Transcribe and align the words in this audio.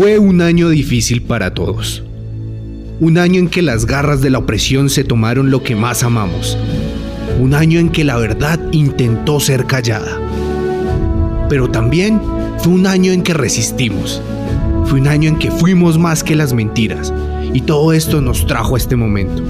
Fue 0.00 0.18
un 0.18 0.40
año 0.40 0.70
difícil 0.70 1.20
para 1.20 1.52
todos. 1.52 2.02
Un 3.00 3.18
año 3.18 3.38
en 3.38 3.50
que 3.50 3.60
las 3.60 3.84
garras 3.84 4.22
de 4.22 4.30
la 4.30 4.38
opresión 4.38 4.88
se 4.88 5.04
tomaron 5.04 5.50
lo 5.50 5.62
que 5.62 5.76
más 5.76 6.02
amamos. 6.02 6.56
Un 7.38 7.52
año 7.52 7.78
en 7.78 7.90
que 7.90 8.02
la 8.02 8.16
verdad 8.16 8.58
intentó 8.72 9.40
ser 9.40 9.66
callada. 9.66 10.18
Pero 11.50 11.70
también 11.70 12.18
fue 12.60 12.72
un 12.72 12.86
año 12.86 13.12
en 13.12 13.22
que 13.22 13.34
resistimos. 13.34 14.22
Fue 14.86 15.02
un 15.02 15.06
año 15.06 15.28
en 15.28 15.36
que 15.36 15.50
fuimos 15.50 15.98
más 15.98 16.24
que 16.24 16.34
las 16.34 16.54
mentiras. 16.54 17.12
Y 17.52 17.60
todo 17.60 17.92
esto 17.92 18.22
nos 18.22 18.46
trajo 18.46 18.76
a 18.76 18.78
este 18.78 18.96
momento. 18.96 19.42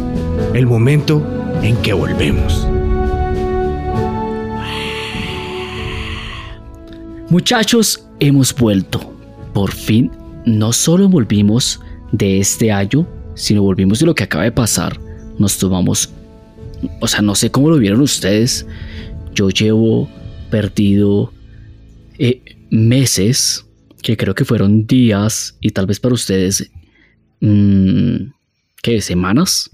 El 0.53 0.67
momento 0.67 1.25
en 1.63 1.77
que 1.77 1.93
volvemos. 1.93 2.67
Muchachos, 7.29 8.05
hemos 8.19 8.53
vuelto. 8.53 9.15
Por 9.53 9.71
fin, 9.71 10.11
no 10.47 10.73
solo 10.73 11.09
volvimos 11.09 11.81
de 12.13 12.41
este 12.41 12.73
año, 12.73 13.07
sino 13.35 13.63
volvimos 13.63 14.01
de 14.01 14.07
lo 14.07 14.15
que 14.15 14.25
acaba 14.25 14.45
de 14.45 14.53
pasar. 14.53 15.01
Nos 15.39 15.59
tomamos, 15.59 16.11
o 17.01 17.07
sea, 17.07 17.23
no 17.23 17.35
sé 17.35 17.51
cómo 17.51 17.71
lo 17.71 17.79
vieron 17.79 18.01
ustedes. 18.01 18.67
Yo 19.35 19.51
llevo 19.51 20.09
perdido 20.51 21.33
eh, 22.19 22.43
meses, 22.71 23.65
que 24.03 24.17
creo 24.17 24.35
que 24.35 24.45
fueron 24.45 24.87
días, 24.87 25.57
y 25.61 25.71
tal 25.71 25.87
vez 25.87 26.01
para 26.01 26.15
ustedes, 26.15 26.71
mmm, 27.41 28.31
¿qué? 28.83 29.01
Semanas, 29.01 29.71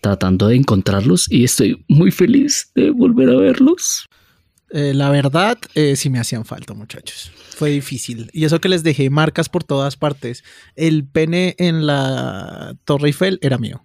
tratando 0.00 0.48
de 0.48 0.56
encontrarlos, 0.56 1.26
y 1.30 1.44
estoy 1.44 1.84
muy 1.88 2.10
feliz 2.10 2.70
de 2.74 2.90
volver 2.90 3.30
a 3.30 3.36
verlos. 3.36 4.06
Eh, 4.70 4.92
la 4.92 5.08
verdad, 5.08 5.56
eh, 5.74 5.96
sí 5.96 6.10
me 6.10 6.18
hacían 6.18 6.44
falta, 6.44 6.74
muchachos. 6.74 7.30
Fue 7.54 7.70
difícil. 7.70 8.30
Y 8.32 8.44
eso 8.44 8.60
que 8.60 8.68
les 8.68 8.82
dejé 8.82 9.10
marcas 9.10 9.48
por 9.48 9.62
todas 9.62 9.96
partes. 9.96 10.42
El 10.74 11.06
pene 11.06 11.54
en 11.58 11.86
la 11.86 12.76
Torre 12.84 13.08
Eiffel 13.08 13.38
era 13.42 13.58
mío. 13.58 13.82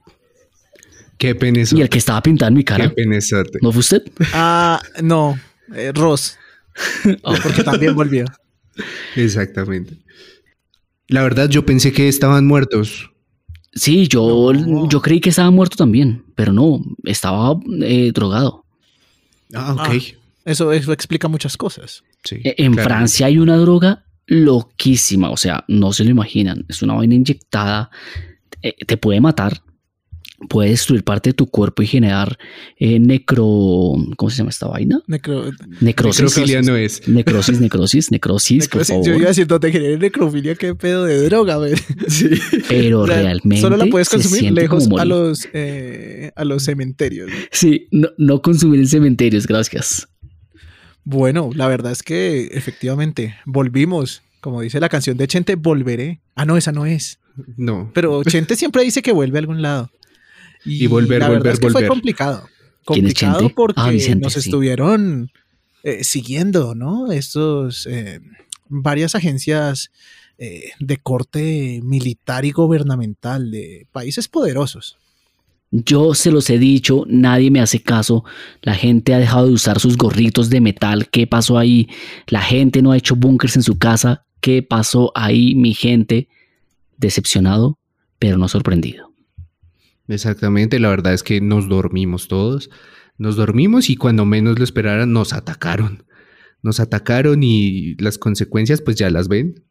Qué 1.19 1.35
pene 1.35 1.63
Y 1.71 1.81
el 1.81 1.89
que 1.89 1.97
estaba 1.97 2.21
pintando 2.23 2.57
mi 2.57 2.63
cara. 2.63 2.89
Qué 2.89 2.95
penezote. 2.95 3.59
¿No 3.61 3.71
fue 3.71 3.81
usted? 3.81 4.03
Ah, 4.33 4.81
no. 5.03 5.39
Eh, 5.75 5.91
Ross. 5.93 6.37
Oh, 7.21 7.35
porque 7.43 7.63
también 7.63 7.93
volvió. 7.93 8.25
Exactamente. 9.15 9.97
La 11.07 11.21
verdad, 11.21 11.49
yo 11.49 11.65
pensé 11.65 11.91
que 11.91 12.07
estaban 12.07 12.47
muertos. 12.47 13.11
Sí, 13.73 14.07
yo, 14.07 14.51
yo 14.87 15.01
creí 15.01 15.19
que 15.19 15.29
estaba 15.29 15.51
muerto 15.51 15.75
también, 15.75 16.23
pero 16.35 16.53
no, 16.53 16.81
estaba 17.03 17.59
eh, 17.81 18.11
drogado. 18.13 18.65
Ah, 19.53 19.73
ok. 19.73 19.79
Ah. 19.79 20.18
Eso, 20.45 20.71
eso 20.71 20.93
explica 20.93 21.27
muchas 21.27 21.57
cosas. 21.57 22.03
Sí, 22.23 22.37
E- 22.43 22.55
En 22.57 22.73
claro. 22.73 22.89
Francia 22.89 23.27
hay 23.27 23.37
una 23.37 23.57
droga 23.57 24.05
loquísima, 24.27 25.31
o 25.31 25.37
sea, 25.37 25.63
no 25.67 25.91
se 25.93 26.03
lo 26.03 26.11
imaginan. 26.11 26.65
Es 26.69 26.81
una 26.81 26.93
vaina 26.93 27.15
inyectada, 27.15 27.89
eh, 28.61 28.73
te 28.85 28.95
puede 28.97 29.19
matar, 29.21 29.61
puede 30.49 30.69
destruir 30.69 31.03
parte 31.03 31.31
de 31.31 31.33
tu 31.33 31.47
cuerpo 31.47 31.81
y 31.81 31.87
generar 31.87 32.37
eh, 32.77 32.99
necro. 32.99 33.43
¿Cómo 34.15 34.29
se 34.29 34.37
llama 34.37 34.51
esta 34.51 34.67
vaina? 34.67 35.01
Necro- 35.07 35.51
Necrosis. 35.81 36.21
Necrofilia 36.23 36.61
no 36.61 36.75
es. 36.77 37.07
Necrosis, 37.07 37.59
necrosis, 37.61 38.11
necrosis, 38.11 38.67
por 38.69 38.79
necrosis. 38.81 38.87
favor. 38.95 39.05
Yo 39.07 39.13
iba 39.15 39.25
a 39.25 39.27
decir, 39.29 39.47
no 39.49 39.59
te 39.59 39.71
genere 39.71 39.97
necrofilia, 39.97 40.55
qué 40.55 40.75
pedo 40.75 41.05
de 41.05 41.23
droga, 41.23 41.57
güey. 41.57 41.73
Sí. 42.07 42.29
Pero 42.69 43.01
O 43.01 43.07
sea, 43.07 43.21
realmente. 43.21 43.61
Solo 43.61 43.77
la 43.77 43.85
puedes 43.87 44.09
consumir 44.09 44.51
lejos 44.53 44.85
como 44.85 44.99
a 44.99 45.05
los, 45.05 45.47
eh, 45.53 46.31
a 46.35 46.45
los 46.45 46.63
cementerios. 46.63 47.29
Sí, 47.51 47.87
no, 47.91 48.09
no 48.17 48.41
consumir 48.41 48.79
en 48.81 48.87
cementerios, 48.87 49.45
gracias. 49.47 50.07
Bueno, 51.09 51.49
la 51.55 51.67
verdad 51.67 51.91
es 51.91 52.03
que 52.03 52.49
efectivamente 52.51 53.35
volvimos. 53.43 54.21
Como 54.41 54.61
dice 54.61 54.79
la 54.79 54.89
canción 54.89 55.17
de 55.17 55.27
Chente, 55.27 55.55
volveré. 55.55 56.19
Ah, 56.35 56.45
no, 56.45 56.55
esa 56.55 56.71
no 56.71 56.85
es. 56.85 57.17
No. 57.57 57.89
Pero 57.95 58.23
Chente 58.23 58.55
siempre 58.55 58.83
dice 58.83 59.01
que 59.01 59.11
vuelve 59.11 59.39
a 59.39 59.41
algún 59.41 59.63
lado. 59.63 59.89
Y 60.63 60.85
volver, 60.85 61.21
la 61.21 61.29
verdad 61.29 61.39
volver, 61.39 61.53
es 61.53 61.59
que 61.61 61.69
fue 61.71 61.87
complicado. 61.87 62.47
¿Quién 62.85 63.07
es 63.07 63.15
Complicado 63.15 63.49
porque 63.55 63.81
Ah, 63.81 63.89
Vicente, 63.89 64.21
nos 64.21 64.33
sí. 64.33 64.39
estuvieron 64.39 65.31
eh, 65.81 66.03
siguiendo, 66.03 66.75
¿no? 66.75 67.11
Estos 67.11 67.87
eh, 67.87 68.19
varias 68.67 69.15
agencias 69.15 69.89
eh, 70.37 70.73
de 70.79 70.97
corte 70.97 71.79
militar 71.83 72.45
y 72.45 72.51
gubernamental 72.51 73.49
de 73.49 73.87
países 73.91 74.27
poderosos. 74.27 74.99
Yo 75.71 76.15
se 76.15 76.31
los 76.31 76.49
he 76.49 76.57
dicho, 76.57 77.05
nadie 77.07 77.51
me 77.51 77.61
hace 77.61 77.81
caso. 77.81 78.23
La 78.61 78.73
gente 78.73 79.13
ha 79.13 79.19
dejado 79.19 79.47
de 79.47 79.53
usar 79.53 79.79
sus 79.79 79.97
gorritos 79.97 80.49
de 80.49 80.61
metal. 80.61 81.09
¿Qué 81.09 81.27
pasó 81.27 81.57
ahí? 81.59 81.87
La 82.27 82.41
gente 82.41 82.81
no 82.81 82.91
ha 82.91 82.97
hecho 82.97 83.15
búnkers 83.15 83.55
en 83.55 83.63
su 83.63 83.77
casa. 83.77 84.25
¿Qué 84.41 84.63
pasó 84.63 85.11
ahí, 85.13 85.53
mi 85.53 85.73
gente? 85.73 86.27
Decepcionado, 86.97 87.77
pero 88.17 88.37
no 88.37 88.47
sorprendido. 88.47 89.13
Exactamente, 90.07 90.79
la 90.79 90.89
verdad 90.89 91.13
es 91.13 91.21
que 91.21 91.39
nos 91.39 91.69
dormimos 91.69 92.27
todos. 92.27 92.71
Nos 93.19 93.35
dormimos 93.35 93.89
y 93.91 93.95
cuando 93.95 94.25
menos 94.25 94.57
lo 94.57 94.63
esperaran 94.63 95.13
nos 95.13 95.33
atacaron. 95.33 96.03
Nos 96.63 96.79
atacaron 96.79 97.43
y 97.43 97.95
las 97.95 98.17
consecuencias 98.17 98.81
pues 98.81 98.97
ya 98.97 99.09
las 99.11 99.27
ven. 99.27 99.63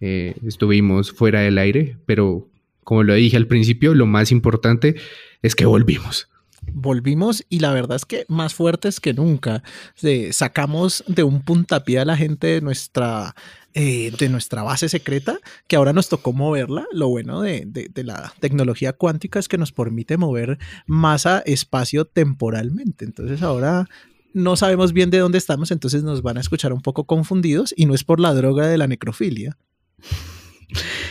Eh, 0.00 0.36
estuvimos 0.46 1.10
fuera 1.10 1.40
del 1.40 1.58
aire, 1.58 1.98
pero 2.06 2.48
como 2.88 3.02
lo 3.02 3.12
dije 3.12 3.36
al 3.36 3.46
principio, 3.46 3.92
lo 3.94 4.06
más 4.06 4.32
importante 4.32 4.94
es 5.42 5.54
que 5.54 5.66
volvimos. 5.66 6.30
Volvimos 6.72 7.44
y 7.50 7.58
la 7.60 7.74
verdad 7.74 7.96
es 7.96 8.06
que 8.06 8.24
más 8.28 8.54
fuertes 8.54 8.98
que 8.98 9.12
nunca. 9.12 9.62
Eh, 10.02 10.32
sacamos 10.32 11.04
de 11.06 11.22
un 11.22 11.42
puntapié 11.42 11.98
a 11.98 12.06
la 12.06 12.16
gente 12.16 12.46
de 12.46 12.60
nuestra, 12.62 13.34
eh, 13.74 14.10
de 14.18 14.30
nuestra 14.30 14.62
base 14.62 14.88
secreta, 14.88 15.38
que 15.66 15.76
ahora 15.76 15.92
nos 15.92 16.08
tocó 16.08 16.32
moverla. 16.32 16.86
Lo 16.90 17.08
bueno 17.08 17.42
de, 17.42 17.64
de- 17.66 17.90
de 17.92 18.04
la 18.04 18.32
tecnología 18.40 18.94
cuántica 18.94 19.38
es 19.38 19.48
que 19.48 19.58
nos 19.58 19.70
permite 19.70 20.16
mover 20.16 20.58
masa 20.86 21.40
espacio 21.44 22.06
temporalmente. 22.06 23.04
Entonces 23.04 23.42
ahora 23.42 23.86
no 24.32 24.56
sabemos 24.56 24.94
bien 24.94 25.10
de 25.10 25.18
dónde 25.18 25.36
estamos, 25.36 25.70
entonces 25.72 26.04
nos 26.04 26.22
van 26.22 26.38
a 26.38 26.40
escuchar 26.40 26.72
un 26.72 26.80
poco 26.80 27.04
confundidos 27.04 27.74
y 27.76 27.84
no 27.84 27.94
es 27.94 28.02
por 28.02 28.18
la 28.18 28.32
droga 28.32 28.66
de 28.66 28.78
la 28.78 28.86
necrofilia. 28.86 29.58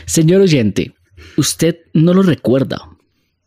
Señor 0.06 0.42
oyente, 0.42 0.94
usted 1.38 1.78
no 1.94 2.14
lo 2.14 2.22
recuerda, 2.24 2.90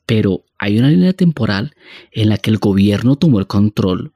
pero 0.07 0.45
hay 0.59 0.79
una 0.79 0.91
línea 0.91 1.13
temporal 1.13 1.75
en 2.13 2.29
la 2.29 2.39
que 2.39 2.51
el 2.51 2.59
gobierno 2.59 3.17
tomó 3.17 3.39
el 3.39 3.47
control. 3.47 4.13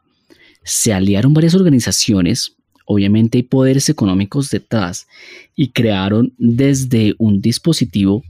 Se 0.64 0.92
aliaron 0.92 1.34
varias 1.34 1.54
organizaciones, 1.54 2.56
obviamente 2.86 3.38
hay 3.38 3.42
poderes 3.42 3.88
económicos 3.88 4.50
detrás, 4.50 5.06
y 5.54 5.72
crearon 5.72 6.32
desde 6.38 7.14
un 7.18 7.40
dispositivo 7.40 8.22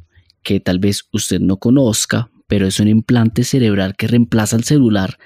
que 0.42 0.60
tal 0.60 0.78
vez 0.78 1.04
usted 1.12 1.40
no 1.40 1.56
conozca, 1.58 2.30
pero 2.46 2.66
es 2.66 2.78
un 2.80 2.88
implante 2.88 3.44
cerebral 3.44 3.96
que 3.96 4.06
reemplaza 4.08 4.56
el 4.56 4.64
celular 4.64 5.18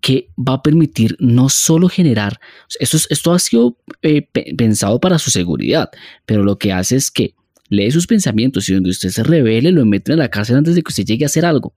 que 0.00 0.28
va 0.38 0.54
a 0.54 0.62
permitir 0.62 1.16
no 1.18 1.48
solo 1.48 1.88
generar, 1.88 2.38
esto, 2.78 2.96
es- 2.96 3.08
esto 3.10 3.32
ha 3.32 3.38
sido 3.40 3.78
eh, 4.02 4.22
pe- 4.22 4.54
pensado 4.56 5.00
para 5.00 5.18
su 5.18 5.30
seguridad, 5.30 5.90
pero 6.24 6.44
lo 6.44 6.56
que 6.58 6.72
hace 6.72 6.94
es 6.96 7.10
que 7.10 7.34
lee 7.68 7.90
sus 7.90 8.06
pensamientos 8.06 8.68
y 8.68 8.74
donde 8.74 8.90
usted 8.90 9.10
se 9.10 9.22
revele 9.22 9.72
lo 9.72 9.84
meten 9.84 10.14
a 10.14 10.16
la 10.18 10.28
cárcel 10.30 10.56
antes 10.56 10.74
de 10.74 10.82
que 10.82 10.88
usted 10.90 11.04
llegue 11.04 11.24
a 11.24 11.26
hacer 11.26 11.44
algo. 11.44 11.74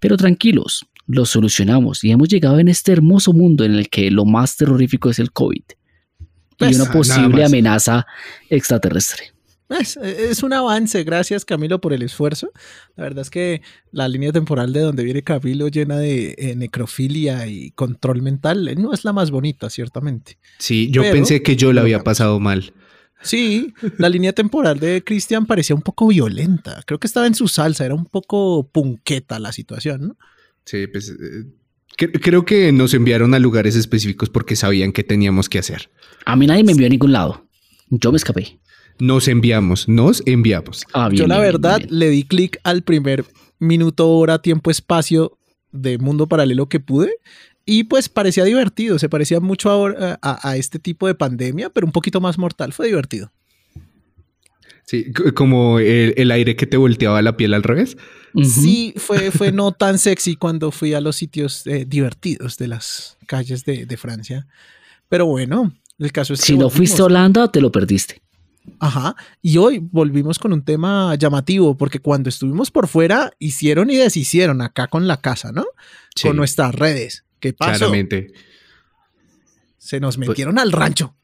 Pero 0.00 0.16
tranquilos, 0.16 0.84
lo 1.06 1.24
solucionamos 1.24 2.02
y 2.04 2.10
hemos 2.10 2.28
llegado 2.28 2.58
en 2.58 2.68
este 2.68 2.92
hermoso 2.92 3.32
mundo 3.32 3.64
en 3.64 3.74
el 3.74 3.88
que 3.88 4.10
lo 4.10 4.24
más 4.24 4.56
terrorífico 4.56 5.08
es 5.10 5.18
el 5.18 5.32
COVID 5.32 5.62
Pues, 6.58 6.72
y 6.72 6.74
una 6.74 6.84
nada 6.84 6.92
posible 6.92 7.44
amenaza 7.44 8.06
extraterrestre. 8.50 9.32
Es, 9.68 9.96
es 9.96 10.44
un 10.44 10.52
avance, 10.52 11.02
gracias 11.02 11.44
Camilo 11.44 11.80
por 11.80 11.92
el 11.92 12.02
esfuerzo. 12.02 12.52
La 12.94 13.02
verdad 13.02 13.22
es 13.22 13.30
que 13.30 13.62
la 13.90 14.06
línea 14.08 14.30
temporal 14.30 14.72
de 14.72 14.80
donde 14.80 15.02
viene 15.02 15.22
Camilo 15.22 15.66
llena 15.68 15.96
de 15.98 16.36
eh, 16.38 16.54
necrofilia 16.54 17.48
y 17.48 17.72
control 17.72 18.22
mental 18.22 18.68
eh, 18.68 18.76
no 18.76 18.92
es 18.92 19.04
la 19.04 19.12
más 19.12 19.32
bonita, 19.32 19.68
ciertamente. 19.68 20.38
Sí, 20.58 20.88
yo 20.92 21.02
Pero- 21.02 21.14
pensé 21.14 21.42
que 21.42 21.56
yo 21.56 21.72
la 21.72 21.80
había 21.80 22.04
pasado 22.04 22.38
mal. 22.38 22.72
Sí, 23.22 23.74
la 23.98 24.08
línea 24.08 24.32
temporal 24.32 24.78
de 24.78 25.02
Christian 25.04 25.46
parecía 25.46 25.74
un 25.74 25.82
poco 25.82 26.06
violenta. 26.08 26.82
Creo 26.86 27.00
que 27.00 27.06
estaba 27.06 27.26
en 27.26 27.34
su 27.34 27.48
salsa, 27.48 27.84
era 27.84 27.94
un 27.94 28.06
poco 28.06 28.68
punqueta 28.70 29.38
la 29.38 29.52
situación, 29.52 30.08
¿no? 30.08 30.16
Sí, 30.64 30.86
pues 30.86 31.08
eh, 31.10 31.44
cre- 31.96 32.20
creo 32.22 32.44
que 32.44 32.70
nos 32.72 32.94
enviaron 32.94 33.34
a 33.34 33.38
lugares 33.38 33.74
específicos 33.74 34.30
porque 34.30 34.54
sabían 34.54 34.92
que 34.92 35.02
teníamos 35.02 35.48
que 35.48 35.58
hacer. 35.58 35.90
A 36.24 36.36
mí 36.36 36.46
nadie 36.46 36.62
me 36.64 36.72
envió 36.72 36.86
a 36.86 36.90
ningún 36.90 37.12
lado. 37.12 37.46
Yo 37.90 38.10
me 38.12 38.16
escapé. 38.16 38.58
Nos 38.98 39.28
enviamos, 39.28 39.88
nos 39.88 40.22
enviamos. 40.26 40.84
Ah, 40.92 41.08
bien, 41.08 41.22
Yo 41.22 41.26
la 41.26 41.36
bien, 41.40 41.50
bien, 41.50 41.52
verdad 41.62 41.78
bien. 41.78 41.98
le 41.98 42.10
di 42.10 42.22
clic 42.24 42.58
al 42.64 42.82
primer 42.82 43.24
minuto, 43.58 44.08
hora, 44.08 44.40
tiempo, 44.40 44.70
espacio 44.70 45.38
de 45.72 45.98
mundo 45.98 46.26
paralelo 46.28 46.68
que 46.68 46.80
pude 46.80 47.12
y 47.66 47.84
pues 47.84 48.08
parecía 48.08 48.44
divertido, 48.44 48.98
se 48.98 49.08
parecía 49.08 49.40
mucho 49.40 49.68
ahora 49.68 50.18
a, 50.22 50.48
a 50.48 50.56
este 50.56 50.78
tipo 50.78 51.06
de 51.06 51.14
pandemia, 51.14 51.68
pero 51.68 51.86
un 51.86 51.92
poquito 51.92 52.20
más 52.20 52.38
mortal, 52.38 52.72
fue 52.72 52.86
divertido. 52.86 53.32
Sí, 54.84 55.12
como 55.34 55.80
el, 55.80 56.14
el 56.16 56.30
aire 56.30 56.54
que 56.54 56.64
te 56.64 56.76
volteaba 56.76 57.20
la 57.20 57.36
piel 57.36 57.54
al 57.54 57.64
revés. 57.64 57.96
Sí, 58.44 58.94
fue, 58.96 59.32
fue 59.32 59.50
no 59.50 59.72
tan 59.72 59.98
sexy 59.98 60.36
cuando 60.36 60.70
fui 60.70 60.94
a 60.94 61.00
los 61.00 61.16
sitios 61.16 61.66
eh, 61.66 61.84
divertidos 61.84 62.56
de 62.56 62.68
las 62.68 63.18
calles 63.26 63.64
de, 63.64 63.84
de 63.84 63.96
Francia, 63.96 64.46
pero 65.08 65.26
bueno, 65.26 65.72
el 65.98 66.12
caso 66.12 66.34
es 66.34 66.40
que 66.40 66.46
Si 66.46 66.56
no 66.56 66.70
fuiste 66.70 67.02
a. 67.02 67.06
Holanda, 67.06 67.50
te 67.50 67.60
lo 67.60 67.72
perdiste. 67.72 68.22
Ajá. 68.78 69.16
Y 69.42 69.58
hoy 69.58 69.78
volvimos 69.80 70.38
con 70.38 70.52
un 70.52 70.64
tema 70.64 71.14
llamativo, 71.16 71.76
porque 71.76 71.98
cuando 71.98 72.28
estuvimos 72.28 72.70
por 72.70 72.86
fuera, 72.86 73.32
hicieron 73.40 73.90
y 73.90 73.96
deshicieron 73.96 74.60
acá 74.62 74.86
con 74.86 75.08
la 75.08 75.20
casa, 75.20 75.50
¿no? 75.50 75.64
Sí, 76.14 76.28
Con 76.28 76.36
nuestras 76.36 76.74
redes. 76.74 77.25
¿Qué 77.40 77.52
pasó? 77.52 77.78
claramente. 77.78 78.32
Se 79.78 80.00
nos 80.00 80.18
metieron 80.18 80.58
al 80.58 80.72
rancho. 80.72 81.16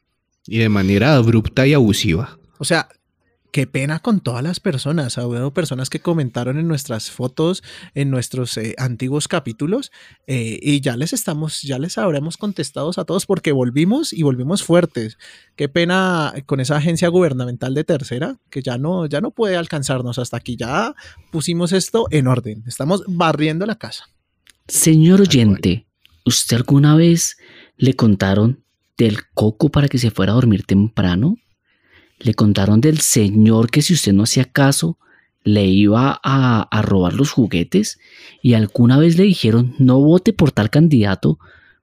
Y 0.45 0.59
de 0.59 0.69
manera 0.69 1.15
abrupta 1.15 1.65
y 1.67 1.73
abusiva. 1.73 2.37
O 2.59 2.65
sea, 2.65 2.87
qué 3.53 3.67
pena 3.67 3.99
con 3.99 4.19
todas 4.19 4.43
las 4.43 4.59
personas. 4.59 5.15
Hubo 5.17 5.53
personas 5.53 5.91
que 5.91 5.99
comentaron 5.99 6.57
en 6.57 6.67
nuestras 6.67 7.11
fotos, 7.11 7.63
en 7.93 8.09
nuestros 8.09 8.57
eh, 8.57 8.73
antiguos 8.79 9.27
capítulos, 9.27 9.91
eh, 10.25 10.59
y 10.61 10.81
ya 10.81 10.97
les 10.97 11.13
estamos, 11.13 11.61
ya 11.61 11.77
les 11.77 11.99
habremos 11.99 12.35
contestado 12.35 12.91
a 12.97 13.05
todos 13.05 13.27
porque 13.27 13.51
volvimos 13.51 14.11
y 14.11 14.23
volvimos 14.23 14.63
fuertes. 14.63 15.19
Qué 15.55 15.69
pena 15.69 16.33
con 16.47 16.59
esa 16.59 16.77
agencia 16.77 17.09
gubernamental 17.09 17.75
de 17.75 17.83
tercera, 17.83 18.37
que 18.49 18.63
ya 18.63 18.79
no, 18.79 19.05
ya 19.05 19.21
no 19.21 19.29
puede 19.29 19.55
alcanzarnos 19.55 20.17
hasta 20.17 20.37
aquí. 20.37 20.57
Ya 20.57 20.95
pusimos 21.31 21.73
esto 21.73 22.07
en 22.09 22.25
orden. 22.25 22.63
Estamos 22.65 23.03
barriendo 23.07 23.67
la 23.67 23.75
casa. 23.75 24.05
Señor 24.67 25.21
oyente, 25.21 25.85
¿usted 26.25 26.57
alguna 26.57 26.95
vez 26.95 27.37
le 27.77 27.95
contaron 27.95 28.63
del 28.97 29.17
coco 29.33 29.69
para 29.69 29.87
que 29.87 29.97
se 29.97 30.11
fuera 30.11 30.31
a 30.31 30.35
dormir 30.35 30.63
temprano? 30.65 31.37
¿Le 32.19 32.33
contaron 32.33 32.81
del 32.81 32.99
señor 32.99 33.69
que 33.69 33.81
si 33.81 33.93
usted 33.93 34.13
no 34.13 34.23
hacía 34.23 34.45
caso 34.45 34.97
le 35.43 35.65
iba 35.65 36.19
a, 36.23 36.81
robar 36.83 37.13
los 37.13 37.31
juguetes? 37.31 37.99
¿Y 38.41 38.53
alguna 38.53 38.97
vez 38.97 39.17
le 39.17 39.23
dijeron 39.23 39.75
no 39.79 39.99
vote 39.99 40.33
por 40.33 40.51
tal 40.51 40.69
candidato 40.69 41.39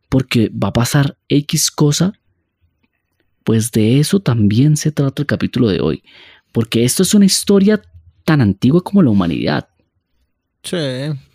porque 0.09 0.51
va 0.51 0.69
a 0.69 0.73
pasar 0.73 1.19
X 1.29 1.71
cosa? 1.71 2.13
Pues 3.45 3.73
de 3.73 4.01
eso 4.01 4.21
también 4.21 4.77
se 4.77 4.93
trata 4.93 5.23
el 5.23 5.27
capítulo 5.27 5.69
de 5.69 5.81
hoy, 5.81 6.03
porque 6.53 6.85
esto 6.85 7.03
es 7.03 7.15
una 7.15 7.25
historia 7.25 7.83
tan 8.25 8.41
antigua 8.41 8.83
como 8.83 9.03
la 9.03 9.11
humanidad. 9.11 9.70
Sí, 10.63 10.77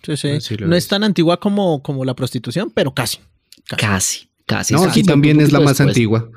sí, 0.03 0.17
sí. 0.17 0.55
No 0.59 0.75
es 0.75 0.83
es. 0.83 0.87
tan 0.87 1.03
antigua 1.03 1.39
como, 1.39 1.81
como 1.81 2.05
la 2.05 2.15
prostitución, 2.15 2.71
pero 2.73 2.93
casi. 2.93 3.19
Casi, 3.67 4.29
casi. 4.45 4.73
No, 4.73 4.83
aquí 4.83 5.03
también 5.03 5.41
es 5.41 5.51
la 5.51 5.59
más 5.59 5.77
después. 5.77 5.89
antigua. 5.89 6.29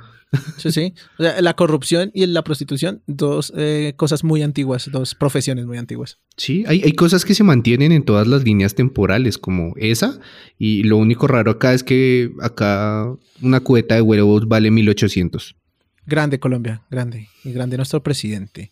Sí, 0.59 0.73
sí. 0.73 0.95
O 1.19 1.23
sea, 1.23 1.41
la 1.41 1.55
corrupción 1.55 2.11
y 2.13 2.27
la 2.27 2.43
prostitución, 2.43 3.03
dos 3.07 3.51
eh, 3.57 3.95
cosas 3.97 4.25
muy 4.25 4.43
antiguas, 4.43 4.91
dos 4.93 5.15
profesiones 5.15 5.65
muy 5.65 5.79
antiguas. 5.79 6.19
Sí, 6.37 6.65
hay, 6.67 6.83
hay 6.83 6.93
cosas 6.93 7.25
que 7.25 7.35
se 7.35 7.45
mantienen 7.45 7.93
en 7.93 8.05
todas 8.05 8.27
las 8.27 8.45
líneas 8.45 8.75
temporales, 8.75 9.39
como 9.39 9.73
esa. 9.77 10.21
Y 10.59 10.83
lo 10.83 10.99
único 10.99 11.27
raro 11.29 11.53
acá 11.53 11.73
es 11.73 11.83
que 11.83 12.31
acá 12.43 13.11
una 13.41 13.61
cubeta 13.61 13.95
de 13.95 14.03
huevos 14.03 14.47
vale 14.49 14.71
1800. 14.71 15.57
Grande 16.07 16.39
Colombia, 16.39 16.83
grande. 16.91 17.29
Y 17.45 17.53
grande 17.53 17.77
nuestro 17.77 18.03
presidente. 18.03 18.71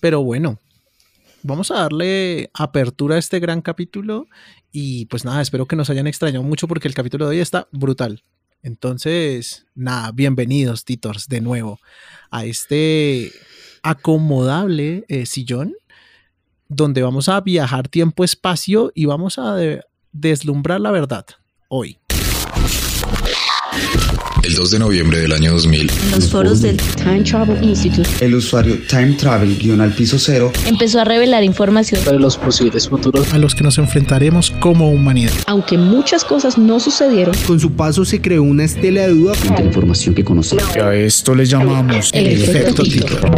Pero 0.00 0.22
bueno, 0.22 0.58
vamos 1.42 1.70
a 1.70 1.76
darle 1.80 2.50
apertura 2.54 3.16
a 3.16 3.18
este 3.18 3.38
gran 3.40 3.60
capítulo. 3.62 4.26
Y 4.72 5.06
pues 5.06 5.24
nada, 5.24 5.40
espero 5.40 5.66
que 5.66 5.76
nos 5.76 5.90
hayan 5.90 6.06
extrañado 6.06 6.42
mucho 6.42 6.68
porque 6.68 6.88
el 6.88 6.94
capítulo 6.94 7.26
de 7.26 7.36
hoy 7.36 7.40
está 7.40 7.68
brutal. 7.72 8.22
Entonces, 8.62 9.66
nada, 9.74 10.10
bienvenidos, 10.12 10.84
Titors, 10.84 11.28
de 11.28 11.40
nuevo 11.40 11.78
a 12.30 12.44
este 12.44 13.32
acomodable 13.82 15.04
eh, 15.08 15.26
sillón 15.26 15.74
donde 16.68 17.02
vamos 17.02 17.28
a 17.28 17.40
viajar 17.40 17.88
tiempo-espacio 17.88 18.92
y 18.94 19.06
vamos 19.06 19.38
a 19.38 19.54
de- 19.54 19.82
deslumbrar 20.12 20.80
la 20.80 20.90
verdad 20.90 21.24
hoy. 21.68 21.97
El 24.48 24.54
2 24.54 24.70
de 24.70 24.78
noviembre 24.78 25.20
del 25.20 25.32
año 25.32 25.52
2000, 25.52 25.90
En 25.90 26.10
los 26.12 26.30
foros 26.30 26.62
del 26.62 26.78
Time 26.78 27.20
Travel 27.22 27.62
Institute 27.62 28.08
El 28.24 28.34
usuario 28.34 28.78
Time 28.88 29.12
Travel 29.12 29.78
al 29.78 29.92
piso 29.92 30.18
cero 30.18 30.50
empezó 30.64 31.00
a 31.00 31.04
revelar 31.04 31.44
información 31.44 32.02
Sobre 32.02 32.18
los 32.18 32.38
posibles 32.38 32.88
futuros. 32.88 33.30
A 33.34 33.36
los 33.36 33.54
que 33.54 33.62
nos 33.62 33.76
enfrentaremos 33.76 34.50
como 34.52 34.90
humanidad. 34.90 35.32
aunque 35.46 35.76
muchas 35.76 36.24
cosas 36.24 36.56
no 36.56 36.80
sucedieron, 36.80 37.34
Con 37.46 37.60
su 37.60 37.72
paso 37.72 38.06
se 38.06 38.22
creó 38.22 38.42
una 38.42 38.64
estela 38.64 39.02
de 39.02 39.08
duda. 39.08 39.34
de 39.58 39.64
información 39.64 40.14
que 40.14 40.24
conocemos. 40.24 40.64
A 40.78 40.94
esto 40.94 41.34
le 41.34 41.44
llamamos 41.44 42.10
el, 42.14 42.26
efecto 42.42 42.84
Tito. 42.84 43.04
Titor. 43.04 43.30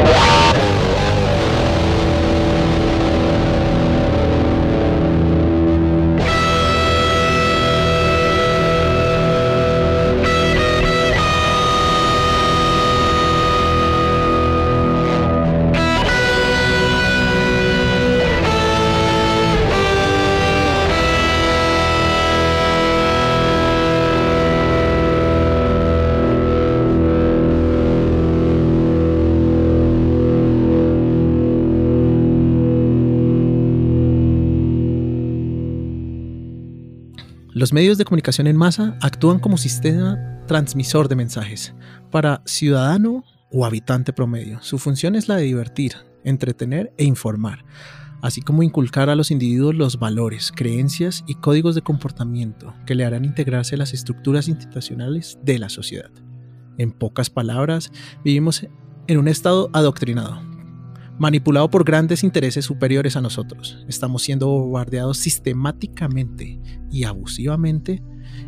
Los 37.61 37.75
medios 37.75 37.99
de 37.99 38.07
comunicación 38.07 38.47
en 38.47 38.57
masa 38.57 38.97
actúan 39.03 39.39
como 39.39 39.59
sistema 39.59 40.19
transmisor 40.47 41.09
de 41.09 41.15
mensajes 41.15 41.75
para 42.11 42.41
ciudadano 42.47 43.23
o 43.53 43.67
habitante 43.67 44.15
promedio. 44.15 44.63
Su 44.63 44.79
función 44.79 45.15
es 45.15 45.29
la 45.29 45.37
de 45.37 45.43
divertir, 45.43 45.93
entretener 46.25 46.95
e 46.97 47.05
informar, 47.05 47.67
así 48.23 48.41
como 48.41 48.63
inculcar 48.63 49.11
a 49.11 49.15
los 49.15 49.31
individuos 49.31 49.75
los 49.75 49.99
valores, 49.99 50.53
creencias 50.57 51.23
y 51.27 51.35
códigos 51.35 51.75
de 51.75 51.83
comportamiento 51.83 52.73
que 52.87 52.95
le 52.95 53.05
harán 53.05 53.27
integrarse 53.27 53.75
a 53.75 53.79
las 53.79 53.93
estructuras 53.93 54.49
institucionales 54.49 55.39
de 55.43 55.59
la 55.59 55.69
sociedad. 55.69 56.11
En 56.79 56.93
pocas 56.93 57.29
palabras, 57.29 57.93
vivimos 58.25 58.67
en 59.07 59.19
un 59.19 59.29
estado 59.29 59.69
adoctrinado, 59.75 60.41
manipulado 61.21 61.69
por 61.69 61.85
grandes 61.85 62.25
intereses 62.25 62.65
superiores 62.65 63.15
a 63.15 63.21
nosotros. 63.21 63.85
Estamos 63.87 64.23
siendo 64.23 64.49
bombardeados 64.49 65.19
sistemáticamente 65.19 66.59
y 66.91 67.05
abusivamente 67.05 68.03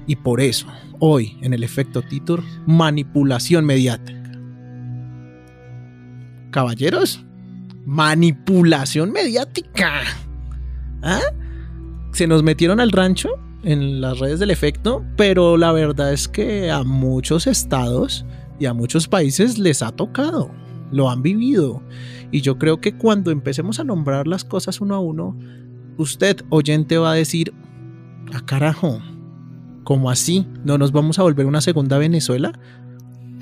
y 0.07 0.17
por 0.17 0.41
eso, 0.41 0.67
hoy 0.99 1.37
en 1.43 1.53
el 1.53 1.65
efecto 1.65 2.01
Titor, 2.01 2.43
manipulación 2.67 3.67
mediática. 3.67 4.33
Caballeros, 6.51 7.25
manipulación 7.85 9.13
mediática. 9.13 10.01
¿Ah? 11.03 11.21
Se 12.13 12.27
nos 12.27 12.43
metieron 12.43 12.81
al 12.81 12.91
rancho 12.91 13.31
en 13.65 14.01
las 14.01 14.19
redes 14.19 14.41
del 14.41 14.51
efecto, 14.51 15.05
pero 15.17 15.59
la 15.59 15.73
verdad 15.73 16.13
es 16.13 16.27
que 16.27 16.71
a 16.71 16.85
muchos 16.85 17.47
estados 17.47 18.25
y 18.59 18.65
a 18.65 18.73
muchos 18.73 19.09
países 19.09 19.59
les 19.59 19.83
ha 19.83 19.93
tocado, 19.93 20.51
lo 20.91 21.11
han 21.11 21.23
vivido. 21.23 21.83
Y 22.33 22.41
yo 22.41 22.59
creo 22.59 22.81
que 22.81 22.95
cuando 22.97 23.31
empecemos 23.31 23.79
a 23.79 23.85
nombrar 23.85 24.27
las 24.27 24.43
cosas 24.45 24.81
uno 24.81 24.95
a 24.97 25.01
uno, 25.01 25.39
usted, 25.99 26.39
oyente, 26.49 26.97
va 26.99 27.13
a 27.13 27.15
decir, 27.15 27.53
ah 28.33 28.41
carajo, 28.45 29.01
¿cómo 29.85 30.11
así? 30.11 30.47
¿No 30.65 30.79
nos 30.79 30.91
vamos 30.93 31.19
a 31.19 31.23
volver 31.23 31.47
una 31.47 31.61
segunda 31.61 31.99
Venezuela? 31.99 32.53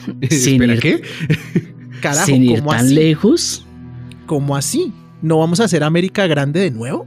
Sin 0.30 0.62
¿Espera 0.62 0.74
ir- 0.74 0.80
qué? 0.80 1.02
Carajo, 2.02 2.26
Sin 2.26 2.42
ir 2.44 2.58
¿cómo 2.60 2.70
tan 2.72 2.86
así? 2.86 2.94
lejos. 2.94 3.66
¿Cómo 4.26 4.56
así? 4.56 4.92
¿No 5.22 5.38
vamos 5.38 5.60
a 5.60 5.64
hacer 5.64 5.84
América 5.84 6.26
Grande 6.26 6.60
de 6.60 6.70
nuevo? 6.70 7.06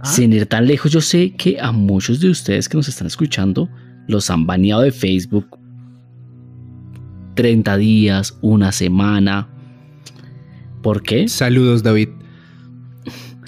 ¿Ah? 0.00 0.04
Sin 0.06 0.32
ir 0.32 0.46
tan 0.46 0.66
lejos, 0.66 0.90
yo 0.92 1.00
sé 1.00 1.32
que 1.34 1.60
a 1.60 1.72
muchos 1.72 2.20
de 2.20 2.30
ustedes 2.30 2.68
que 2.68 2.76
nos 2.76 2.88
están 2.88 3.06
escuchando 3.08 3.68
los 4.06 4.30
han 4.30 4.46
baneado 4.46 4.82
de 4.82 4.92
Facebook 4.92 5.46
30 7.34 7.76
días, 7.78 8.38
una 8.42 8.70
semana. 8.70 9.48
¿Por 10.84 11.02
qué? 11.02 11.28
Saludos, 11.28 11.82
David. 11.82 12.10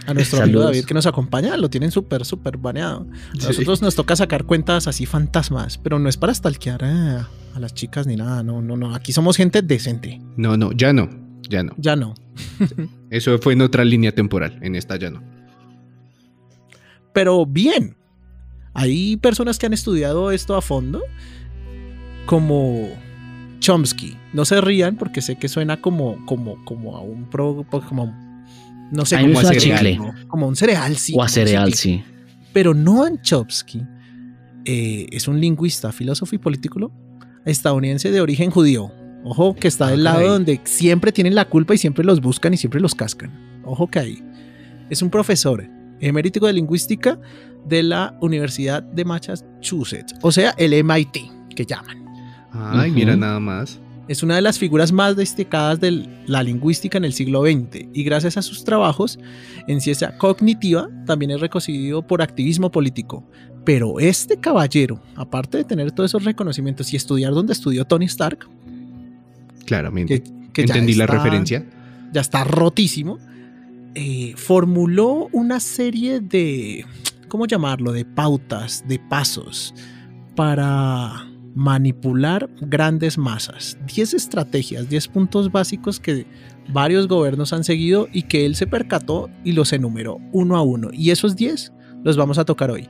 A 0.06 0.14
nuestro 0.14 0.42
amigo. 0.42 0.60
David 0.60 0.86
que 0.86 0.94
nos 0.94 1.04
acompaña, 1.04 1.54
lo 1.58 1.68
tienen 1.68 1.90
súper, 1.90 2.24
súper 2.24 2.56
baneado. 2.56 3.06
A 3.34 3.46
nosotros 3.46 3.82
nos 3.82 3.94
toca 3.94 4.16
sacar 4.16 4.44
cuentas 4.44 4.86
así 4.88 5.04
fantasmas, 5.04 5.76
pero 5.76 5.98
no 5.98 6.08
es 6.08 6.16
para 6.16 6.32
stalkear 6.32 6.82
a, 6.82 7.28
a 7.54 7.60
las 7.60 7.74
chicas 7.74 8.06
ni 8.06 8.16
nada, 8.16 8.42
no, 8.42 8.62
no, 8.62 8.78
no. 8.78 8.94
Aquí 8.94 9.12
somos 9.12 9.36
gente 9.36 9.60
decente. 9.60 10.18
No, 10.38 10.56
no, 10.56 10.72
ya 10.72 10.94
no. 10.94 11.10
Ya 11.46 11.62
no. 11.62 11.74
Ya 11.76 11.94
no. 11.94 12.14
Eso 13.10 13.38
fue 13.38 13.52
en 13.52 13.60
otra 13.60 13.84
línea 13.84 14.12
temporal. 14.12 14.58
En 14.62 14.74
esta 14.74 14.96
ya 14.96 15.10
no. 15.10 15.22
Pero 17.12 17.44
bien, 17.44 17.98
hay 18.72 19.18
personas 19.18 19.58
que 19.58 19.66
han 19.66 19.74
estudiado 19.74 20.30
esto 20.30 20.56
a 20.56 20.62
fondo, 20.62 21.02
como 22.24 22.88
Chomsky. 23.66 24.16
No 24.32 24.44
se 24.44 24.60
rían 24.60 24.94
porque 24.96 25.20
sé 25.20 25.36
que 25.36 25.48
suena 25.48 25.80
como, 25.80 26.24
como, 26.24 26.64
como 26.64 26.96
a 26.96 27.00
un 27.00 27.28
pro, 27.28 27.64
como, 27.88 28.02
a 28.02 28.04
un- 28.06 28.44
no 28.92 29.04
sé, 29.04 29.20
como 29.20 29.40
cereal, 29.42 29.58
chicle. 29.60 29.96
¿no? 29.98 30.14
como 30.28 30.46
un 30.46 30.54
cereal, 30.54 30.96
sí. 30.96 31.12
o 31.14 31.16
a 31.16 31.26
como 31.26 31.28
cereal, 31.28 31.74
sí. 31.74 32.02
Pero 32.52 32.74
Noam 32.74 33.20
Chomsky 33.20 33.82
eh, 34.64 35.06
es 35.10 35.26
un 35.26 35.40
lingüista, 35.40 35.90
filósofo 35.90 36.34
y 36.36 36.38
político 36.38 36.92
estadounidense 37.44 38.10
de 38.12 38.20
origen 38.20 38.50
judío. 38.50 38.92
Ojo 39.24 39.56
que 39.56 39.66
está 39.66 39.88
Ah, 39.88 39.90
del 39.90 40.04
lado 40.04 40.28
donde 40.28 40.60
siempre 40.64 41.10
tienen 41.10 41.34
la 41.34 41.46
culpa 41.46 41.74
y 41.74 41.78
siempre 41.78 42.04
los 42.04 42.20
buscan 42.20 42.54
y 42.54 42.56
siempre 42.56 42.80
los 42.80 42.94
cascan. 42.94 43.32
Ojo 43.64 43.88
que 43.88 43.98
ahí. 43.98 44.22
Es 44.90 45.02
un 45.02 45.10
profesor 45.10 45.68
emérito 45.98 46.46
de 46.46 46.52
lingüística 46.52 47.18
de 47.66 47.82
la 47.82 48.16
Universidad 48.20 48.84
de 48.84 49.04
Massachusetts, 49.04 50.14
o 50.22 50.30
sea, 50.30 50.54
el 50.56 50.72
MIT, 50.84 51.16
que 51.56 51.66
llaman. 51.66 52.05
Ay, 52.58 52.90
mira 52.90 53.16
nada 53.16 53.40
más. 53.40 53.78
Es 54.08 54.22
una 54.22 54.36
de 54.36 54.42
las 54.42 54.58
figuras 54.58 54.92
más 54.92 55.16
destacadas 55.16 55.80
de 55.80 56.08
la 56.26 56.42
lingüística 56.44 56.96
en 56.96 57.04
el 57.04 57.12
siglo 57.12 57.42
XX 57.42 57.88
y 57.92 58.04
gracias 58.04 58.36
a 58.36 58.42
sus 58.42 58.62
trabajos 58.62 59.18
en 59.66 59.80
ciencia 59.80 60.16
cognitiva 60.16 60.88
también 61.06 61.32
es 61.32 61.40
reconocido 61.40 62.06
por 62.06 62.22
activismo 62.22 62.70
político. 62.70 63.24
Pero 63.64 63.98
este 63.98 64.38
caballero, 64.38 65.02
aparte 65.16 65.58
de 65.58 65.64
tener 65.64 65.90
todos 65.90 66.12
esos 66.12 66.24
reconocimientos 66.24 66.92
y 66.92 66.96
estudiar 66.96 67.32
donde 67.32 67.52
estudió 67.52 67.84
Tony 67.84 68.04
Stark, 68.04 68.48
Claramente. 69.64 70.22
que, 70.22 70.30
que 70.52 70.66
ya 70.66 70.74
Entendí 70.74 70.94
la 70.94 71.06
referencia. 71.06 71.66
ya 72.12 72.20
está 72.20 72.44
rotísimo, 72.44 73.18
eh, 73.96 74.34
formuló 74.36 75.28
una 75.32 75.58
serie 75.58 76.20
de, 76.20 76.86
¿cómo 77.26 77.46
llamarlo?, 77.46 77.90
de 77.90 78.04
pautas, 78.04 78.84
de 78.86 79.00
pasos 79.00 79.74
para 80.36 81.26
manipular 81.56 82.50
grandes 82.60 83.16
masas. 83.16 83.78
10 83.86 84.12
estrategias, 84.12 84.90
10 84.90 85.08
puntos 85.08 85.50
básicos 85.50 85.98
que 85.98 86.26
varios 86.68 87.08
gobiernos 87.08 87.54
han 87.54 87.64
seguido 87.64 88.08
y 88.12 88.24
que 88.24 88.44
él 88.44 88.54
se 88.56 88.66
percató 88.66 89.30
y 89.42 89.52
los 89.52 89.72
enumeró 89.72 90.18
uno 90.32 90.56
a 90.56 90.62
uno. 90.62 90.90
Y 90.92 91.10
esos 91.10 91.34
10 91.34 91.72
los 92.04 92.18
vamos 92.18 92.36
a 92.36 92.44
tocar 92.44 92.70
hoy. 92.70 92.88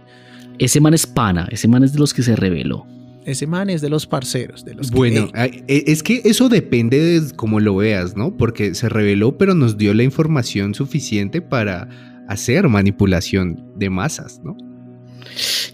Ese 0.58 0.80
man 0.80 0.94
es 0.94 1.06
pana, 1.06 1.46
ese 1.52 1.68
man 1.68 1.84
es 1.84 1.92
de 1.92 2.00
los 2.00 2.12
que 2.12 2.24
se 2.24 2.34
reveló. 2.34 2.84
Ese 3.24 3.46
man 3.46 3.70
es 3.70 3.82
de 3.82 3.88
los 3.88 4.04
parceros, 4.06 4.64
de 4.64 4.74
los 4.74 4.90
Bueno, 4.90 5.30
eh, 5.36 5.64
eh, 5.68 5.84
es 5.86 6.02
que 6.02 6.22
eso 6.24 6.48
depende 6.48 6.98
de 6.98 7.36
cómo 7.36 7.60
lo 7.60 7.76
veas, 7.76 8.16
¿no? 8.16 8.36
Porque 8.36 8.74
se 8.74 8.88
reveló, 8.88 9.38
pero 9.38 9.54
nos 9.54 9.78
dio 9.78 9.94
la 9.94 10.02
información 10.02 10.74
suficiente 10.74 11.40
para 11.40 11.88
hacer 12.28 12.68
manipulación 12.68 13.64
de 13.76 13.90
masas, 13.90 14.40
¿no? 14.42 14.56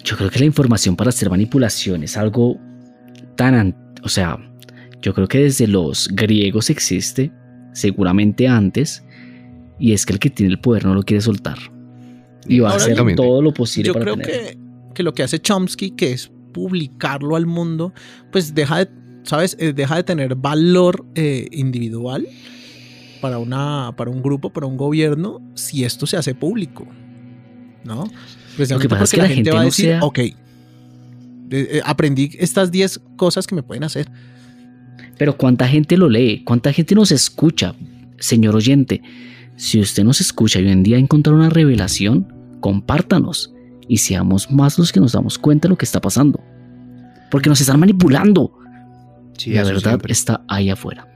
Yo 0.04 0.16
creo 0.16 0.30
que 0.30 0.40
la 0.40 0.44
información 0.44 0.96
para 0.96 1.08
hacer 1.08 1.30
manipulación 1.30 2.02
es 2.02 2.16
algo 2.16 2.58
tan... 3.36 3.54
an- 3.54 3.76
O 4.04 4.08
sea, 4.08 4.38
yo 5.00 5.14
creo 5.14 5.28
que 5.28 5.38
desde 5.38 5.66
los 5.66 6.08
griegos 6.12 6.70
existe, 6.70 7.32
seguramente 7.72 8.48
antes, 8.48 9.04
y 9.78 9.92
es 9.92 10.06
que 10.06 10.12
el 10.12 10.18
que 10.18 10.30
tiene 10.30 10.52
el 10.52 10.60
poder 10.60 10.84
no 10.84 10.94
lo 10.94 11.02
quiere 11.02 11.20
soltar. 11.20 11.58
Y 12.46 12.58
va 12.60 12.72
a 12.72 12.76
hacer 12.76 12.96
todo 13.14 13.40
lo 13.42 13.52
posible 13.54 13.86
Yo 13.88 13.92
para 13.94 14.04
creo 14.04 14.16
tenerlo. 14.16 14.48
que, 14.50 14.58
que 14.94 15.02
lo 15.02 15.12
que 15.14 15.22
hace 15.22 15.38
Chomsky, 15.40 15.92
que 15.92 16.12
es 16.12 16.30
publicarlo 16.52 17.36
al 17.36 17.46
mundo, 17.46 17.92
pues 18.30 18.54
deja 18.54 18.78
de, 18.84 18.90
¿sabes? 19.22 19.56
Eh, 19.60 19.72
deja 19.72 19.96
de 19.96 20.02
tener 20.04 20.34
valor 20.34 21.06
eh, 21.14 21.46
individual 21.52 22.26
para, 23.20 23.38
una, 23.38 23.94
para 23.96 24.10
un 24.10 24.20
grupo, 24.22 24.50
para 24.52 24.66
un 24.66 24.76
gobierno, 24.76 25.40
si 25.54 25.84
esto 25.84 26.06
se 26.06 26.16
hace 26.16 26.34
público, 26.34 26.86
¿no? 27.84 28.04
Precisamente 28.56 28.88
pasa 28.88 29.04
es 29.04 29.10
que 29.12 29.16
la 29.16 29.28
gente 29.28 29.50
va 29.50 29.58
a 29.58 29.60
no 29.60 29.66
decir, 29.66 29.84
sea- 29.86 30.00
ok, 30.04 30.18
eh, 31.52 31.82
aprendí 31.84 32.30
estas 32.38 32.70
10 32.70 33.00
cosas 33.16 33.46
que 33.46 33.54
me 33.54 33.62
pueden 33.62 33.84
hacer. 33.84 34.10
Pero 35.18 35.36
¿cuánta 35.36 35.68
gente 35.68 35.96
lo 35.96 36.08
lee? 36.08 36.42
¿Cuánta 36.44 36.72
gente 36.72 36.94
nos 36.94 37.12
escucha? 37.12 37.74
Señor 38.18 38.56
oyente, 38.56 39.02
si 39.56 39.80
usted 39.80 40.04
nos 40.04 40.20
escucha 40.20 40.60
y 40.60 40.64
hoy 40.64 40.72
en 40.72 40.82
día 40.82 40.98
encontrar 40.98 41.34
una 41.34 41.50
revelación, 41.50 42.32
compártanos 42.60 43.52
y 43.88 43.98
seamos 43.98 44.50
más 44.50 44.78
los 44.78 44.92
que 44.92 45.00
nos 45.00 45.12
damos 45.12 45.38
cuenta 45.38 45.68
de 45.68 45.70
lo 45.70 45.76
que 45.76 45.84
está 45.84 46.00
pasando. 46.00 46.40
Porque 47.30 47.48
nos 47.48 47.60
están 47.60 47.80
manipulando. 47.80 48.58
Sí, 49.36 49.50
la 49.50 49.64
verdad 49.64 49.90
siempre. 49.90 50.12
está 50.12 50.44
ahí 50.48 50.70
afuera. 50.70 51.08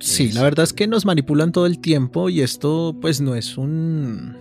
Sí, 0.00 0.32
la 0.32 0.42
verdad 0.42 0.64
es 0.64 0.72
que 0.72 0.86
nos 0.86 1.06
manipulan 1.06 1.52
todo 1.52 1.66
el 1.66 1.78
tiempo 1.78 2.28
y 2.28 2.40
esto 2.40 2.96
pues 3.00 3.20
no 3.20 3.34
es 3.34 3.56
un, 3.56 4.36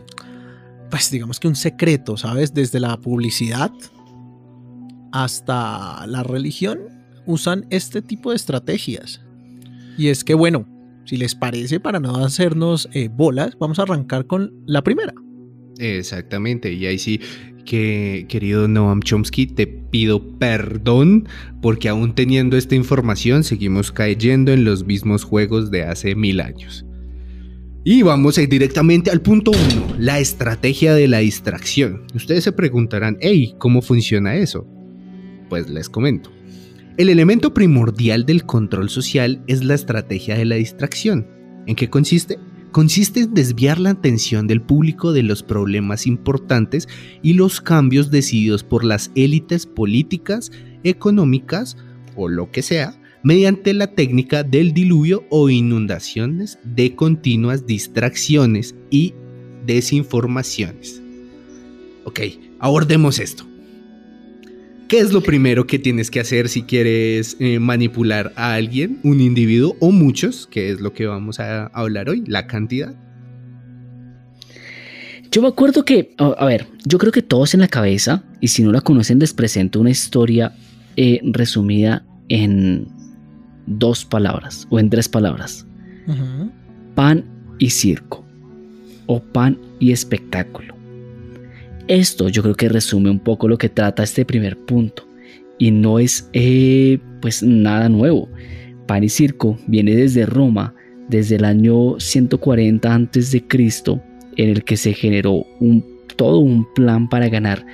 pues 0.89 1.09
digamos 1.09 1.39
que 1.39 1.47
un 1.47 1.55
secreto, 1.55 2.17
¿sabes? 2.17 2.53
Desde 2.53 2.79
la 2.79 2.97
publicidad 2.97 3.71
hasta 5.13 6.05
la 6.07 6.23
religión 6.23 6.79
usan 7.25 7.65
este 7.69 8.01
tipo 8.01 8.31
de 8.31 8.35
estrategias. 8.35 9.21
Y 9.97 10.09
es 10.09 10.23
que 10.23 10.33
bueno, 10.33 10.67
si 11.05 11.17
les 11.17 11.35
parece, 11.35 11.79
para 11.79 11.99
no 11.99 12.17
hacernos 12.17 12.89
eh, 12.93 13.09
bolas, 13.09 13.55
vamos 13.59 13.79
a 13.79 13.83
arrancar 13.83 14.25
con 14.25 14.51
la 14.65 14.81
primera. 14.81 15.13
Exactamente, 15.77 16.73
y 16.73 16.85
ahí 16.85 16.99
sí 16.99 17.21
que 17.65 18.25
querido 18.27 18.67
Noam 18.67 19.01
Chomsky 19.01 19.47
te 19.47 19.67
pido 19.67 20.37
perdón 20.37 21.29
porque 21.61 21.87
aún 21.87 22.13
teniendo 22.13 22.57
esta 22.57 22.75
información 22.75 23.45
seguimos 23.45 23.91
cayendo 23.91 24.51
en 24.51 24.65
los 24.65 24.85
mismos 24.85 25.23
juegos 25.23 25.71
de 25.71 25.83
hace 25.83 26.15
mil 26.15 26.41
años. 26.41 26.85
Y 27.85 28.01
vamos 28.01 28.37
a 28.37 28.41
ir 28.41 28.49
directamente 28.49 29.11
al 29.11 29.21
punto 29.21 29.51
uno, 29.51 29.95
la 29.99 30.19
estrategia 30.19 30.93
de 30.93 31.07
la 31.07 31.19
distracción. 31.19 32.05
Ustedes 32.15 32.43
se 32.43 32.51
preguntarán, 32.51 33.17
hey, 33.21 33.55
¿cómo 33.59 33.81
funciona 33.81 34.35
eso? 34.35 34.67
Pues 35.53 35.69
les 35.69 35.87
comento. 35.87 36.31
El 36.97 37.09
elemento 37.09 37.53
primordial 37.53 38.25
del 38.25 38.43
control 38.43 38.89
social 38.89 39.43
es 39.45 39.63
la 39.63 39.75
estrategia 39.75 40.35
de 40.35 40.45
la 40.45 40.55
distracción. 40.55 41.27
¿En 41.67 41.75
qué 41.75 41.91
consiste? 41.91 42.39
Consiste 42.71 43.19
en 43.19 43.35
desviar 43.35 43.79
la 43.79 43.91
atención 43.91 44.47
del 44.47 44.63
público 44.63 45.13
de 45.13 45.21
los 45.21 45.43
problemas 45.43 46.07
importantes 46.07 46.87
y 47.21 47.33
los 47.33 47.61
cambios 47.61 48.09
decididos 48.09 48.63
por 48.63 48.83
las 48.83 49.11
élites 49.13 49.67
políticas, 49.67 50.51
económicas 50.83 51.77
o 52.15 52.29
lo 52.29 52.49
que 52.49 52.63
sea, 52.63 52.99
mediante 53.21 53.75
la 53.75 53.93
técnica 53.93 54.41
del 54.41 54.73
diluvio 54.73 55.23
o 55.29 55.51
inundaciones 55.51 56.57
de 56.63 56.95
continuas 56.95 57.67
distracciones 57.67 58.73
y 58.89 59.13
desinformaciones. 59.67 60.99
Ok, 62.05 62.21
abordemos 62.57 63.19
esto. 63.19 63.52
¿Qué 64.93 64.99
es 64.99 65.11
lo 65.11 65.21
primero 65.21 65.65
que 65.65 65.79
tienes 65.79 66.11
que 66.11 66.19
hacer 66.19 66.47
si 66.47 66.61
quieres 66.61 67.35
eh, 67.39 67.57
manipular 67.57 68.31
a 68.35 68.53
alguien, 68.53 68.99
un 69.01 69.21
individuo 69.21 69.75
o 69.79 69.91
muchos, 69.91 70.45
que 70.45 70.69
es 70.69 70.81
lo 70.81 70.93
que 70.93 71.07
vamos 71.07 71.39
a 71.39 71.65
hablar 71.65 72.09
hoy, 72.09 72.23
la 72.27 72.45
cantidad? 72.45 72.93
Yo 75.31 75.41
me 75.41 75.47
acuerdo 75.47 75.83
que, 75.83 76.13
a, 76.19 76.45
ver, 76.45 76.67
yo 76.85 76.99
creo 76.99 77.11
que 77.11 77.23
todos 77.23 77.55
en 77.55 77.61
la 77.61 77.67
cabeza, 77.67 78.23
y 78.39 78.49
si 78.49 78.61
no 78.61 78.71
la 78.71 78.81
conocen, 78.81 79.17
les 79.17 79.33
presento 79.33 79.79
una 79.79 79.89
historia 79.89 80.53
eh, 80.95 81.21
resumida 81.23 82.05
en 82.29 82.87
dos 83.65 84.05
palabras 84.05 84.67
o 84.69 84.77
en 84.77 84.91
tres 84.91 85.09
palabras. 85.09 85.65
Pan 86.93 87.25
y 87.57 87.71
circo. 87.71 88.23
O 89.07 89.23
pan 89.23 89.57
y 89.79 89.91
espectáculo. 89.91 90.72
Esto 91.87 92.29
yo 92.29 92.41
creo 92.41 92.55
que 92.55 92.69
resume 92.69 93.09
un 93.09 93.19
poco 93.19 93.47
lo 93.47 93.57
que 93.57 93.69
trata 93.69 94.03
este 94.03 94.25
primer 94.25 94.57
punto. 94.57 95.05
Y 95.57 95.71
no 95.71 95.99
es 95.99 96.29
eh, 96.33 96.99
pues 97.21 97.43
nada 97.43 97.89
nuevo. 97.89 98.29
Pan 98.87 99.03
y 99.03 99.09
circo 99.09 99.57
viene 99.67 99.95
desde 99.95 100.25
Roma, 100.25 100.73
desde 101.09 101.35
el 101.35 101.45
año 101.45 101.99
140 101.99 102.93
antes 102.93 103.31
de 103.31 103.45
Cristo, 103.45 104.01
en 104.37 104.49
el 104.49 104.63
que 104.63 104.77
se 104.77 104.93
generó 104.93 105.45
todo 106.15 106.39
un 106.39 106.65
plan 106.73 107.07
para 107.09 107.29
ganar. 107.29 107.65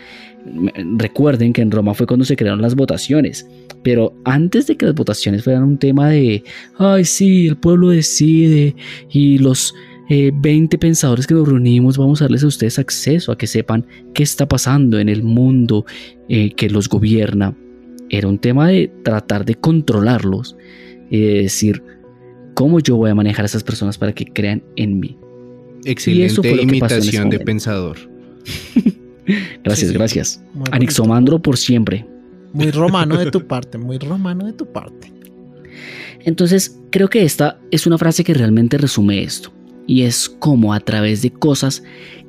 Recuerden 0.97 1.53
que 1.53 1.61
en 1.61 1.71
Roma 1.71 1.93
fue 1.93 2.07
cuando 2.07 2.25
se 2.25 2.35
crearon 2.35 2.61
las 2.61 2.75
votaciones, 2.75 3.47
pero 3.83 4.13
antes 4.25 4.67
de 4.67 4.77
que 4.77 4.85
las 4.85 4.95
votaciones 4.95 5.43
fueran 5.43 5.63
un 5.63 5.77
tema 5.77 6.09
de, 6.09 6.43
ay 6.77 7.05
sí, 7.05 7.47
el 7.47 7.57
pueblo 7.57 7.89
decide 7.89 8.75
y 9.11 9.37
los 9.37 9.73
eh, 10.09 10.31
20 10.33 10.77
pensadores 10.79 11.27
que 11.27 11.35
nos 11.35 11.47
reunimos 11.47 11.97
vamos 11.97 12.21
a 12.21 12.25
darles 12.25 12.43
a 12.43 12.47
ustedes 12.47 12.79
acceso 12.79 13.31
a 13.31 13.37
que 13.37 13.45
sepan 13.45 13.85
qué 14.13 14.23
está 14.23 14.47
pasando 14.47 14.99
en 14.99 15.07
el 15.07 15.21
mundo 15.23 15.85
eh, 16.27 16.51
que 16.55 16.69
los 16.69 16.89
gobierna. 16.89 17.55
Era 18.09 18.27
un 18.27 18.39
tema 18.39 18.67
de 18.69 18.91
tratar 19.03 19.45
de 19.45 19.53
controlarlos 19.55 20.57
y 21.11 21.19
de 21.19 21.33
decir 21.43 21.83
cómo 22.55 22.79
yo 22.79 22.97
voy 22.97 23.11
a 23.11 23.15
manejar 23.15 23.43
a 23.43 23.47
esas 23.47 23.63
personas 23.63 23.97
para 23.99 24.13
que 24.13 24.25
crean 24.25 24.63
en 24.75 24.99
mí. 24.99 25.15
Excelente 25.85 26.35
fue 26.35 26.55
lo 26.55 26.67
que 26.67 26.79
pasó 26.79 26.95
en 26.95 27.01
ese 27.01 27.09
imitación 27.09 27.29
de 27.29 27.39
pensador. 27.39 27.97
Gracias, 29.63 29.79
Sí, 29.79 29.87
sí. 29.87 29.93
gracias. 29.93 30.39
Muy 30.53 30.53
bonito. 30.61 30.75
Anixomandro 30.75 31.39
por 31.39 31.55
siempre. 31.55 32.03
Muy 32.51 32.71
romano 32.71 33.15
de 33.15 33.29
tu 33.31 33.45
parte, 33.45 33.77
muy 33.77 33.99
romano 33.99 34.47
de 34.47 34.53
tu 34.53 34.65
parte. 34.65 35.13
Entonces, 36.25 36.79
creo 36.89 37.09
que 37.09 37.23
esta 37.23 37.59
es 37.69 37.85
una 37.85 37.99
frase 37.99 38.23
que 38.23 38.33
realmente 38.33 38.79
resume 38.79 39.21
esto. 39.21 39.51
Y 39.89 40.03
es 40.03 40.29
como 40.29 40.73
a 40.73 40.79
través 40.79 41.23
de 41.23 41.31
cosas 41.31 41.83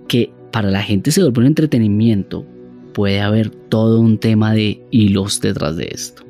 que 0.08 0.32
para 0.50 0.70
la 0.70 0.82
gente 0.82 1.10
se 1.10 1.20
vuelve 1.20 1.40
un 1.40 1.46
entretenimiento, 1.46 2.46
puede 2.94 3.20
haber 3.20 3.50
todo 3.50 4.00
un 4.00 4.18
tema 4.18 4.54
de 4.54 4.80
hilos 4.90 5.40
detrás 5.40 5.76
de 5.76 5.90
esto. 5.92 6.22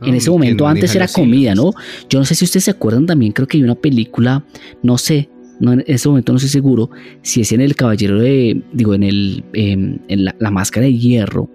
en 0.00 0.14
ese 0.14 0.30
Ah, 0.30 0.32
momento 0.32 0.64
¿quién 0.64 0.76
antes 0.76 0.94
era 0.94 1.08
comida, 1.08 1.52
hilos? 1.52 1.74
¿no? 1.76 1.82
Yo 2.08 2.20
no 2.20 2.24
sé 2.24 2.34
si 2.36 2.44
ustedes 2.44 2.64
se 2.64 2.70
acuerdan 2.70 3.04
también, 3.04 3.32
creo 3.32 3.46
que 3.46 3.58
hay 3.58 3.64
una 3.64 3.74
película, 3.74 4.44
no 4.82 4.96
sé, 4.96 5.28
no, 5.60 5.72
en 5.72 5.84
ese 5.86 6.08
momento 6.08 6.32
no 6.32 6.36
estoy 6.36 6.50
seguro, 6.50 6.88
si 7.22 7.40
es 7.40 7.52
en 7.52 7.60
el 7.60 7.74
Caballero 7.74 8.18
de, 8.20 8.62
digo, 8.72 8.94
en 8.94 9.02
el, 9.02 9.44
em, 9.52 9.98
en 10.08 10.24
la, 10.24 10.36
la 10.38 10.50
Máscara 10.50 10.86
de 10.86 10.96
Hierro, 10.96 11.50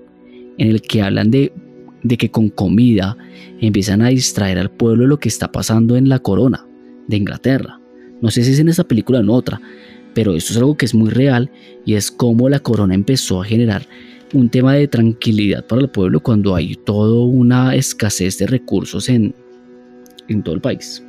en 0.57 0.69
el 0.69 0.81
que 0.81 1.01
hablan 1.01 1.31
de 1.31 1.53
de 2.03 2.17
que 2.17 2.29
con 2.29 2.49
comida 2.49 3.17
empiezan 3.59 4.01
a 4.01 4.09
distraer 4.09 4.59
al 4.59 4.69
pueblo 4.69 5.03
de 5.03 5.07
lo 5.09 5.19
que 5.19 5.29
está 5.29 5.51
pasando 5.51 5.95
en 5.95 6.09
la 6.09 6.19
corona 6.19 6.67
de 7.07 7.17
Inglaterra. 7.17 7.79
No 8.23 8.31
sé 8.31 8.41
si 8.41 8.53
es 8.53 8.59
en 8.59 8.69
esta 8.69 8.85
película 8.85 9.19
o 9.19 9.21
en 9.21 9.29
otra, 9.29 9.59
pero 10.13 10.33
esto 10.33 10.53
es 10.53 10.57
algo 10.57 10.77
que 10.77 10.85
es 10.85 10.95
muy 10.95 11.09
real 11.09 11.51
y 11.85 11.95
es 11.95 12.09
cómo 12.09 12.47
la 12.47 12.61
corona 12.61 12.95
empezó 12.95 13.41
a 13.41 13.45
generar 13.45 13.85
un 14.31 14.49
tema 14.49 14.75
de 14.75 14.87
tranquilidad 14.87 15.67
para 15.67 15.81
el 15.81 15.89
pueblo 15.89 16.21
cuando 16.21 16.55
hay 16.55 16.75
toda 16.75 17.25
una 17.25 17.75
escasez 17.75 18.37
de 18.37 18.47
recursos 18.47 19.09
en, 19.09 19.35
en 20.29 20.41
todo 20.41 20.55
el 20.55 20.61
país. 20.61 21.03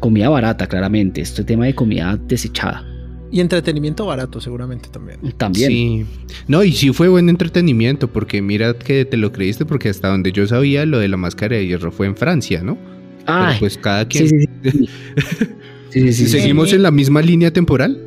Comida 0.00 0.30
barata, 0.30 0.66
claramente. 0.66 1.20
Este 1.20 1.44
tema 1.44 1.66
de 1.66 1.74
comida 1.74 2.18
desechada. 2.26 2.82
Y 3.30 3.40
entretenimiento 3.40 4.06
barato, 4.06 4.40
seguramente 4.40 4.88
también. 4.88 5.20
También. 5.36 5.70
Sí. 5.70 6.06
No, 6.48 6.64
y 6.64 6.72
sí 6.72 6.90
fue 6.94 7.08
buen 7.08 7.28
entretenimiento, 7.28 8.10
porque 8.10 8.40
mira 8.40 8.72
que 8.72 9.04
te 9.04 9.18
lo 9.18 9.30
creíste, 9.30 9.66
porque 9.66 9.90
hasta 9.90 10.08
donde 10.08 10.32
yo 10.32 10.46
sabía, 10.46 10.86
lo 10.86 10.98
de 10.98 11.08
la 11.08 11.18
máscara 11.18 11.56
de 11.56 11.66
hierro 11.66 11.92
fue 11.92 12.06
en 12.06 12.16
Francia, 12.16 12.62
¿no? 12.62 12.78
Pero 13.26 13.38
Ay, 13.38 13.56
pues 13.60 13.76
cada 13.78 14.06
quien. 14.06 14.28
sí, 14.28 14.38
sí, 14.62 14.70
sí. 14.70 14.88
Sí, 15.90 16.00
sí, 16.02 16.12
sí, 16.12 16.24
sí. 16.26 16.28
¿Seguimos 16.40 16.72
en 16.72 16.84
la 16.84 16.92
misma 16.92 17.20
línea 17.20 17.52
temporal? 17.52 18.00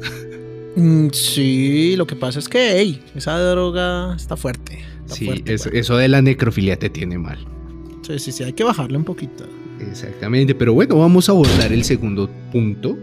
Mm, 0.77 1.07
sí, 1.11 1.95
lo 1.97 2.07
que 2.07 2.15
pasa 2.15 2.39
es 2.39 2.47
que, 2.47 2.77
hey, 2.77 3.01
esa 3.13 3.37
droga 3.37 4.15
está 4.15 4.37
fuerte. 4.37 4.79
está 5.01 5.15
Sí, 5.15 5.25
fuerte, 5.25 5.53
eso, 5.53 5.69
güey. 5.69 5.81
eso 5.81 5.97
de 5.97 6.07
la 6.07 6.21
necrofilia 6.21 6.77
te 6.79 6.89
tiene 6.89 7.17
mal. 7.17 7.39
Sí, 8.07 8.19
sí, 8.19 8.31
sí, 8.31 8.43
hay 8.43 8.53
que 8.53 8.63
bajarle 8.63 8.97
un 8.97 9.03
poquito. 9.03 9.43
Exactamente, 9.81 10.55
pero 10.55 10.73
bueno, 10.73 10.97
vamos 10.97 11.27
a 11.27 11.33
abordar 11.33 11.73
el 11.73 11.83
segundo 11.83 12.29
punto. 12.53 12.97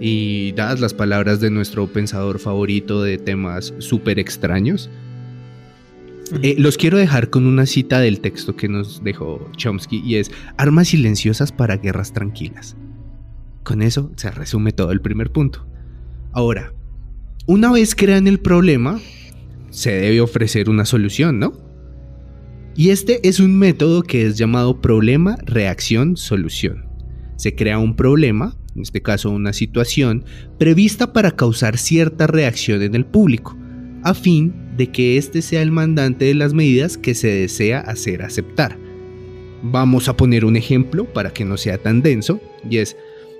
Y 0.00 0.52
dadas 0.52 0.80
las 0.80 0.94
palabras 0.94 1.40
de 1.40 1.50
nuestro 1.50 1.86
pensador 1.86 2.38
favorito 2.38 3.02
de 3.02 3.18
temas 3.18 3.74
súper 3.78 4.18
extraños, 4.18 4.88
eh, 6.42 6.54
los 6.58 6.76
quiero 6.76 6.96
dejar 6.96 7.30
con 7.30 7.46
una 7.46 7.66
cita 7.66 8.00
del 8.00 8.20
texto 8.20 8.56
que 8.56 8.68
nos 8.68 9.02
dejó 9.04 9.50
Chomsky 9.56 10.02
y 10.04 10.16
es 10.16 10.30
armas 10.56 10.88
silenciosas 10.88 11.52
para 11.52 11.76
guerras 11.76 12.12
tranquilas. 12.12 12.76
Con 13.62 13.82
eso 13.82 14.10
se 14.16 14.30
resume 14.30 14.72
todo 14.72 14.90
el 14.90 15.00
primer 15.00 15.30
punto. 15.30 15.66
Ahora, 16.32 16.72
una 17.46 17.70
vez 17.72 17.94
crean 17.94 18.26
el 18.26 18.40
problema, 18.40 19.00
se 19.70 19.92
debe 19.92 20.20
ofrecer 20.20 20.70
una 20.70 20.84
solución, 20.84 21.38
¿no? 21.38 21.52
Y 22.76 22.90
este 22.90 23.26
es 23.28 23.38
un 23.38 23.56
método 23.58 24.02
que 24.02 24.26
es 24.26 24.36
llamado 24.36 24.80
problema, 24.80 25.36
reacción, 25.44 26.16
solución. 26.16 26.86
Se 27.36 27.54
crea 27.54 27.78
un 27.78 27.94
problema, 27.94 28.56
en 28.74 28.82
este 28.82 29.02
caso 29.02 29.30
una 29.30 29.52
situación, 29.52 30.24
prevista 30.58 31.12
para 31.12 31.32
causar 31.32 31.78
cierta 31.78 32.26
reacción 32.26 32.82
en 32.82 32.94
el 32.94 33.04
público, 33.04 33.56
a 34.02 34.14
fin 34.14 34.63
de 34.76 34.88
que 34.88 35.16
éste 35.18 35.42
sea 35.42 35.62
el 35.62 35.70
mandante 35.70 36.24
de 36.26 36.34
las 36.34 36.52
medidas 36.54 36.96
que 36.98 37.14
se 37.14 37.28
desea 37.28 37.80
hacer 37.80 38.22
aceptar. 38.22 38.76
Vamos 39.62 40.08
a 40.08 40.16
poner 40.16 40.44
un 40.44 40.56
ejemplo 40.56 41.04
para 41.04 41.32
que 41.32 41.44
no 41.44 41.56
sea 41.56 41.78
tan 41.78 42.02
denso, 42.02 42.40
y 42.68 42.78
es 42.78 42.96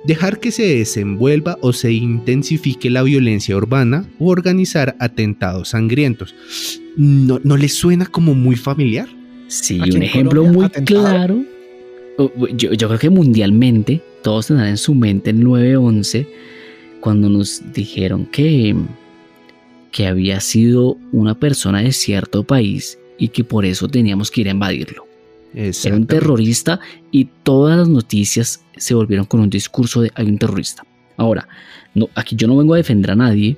dejar 0.07 0.39
que 0.41 0.51
se 0.53 0.63
desenvuelva 0.77 1.59
o 1.61 1.73
se 1.73 1.93
intensifique 1.93 2.89
la 2.91 3.03
violencia 3.03 3.57
urbana 3.57 4.07
o 4.19 4.31
organizar 4.31 4.97
atentados 5.01 5.71
sangrientos. 5.71 6.35
¿No, 6.97 7.41
¿no 7.43 7.57
les 7.57 7.75
suena 7.75 8.07
como 8.07 8.35
muy 8.35 8.57
familiar? 8.57 9.09
Sí, 9.49 9.79
Aquí 9.81 9.97
un 9.97 10.03
ejemplo 10.03 10.31
Colombia, 10.43 10.53
muy 10.57 10.65
atentado. 10.67 11.01
claro. 11.05 11.45
o- 12.17 12.33
o- 12.39 12.49
Yo, 12.49 12.73
yo 12.73 12.87
creo 12.89 12.99
que 13.01 13.11
mundialmente 13.11 14.01
todos 14.23 14.47
tendrán 14.47 14.69
en 14.69 14.77
su 14.79 14.95
mente 14.95 15.31
el 15.31 15.41
9-11 15.45 16.27
cuando 17.01 17.29
nos 17.29 17.61
dijeron 17.75 18.25
que, 18.27 18.75
que 19.95 20.09
había 20.09 20.41
sido 20.41 20.99
una 21.13 21.39
persona 21.39 21.81
de 21.81 21.93
cierto 21.93 22.43
país 22.43 22.99
y 23.17 23.29
que 23.29 23.45
por 23.45 23.65
eso 23.65 23.87
teníamos 23.87 24.29
que 24.29 24.41
ir 24.41 24.49
a 24.49 24.51
invadirlo. 24.51 25.07
Era 25.55 25.95
un 25.95 26.09
terrorista 26.09 26.81
y 27.13 27.27
todas 27.45 27.79
las 27.79 27.89
noticias 27.89 28.65
se 28.77 28.95
volvieron 28.95 29.25
con 29.25 29.39
un 29.39 29.49
discurso 29.49 30.03
de 30.03 30.11
hay 30.17 30.27
un 30.27 30.37
terrorista. 30.37 30.85
Ahora, 31.17 31.47
no, 31.95 32.09
aquí 32.17 32.35
yo 32.35 32.49
no 32.49 32.57
vengo 32.57 32.75
a 32.75 32.79
defender 32.79 33.13
a 33.13 33.15
nadie, 33.15 33.57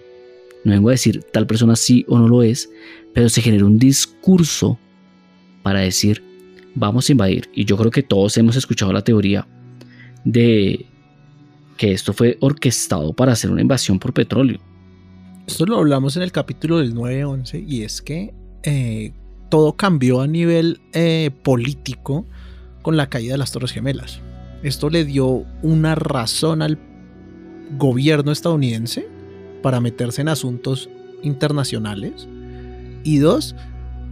no 0.62 0.72
vengo 0.72 0.90
a 0.90 0.92
decir 0.92 1.22
tal 1.32 1.46
persona 1.46 1.74
sí 1.74 2.04
o 2.06 2.18
no 2.18 2.28
lo 2.28 2.42
es, 2.42 2.68
pero 3.14 3.30
se 3.30 3.40
generó 3.40 3.64
un 3.64 3.78
discurso 3.78 4.78
para 5.62 5.80
decir 5.80 6.22
vamos 6.74 7.08
a 7.08 7.12
invadir. 7.12 7.48
Y 7.54 7.64
yo 7.64 7.78
creo 7.78 7.90
que 7.90 8.02
todos 8.02 8.37
hemos 8.37 8.56
escuchado 8.56 8.92
la 8.92 9.02
teoría 9.02 9.48
de 10.26 10.84
que 11.78 11.92
esto 11.92 12.12
fue 12.12 12.37
orquestado 12.40 13.14
para 13.14 13.32
hacer 13.32 13.50
una 13.50 13.62
invasión 13.62 13.98
por 13.98 14.12
petróleo. 14.12 14.61
Esto 15.46 15.64
lo 15.64 15.78
hablamos 15.78 16.16
en 16.16 16.24
el 16.24 16.32
capítulo 16.32 16.78
del 16.78 16.92
9-11 16.94 17.64
y 17.68 17.82
es 17.82 18.02
que 18.02 18.35
eh, 18.64 19.12
todo 19.48 19.76
cambió 19.76 20.20
a 20.20 20.26
nivel 20.26 20.80
eh, 20.92 21.30
político 21.44 22.26
con 22.82 22.96
la 22.96 23.09
caída 23.09 23.35
de 23.35 23.38
las 23.38 23.52
Torres 23.52 23.70
Gemelas. 23.70 24.20
Esto 24.64 24.90
le 24.90 25.04
dio 25.04 25.44
una 25.62 25.94
razón 25.94 26.62
al 26.62 26.78
gobierno 27.78 28.32
estadounidense 28.32 29.06
para 29.62 29.80
meterse 29.80 30.20
en 30.20 30.28
asuntos 30.28 30.90
internacionales 31.22 32.26
y 33.04 33.18
dos, 33.18 33.54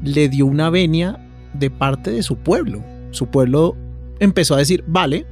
le 0.05 0.29
dio 0.29 0.47
una 0.47 0.71
venia 0.71 1.19
de 1.53 1.69
parte 1.69 2.13
de 2.13 2.23
su 2.23 2.37
pueblo. 2.37 2.85
Su 3.11 3.27
pueblo 3.27 3.77
empezó 4.21 4.55
a 4.55 4.59
decir, 4.59 4.85
vale, 4.87 5.27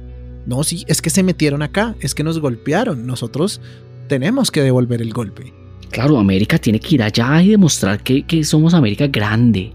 no, 0.45 0.63
sí, 0.65 0.83
es 0.87 1.01
que 1.01 1.09
se 1.09 1.23
metieron 1.23 1.61
acá, 1.61 1.95
es 2.01 2.13
que 2.13 2.25
nos 2.25 2.39
golpearon, 2.39 3.07
nosotros 3.07 3.61
tenemos 4.09 4.51
que 4.51 4.61
devolver 4.61 5.01
el 5.01 5.13
golpe. 5.13 5.62
Claro, 5.93 6.17
América 6.17 6.57
tiene 6.57 6.79
que 6.79 6.95
ir 6.95 7.03
allá 7.03 7.39
y 7.43 7.51
demostrar 7.51 8.01
que, 8.01 8.23
que 8.23 8.43
somos 8.43 8.73
América 8.73 9.05
grande. 9.05 9.73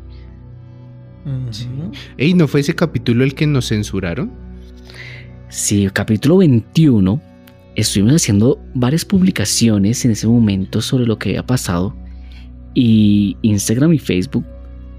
Ujú. 1.25 1.93
Ey, 2.17 2.35
¿no 2.35 2.49
fue 2.49 2.59
ese 2.59 2.75
capítulo 2.75 3.23
el 3.23 3.37
que 3.37 3.47
nos 3.47 3.69
censuraron? 3.69 4.33
Sí, 5.49 5.89
capítulo 5.93 6.39
21. 6.39 7.23
Estuvimos 7.77 8.17
haciendo 8.17 8.61
varias 8.75 9.05
publicaciones 9.05 10.05
en 10.05 10.11
ese 10.11 10.27
momento 10.27 10.83
sobre 10.83 11.07
lo 11.07 11.21
que 11.21 11.29
había 11.29 11.47
pasado. 11.47 11.95
Y 12.75 13.37
Instagram 13.43 13.93
y 13.93 14.01
Facebook 14.01 14.45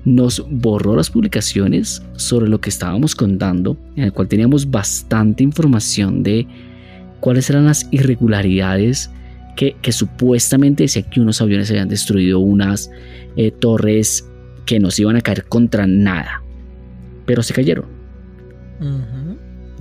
nos 0.06 0.42
borró 0.50 0.96
las 0.96 1.10
publicaciones 1.10 2.02
sobre 2.16 2.48
lo 2.48 2.62
que 2.62 2.70
estábamos 2.70 3.14
contando, 3.14 3.78
en 3.98 4.06
el 4.06 4.14
cual 4.14 4.30
teníamos 4.30 4.72
bastante 4.72 5.44
información 5.44 6.24
de 6.24 6.48
cuáles 7.20 7.50
eran 7.50 7.66
las 7.66 7.90
irregularidades 7.92 9.12
que, 9.60 9.76
que 9.82 9.92
supuestamente 9.92 10.84
decían 10.84 11.04
que 11.10 11.20
unos 11.20 11.42
aviones 11.42 11.70
habían 11.70 11.90
destruido 11.90 12.40
unas 12.40 12.90
eh, 13.36 13.52
torres 13.52 14.26
que 14.66 14.80
nos 14.80 14.98
iban 14.98 15.18
a 15.18 15.22
caer 15.22 15.44
contra 15.50 15.86
nada. 15.86 16.42
Pero 17.26 17.44
se 17.44 17.54
cayeron. 17.54 17.84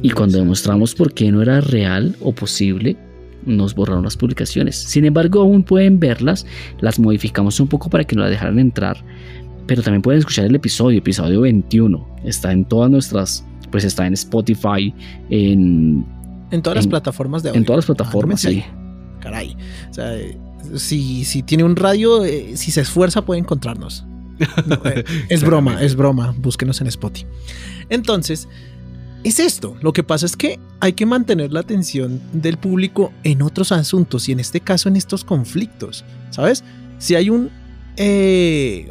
Y 0.03 0.11
cuando 0.11 0.39
demostramos 0.39 0.97
por 0.97 1.15
qué 1.15 1.31
no 1.31 1.43
era 1.43 1.61
real 1.61 2.17
o 2.21 2.33
posible, 2.33 2.97
nos 3.47 3.77
borraron 3.77 4.03
las 4.03 4.17
publicaciones. 4.17 4.75
Sin 4.75 5.05
embargo, 5.05 5.43
aún 5.43 5.63
pueden 5.63 6.01
verlas, 6.01 6.45
las 6.81 6.99
modificamos 6.99 7.61
un 7.61 7.69
poco 7.69 7.89
para 7.89 8.03
que 8.03 8.17
no 8.17 8.23
las 8.23 8.33
dejaran 8.33 8.59
entrar, 8.59 8.97
pero 9.69 9.85
también 9.85 10.03
pueden 10.03 10.19
escuchar 10.19 10.47
el 10.47 10.57
episodio, 10.57 10.99
episodio 10.99 11.43
21. 11.43 12.17
Está 12.25 12.51
en 12.51 12.65
todas 12.65 12.91
nuestras, 12.91 13.47
pues 13.71 13.85
está 13.85 14.09
en 14.09 14.15
Spotify, 14.15 14.93
en, 15.31 16.05
En 16.51 16.63
todas 16.63 16.79
las 16.79 16.89
plataformas 16.89 17.45
de 17.45 17.51
audio. 17.51 17.61
en 17.61 17.65
todas 17.65 17.79
las 17.79 17.87
plataformas. 17.87 18.41
Sí. 18.41 18.55
sí. 18.55 18.65
Caray. 19.21 19.57
O 19.91 19.95
sea, 19.95 20.17
si, 20.77 21.25
si 21.25 21.43
tiene 21.43 21.65
un 21.65 21.77
radio, 21.77 22.25
eh, 22.25 22.57
si 22.57 22.71
se 22.71 22.81
esfuerza, 22.81 23.25
puede 23.25 23.41
encontrarnos. 23.41 24.05
No, 24.67 24.81
eh, 24.85 25.05
es 25.29 25.43
broma, 25.43 25.83
es 25.83 25.97
broma. 25.97 26.35
Búsquenos 26.37 26.81
en 26.81 26.87
Spotify. 26.89 27.27
Entonces, 27.89 28.49
es 29.25 29.41
esto. 29.41 29.77
Lo 29.81 29.93
que 29.93 30.03
pasa 30.03 30.27
es 30.27 30.37
que 30.37 30.59
hay 30.81 30.93
que 30.93 31.07
mantener 31.07 31.53
la 31.53 31.61
atención 31.61 32.21
del 32.33 32.57
público 32.57 33.13
en 33.25 33.43
otros 33.43 33.73
asuntos 33.73 34.29
y 34.29 34.33
en 34.33 34.41
este 34.41 34.61
caso 34.61 34.89
en 34.89 34.97
estos 34.97 35.25
conflictos. 35.25 36.05
¿Sabes? 36.31 36.65
Si 36.99 37.15
hay 37.15 37.31
un, 37.31 37.51
eh, 37.97 38.91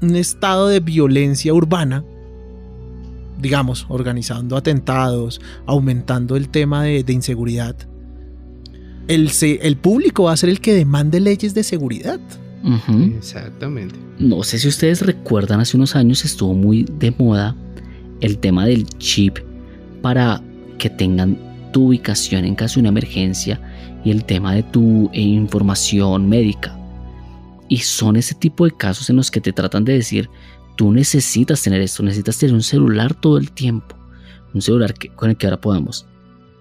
un 0.00 0.16
estado 0.16 0.68
de 0.68 0.80
violencia 0.80 1.54
urbana, 1.54 2.04
digamos, 3.38 3.86
organizando 3.88 4.56
atentados, 4.56 5.40
aumentando 5.66 6.36
el 6.36 6.48
tema 6.48 6.84
de, 6.84 7.02
de 7.02 7.12
inseguridad, 7.12 7.76
el, 9.08 9.30
se- 9.30 9.66
el 9.66 9.76
público 9.76 10.24
va 10.24 10.32
a 10.32 10.36
ser 10.36 10.48
el 10.50 10.60
que 10.60 10.74
demande 10.74 11.20
leyes 11.20 11.54
de 11.54 11.62
seguridad. 11.62 12.20
Exactamente. 13.16 13.96
No 14.18 14.42
sé 14.44 14.58
si 14.58 14.68
ustedes 14.68 15.02
recuerdan, 15.02 15.60
hace 15.60 15.76
unos 15.76 15.96
años 15.96 16.24
estuvo 16.24 16.54
muy 16.54 16.84
de 16.98 17.10
moda 17.18 17.56
el 18.20 18.38
tema 18.38 18.66
del 18.66 18.86
chip 18.98 19.38
para 20.00 20.40
que 20.78 20.88
tengan 20.90 21.36
tu 21.72 21.88
ubicación 21.88 22.44
en 22.44 22.54
caso 22.54 22.74
de 22.74 22.80
una 22.80 22.90
emergencia 22.90 23.60
y 24.04 24.10
el 24.10 24.24
tema 24.24 24.54
de 24.54 24.62
tu 24.62 25.10
eh, 25.12 25.20
información 25.20 26.28
médica. 26.28 26.78
Y 27.68 27.78
son 27.78 28.16
ese 28.16 28.34
tipo 28.34 28.64
de 28.64 28.72
casos 28.72 29.08
en 29.10 29.16
los 29.16 29.30
que 29.30 29.40
te 29.40 29.52
tratan 29.52 29.84
de 29.84 29.94
decir, 29.94 30.28
tú 30.76 30.92
necesitas 30.92 31.62
tener 31.62 31.80
esto, 31.80 32.02
necesitas 32.02 32.38
tener 32.38 32.54
un 32.54 32.62
celular 32.62 33.14
todo 33.14 33.38
el 33.38 33.50
tiempo. 33.50 33.96
Un 34.54 34.60
celular 34.62 34.92
que- 34.94 35.08
con 35.08 35.30
el 35.30 35.36
que 35.36 35.46
ahora 35.46 35.60
podamos 35.60 36.06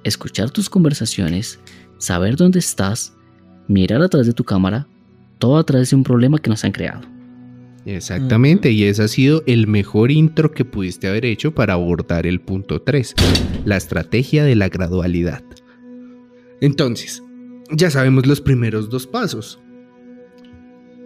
escuchar 0.04 0.50
tus 0.50 0.70
conversaciones, 0.70 1.60
saber 2.02 2.36
dónde 2.36 2.60
estás, 2.60 3.14
mirar 3.68 4.02
a 4.02 4.10
través 4.10 4.28
de 4.28 4.34
tu 4.34 4.44
cámara, 4.44 4.88
todo 5.38 5.58
a 5.58 5.64
través 5.64 5.92
de 5.92 5.96
un 5.96 6.04
problema 6.04 6.40
que 6.40 6.50
nos 6.50 6.66
han 6.66 6.72
creado. 6.72 7.02
Exactamente, 7.86 8.72
y 8.72 8.84
ese 8.84 9.04
ha 9.04 9.08
sido 9.08 9.44
el 9.48 9.68
mejor 9.68 10.12
intro 10.12 10.52
que 10.52 10.66
pudiste 10.66 11.08
haber 11.08 11.26
hecho 11.26 11.54
para 11.54 11.74
abordar 11.74 12.28
el 12.28 12.40
punto 12.40 12.82
3, 12.82 13.16
la 13.66 13.78
estrategia 13.78 14.44
de 14.44 14.56
la 14.56 14.70
gradualidad. 14.70 15.44
Entonces, 16.60 17.24
ya 17.72 17.90
sabemos 17.90 18.28
los 18.28 18.42
primeros 18.42 18.90
dos 18.90 19.08
pasos. 19.08 19.60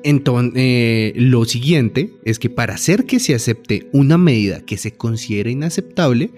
Entonces, 0.03 0.53
eh, 0.55 1.13
lo 1.15 1.45
siguiente 1.45 2.13
es 2.25 2.39
que 2.39 2.49
para 2.49 2.75
hacer 2.75 3.05
que 3.05 3.19
se 3.19 3.35
acepte 3.35 3.89
una 3.91 4.17
medida 4.17 4.61
que 4.61 4.77
se 4.77 4.95
considera 4.95 5.49
inaceptable, 5.49 6.31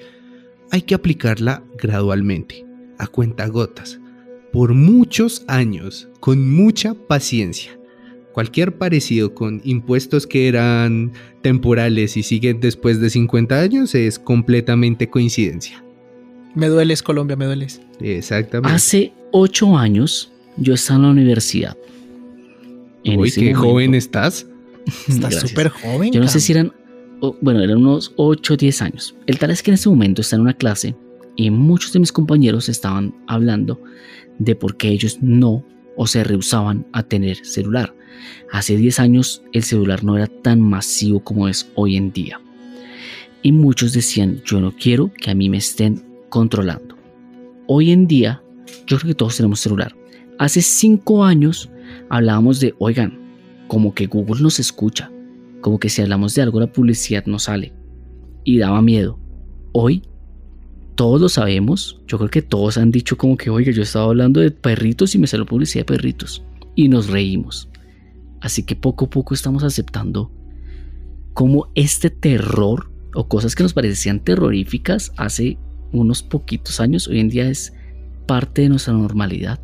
hay 0.71 0.83
que 0.83 0.95
aplicarla 0.95 1.63
gradualmente, 1.77 2.65
a 2.97 3.07
cuentagotas, 3.07 3.99
por 4.57 4.73
muchos 4.73 5.43
años, 5.47 6.07
con 6.19 6.51
mucha 6.51 6.95
paciencia. 6.95 7.77
Cualquier 8.33 8.75
parecido 8.75 9.35
con 9.35 9.61
impuestos 9.63 10.25
que 10.25 10.47
eran 10.47 11.11
temporales 11.43 12.17
y 12.17 12.23
siguen 12.23 12.59
después 12.59 12.99
de 12.99 13.11
50 13.11 13.59
años 13.59 13.93
es 13.93 14.17
completamente 14.17 15.11
coincidencia. 15.11 15.83
Me 16.55 16.69
dueles, 16.69 17.03
Colombia, 17.03 17.35
me 17.35 17.45
dueles. 17.45 17.81
Exactamente. 18.01 18.75
Hace 18.75 19.13
ocho 19.31 19.77
años 19.77 20.31
yo 20.57 20.73
estaba 20.73 20.97
en 20.97 21.03
la 21.03 21.11
universidad. 21.11 21.77
En 23.03 23.19
Uy, 23.19 23.29
qué 23.31 23.41
momento- 23.53 23.61
joven 23.61 23.93
estás. 23.93 24.47
Estás 25.07 25.39
súper 25.39 25.69
joven. 25.69 26.11
Yo 26.11 26.19
no 26.19 26.27
sé 26.27 26.39
si 26.39 26.53
eran, 26.53 26.73
bueno, 27.41 27.61
eran 27.61 27.77
unos 27.77 28.11
8 28.15 28.55
o 28.55 28.57
10 28.57 28.81
años. 28.81 29.15
El 29.27 29.37
tal 29.37 29.51
es 29.51 29.61
que 29.61 29.69
en 29.69 29.75
ese 29.75 29.87
momento 29.87 30.21
estaba 30.21 30.39
en 30.39 30.41
una 30.45 30.53
clase 30.55 30.95
y 31.37 31.51
muchos 31.51 31.93
de 31.93 31.99
mis 31.99 32.11
compañeros 32.11 32.67
estaban 32.67 33.15
hablando 33.27 33.81
de 34.39 34.55
por 34.55 34.75
qué 34.75 34.89
ellos 34.89 35.19
no 35.21 35.63
o 35.95 36.07
se 36.07 36.23
rehusaban 36.23 36.85
a 36.91 37.03
tener 37.03 37.37
celular. 37.45 37.95
Hace 38.51 38.75
10 38.75 38.99
años 38.99 39.43
el 39.53 39.63
celular 39.63 40.03
no 40.03 40.17
era 40.17 40.27
tan 40.27 40.59
masivo 40.59 41.21
como 41.21 41.47
es 41.47 41.71
hoy 41.75 41.95
en 41.95 42.11
día. 42.11 42.41
Y 43.43 43.51
muchos 43.51 43.93
decían, 43.93 44.41
yo 44.43 44.59
no 44.59 44.75
quiero 44.75 45.11
que 45.13 45.31
a 45.31 45.35
mí 45.35 45.49
me 45.49 45.57
estén 45.57 46.03
controlando. 46.29 46.97
Hoy 47.67 47.91
en 47.91 48.07
día, 48.07 48.41
yo 48.87 48.97
creo 48.97 49.09
que 49.09 49.15
todos 49.15 49.37
tenemos 49.37 49.59
celular. 49.59 49.95
Hace 50.39 50.61
5 50.61 51.23
años 51.23 51.69
hablábamos 52.09 52.59
de, 52.59 52.73
oigan, 52.79 53.19
como 53.67 53.93
que 53.93 54.07
Google 54.07 54.41
nos 54.41 54.59
escucha, 54.59 55.11
como 55.61 55.79
que 55.79 55.89
si 55.89 56.01
hablamos 56.01 56.33
de 56.33 56.41
algo 56.41 56.59
la 56.59 56.71
publicidad 56.71 57.25
nos 57.25 57.43
sale 57.43 57.73
y 58.43 58.57
daba 58.57 58.81
miedo. 58.81 59.19
Hoy 59.73 60.03
todos 60.97 61.21
lo 61.21 61.29
sabemos, 61.29 62.01
yo 62.07 62.17
creo 62.17 62.29
que 62.31 62.41
todos 62.41 62.79
han 62.79 62.89
dicho 62.89 63.17
como 63.17 63.37
que, 63.37 63.51
oiga, 63.51 63.71
yo 63.71 63.83
estaba 63.83 64.05
hablando 64.05 64.41
de 64.41 64.49
perritos 64.49 65.13
y 65.13 65.19
me 65.19 65.27
salió 65.27 65.45
publicidad 65.45 65.85
de 65.85 65.93
perritos 65.93 66.43
y 66.75 66.89
nos 66.89 67.07
reímos. 67.07 67.69
Así 68.41 68.63
que 68.63 68.75
poco 68.75 69.05
a 69.05 69.09
poco 69.11 69.35
estamos 69.35 69.63
aceptando 69.63 70.31
como 71.33 71.69
este 71.75 72.09
terror 72.09 72.91
o 73.13 73.27
cosas 73.27 73.55
que 73.55 73.61
nos 73.61 73.73
parecían 73.73 74.19
terroríficas 74.19 75.13
hace 75.17 75.59
unos 75.91 76.23
poquitos 76.23 76.79
años, 76.79 77.07
hoy 77.07 77.19
en 77.19 77.29
día 77.29 77.47
es 77.47 77.73
parte 78.25 78.63
de 78.63 78.69
nuestra 78.69 78.93
normalidad. 78.93 79.59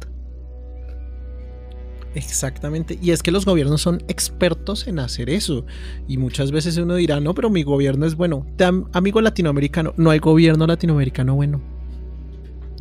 Exactamente. 2.16 2.98
Y 3.02 3.12
es 3.12 3.24
que 3.24 3.32
los 3.32 3.46
gobiernos 3.46 3.82
son 3.82 4.04
expertos 4.08 4.88
en 4.88 5.00
hacer 5.00 5.30
eso. 5.30 5.66
Y 6.08 6.18
muchas 6.18 6.52
veces 6.52 6.78
uno 6.78 6.96
dirá, 6.96 7.20
no, 7.20 7.34
pero 7.34 7.50
mi 7.50 7.64
gobierno 7.64 8.06
es 8.06 8.16
bueno. 8.16 8.46
Am- 8.64 8.86
amigo 8.94 9.20
latinoamericano, 9.22 9.94
no 9.98 10.10
hay 10.12 10.20
gobierno 10.20 10.68
latinoamericano 10.68 11.36
bueno. 11.36 11.62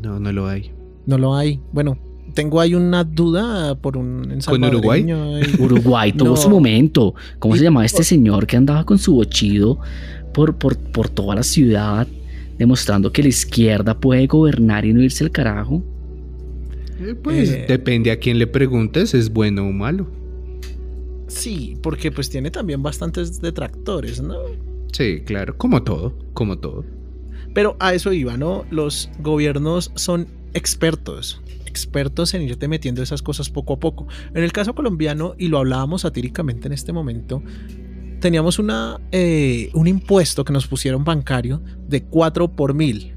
No, 0.03 0.19
no 0.21 0.33
lo 0.33 0.47
hay. 0.49 0.71
No 1.07 1.17
lo 1.19 1.35
hay. 1.35 1.61
Bueno, 1.73 1.97
tengo 2.35 2.61
ahí 2.61 2.75
una 2.75 3.05
duda 3.05 3.75
por 3.77 3.97
un 3.97 4.31
en 4.31 4.41
¿Con 4.41 4.65
Uruguay? 4.65 5.07
ahí. 5.11 5.43
Uruguay 5.59 6.13
tuvo 6.17 6.31
No. 6.31 6.37
su 6.37 6.51
momento. 6.51 7.15
¿Cómo 7.39 7.55
Y- 7.55 7.59
se 7.59 7.65
llamaba 7.65 7.87
este 7.87 8.05
señor 8.05 8.47
que 8.47 8.57
andaba 8.57 8.85
con 8.85 8.99
su 8.99 9.15
bochido 9.15 9.79
por, 10.35 10.57
por, 10.57 10.77
por 10.77 11.09
toda 11.09 11.35
la 11.37 11.43
ciudad, 11.43 12.07
demostrando 12.59 13.13
que 13.13 13.23
la 13.23 13.29
izquierda 13.29 13.99
puede 13.99 14.27
gobernar 14.27 14.85
y 14.85 14.93
no 14.93 15.01
irse 15.03 15.25
al 15.25 15.31
carajo? 15.31 15.83
Eh, 17.03 17.15
Pues 17.15 17.51
Eh. 17.51 17.65
depende 17.69 18.11
a 18.11 18.19
quién 18.19 18.39
le 18.39 18.47
preguntes, 18.47 19.15
es 19.15 19.33
bueno 19.33 19.67
o 19.67 19.73
malo. 19.73 20.07
Sí, 21.29 21.77
porque 21.83 22.11
pues 22.13 22.29
tiene 22.29 22.51
también 22.51 22.83
bastantes 22.83 23.41
detractores, 23.41 24.21
¿no? 24.23 24.37
Sí, 24.93 25.23
claro, 25.25 25.57
como 25.57 25.83
todo, 25.83 26.15
como 26.35 26.59
todo. 26.59 26.85
Pero 27.55 27.77
a 27.81 27.95
eso 27.95 28.13
iba, 28.13 28.37
¿no? 28.37 28.65
Los 28.71 29.11
gobiernos 29.21 29.91
son 29.95 30.27
expertos, 30.55 31.41
expertos 31.67 32.35
en 32.35 32.43
irte 32.43 32.69
metiendo 32.69 33.03
esas 33.03 33.23
cosas 33.23 33.49
poco 33.49 33.75
a 33.75 33.81
poco. 33.81 34.07
En 34.35 34.43
el 34.45 34.53
caso 34.53 34.75
colombiano, 34.75 35.35
y 35.39 35.49
lo 35.49 35.59
hablábamos 35.59 36.03
satíricamente 36.03 36.67
en 36.67 36.73
este 36.75 36.93
momento, 36.93 37.43
teníamos 38.21 38.59
una, 38.59 39.01
eh, 39.11 39.71
un 39.73 39.89
impuesto 39.89 40.45
que 40.45 40.53
nos 40.53 40.67
pusieron 40.67 41.05
bancario 41.05 41.63
de 41.89 42.03
4 42.03 42.53
por 42.53 42.75
mil. 42.75 43.15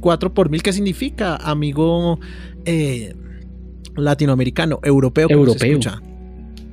4 0.00 0.34
por 0.34 0.50
mil, 0.50 0.62
¿qué 0.62 0.72
significa, 0.72 1.36
amigo 1.36 2.18
eh, 2.64 3.14
latinoamericano, 3.96 4.80
europeo? 4.82 5.28
Europeo. 5.30 5.70
escucha? 5.70 6.02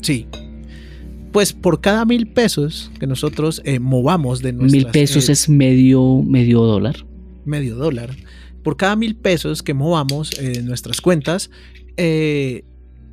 Sí. 0.02 0.28
Pues 1.32 1.54
por 1.54 1.82
cada 1.82 2.06
mil 2.06 2.28
pesos 2.28 2.92
que 3.00 3.06
nosotros 3.06 3.62
eh, 3.66 3.80
movamos 3.80 4.42
de 4.42 4.54
nuestras... 4.54 4.72
Mil 4.72 4.92
pesos 4.92 5.30
eh, 5.30 5.34
es 5.34 5.50
medio, 5.50 6.24
medio 6.24 6.62
dólar. 6.62 7.06
medio 7.46 7.76
dólar. 7.76 8.16
Por 8.64 8.78
cada 8.78 8.96
mil 8.96 9.16
pesos 9.16 9.62
que 9.62 9.74
movamos 9.74 10.38
en 10.40 10.66
nuestras 10.66 11.00
cuentas, 11.00 11.52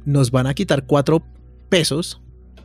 nos 0.05 0.31
van 0.31 0.47
a 0.47 0.55
quitar 0.55 0.87
cuatro 0.87 1.25
pesos 1.69 2.21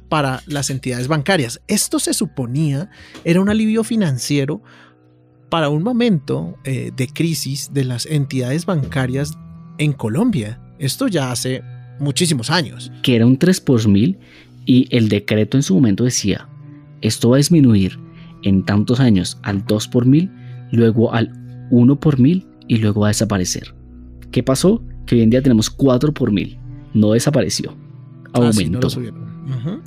para 0.10 0.42
las 0.48 0.70
entidades 0.70 1.08
bancarias. 1.08 1.62
Esto 1.68 2.00
se 2.00 2.14
suponía 2.14 2.90
era 3.24 3.40
un 3.40 3.50
alivio 3.50 3.84
financiero 3.84 4.62
para 5.50 5.70
un 5.70 5.84
momento 5.84 6.56
eh, 6.64 6.92
de 6.96 7.08
crisis 7.08 7.72
de 7.74 7.84
las 7.86 8.06
entidades 8.06 8.66
bancarias 8.66 9.38
en 9.78 9.94
Colombia. 9.94 10.60
Esto 10.80 11.08
ya 11.08 11.32
hace 11.32 11.62
muchísimos 12.00 12.50
años. 12.50 12.92
que 13.04 13.16
era 13.16 13.26
un 13.26 13.38
3 13.38 13.60
por 13.62 13.88
mil 13.88 14.18
y 14.66 14.88
el 14.96 15.10
decreto 15.10 15.58
en 15.58 15.64
su 15.64 15.74
momento 15.76 16.04
decía, 16.04 16.48
esto 17.02 17.30
va 17.32 17.36
a 17.36 17.38
disminuir 17.38 18.00
en 18.44 18.64
tantos 18.64 19.00
años 19.00 19.38
al 19.44 19.66
2 19.66 19.88
por 19.90 20.06
mil, 20.06 20.32
luego 20.72 21.14
al 21.14 21.68
1 21.72 22.00
por 22.00 22.20
mil 22.20 22.48
y 22.68 22.78
luego 22.78 23.02
va 23.02 23.08
a 23.08 23.10
desaparecer. 23.10 23.74
¿Qué 24.32 24.44
pasó? 24.44 24.84
Que 25.06 25.16
hoy 25.16 25.22
en 25.24 25.30
día 25.32 25.42
tenemos 25.42 25.70
4 25.70 26.14
por 26.14 26.32
mil, 26.32 26.58
no 26.94 27.12
desapareció, 27.14 27.76
Ah, 28.34 28.34
sí, 28.34 28.40
no 28.42 28.46
aumentó. 28.48 28.80
lo 28.82 28.90
subieron. 28.90 29.24
Ujú. 29.50 29.82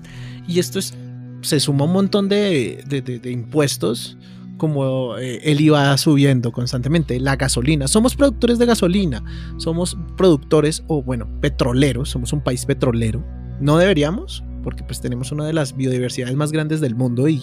Y 0.49 0.59
esto 0.59 0.79
es, 0.81 0.95
se 1.43 1.61
suma 1.61 1.85
un 1.85 1.93
montón 1.93 2.29
de, 2.29 2.83
de- 2.89 3.01
de- 3.03 3.21
de 3.21 3.31
impuestos, 3.31 4.17
como 4.63 5.19
eh, 5.19 5.41
él 5.43 5.61
iba 5.61 5.97
subiendo 5.99 6.53
constantemente. 6.53 7.19
La 7.19 7.35
gasolina, 7.35 7.89
somos 7.89 8.15
productores 8.15 8.61
de 8.61 8.67
gasolina, 8.67 9.25
somos 9.57 9.99
productores, 10.17 10.85
o 10.87 11.03
bueno, 11.03 11.29
petroleros, 11.41 12.11
somos 12.11 12.33
un 12.33 12.45
país 12.45 12.65
petrolero. 12.65 13.27
No 13.61 13.77
deberíamos, 13.77 14.45
porque 14.63 14.85
pues 14.85 15.01
tenemos 15.01 15.33
una 15.33 15.47
de 15.47 15.53
las 15.53 15.77
biodiversidades 15.77 16.37
más 16.37 16.53
grandes 16.53 16.81
del 16.81 16.95
mundo 16.95 17.27
y 17.27 17.43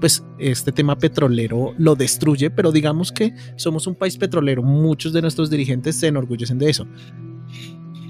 pues 0.00 0.24
este 0.40 0.72
tema 0.72 0.98
petrolero 0.98 1.72
lo 1.78 1.94
destruye, 1.94 2.50
pero 2.50 2.72
digamos 2.72 3.12
que 3.12 3.32
somos 3.54 3.86
un 3.86 3.94
país 3.94 4.16
petrolero, 4.16 4.64
muchos 4.64 5.12
de 5.12 5.22
nuestros 5.22 5.50
dirigentes 5.50 5.94
se 5.94 6.08
enorgullecen 6.08 6.58
de 6.58 6.68
eso. 6.68 6.84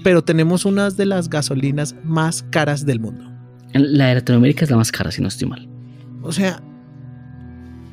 Pero 0.03 0.23
tenemos 0.23 0.65
unas 0.65 0.97
de 0.97 1.05
las 1.05 1.29
gasolinas 1.29 1.95
más 2.03 2.41
caras 2.49 2.87
del 2.87 3.01
mundo. 3.01 3.23
La 3.73 4.07
de 4.07 4.15
Latinoamérica 4.15 4.65
es 4.65 4.71
la 4.71 4.77
más 4.77 4.91
cara, 4.91 5.11
si 5.11 5.21
no 5.21 5.27
estoy 5.27 5.47
mal. 5.47 5.69
O 6.23 6.31
sea, 6.31 6.59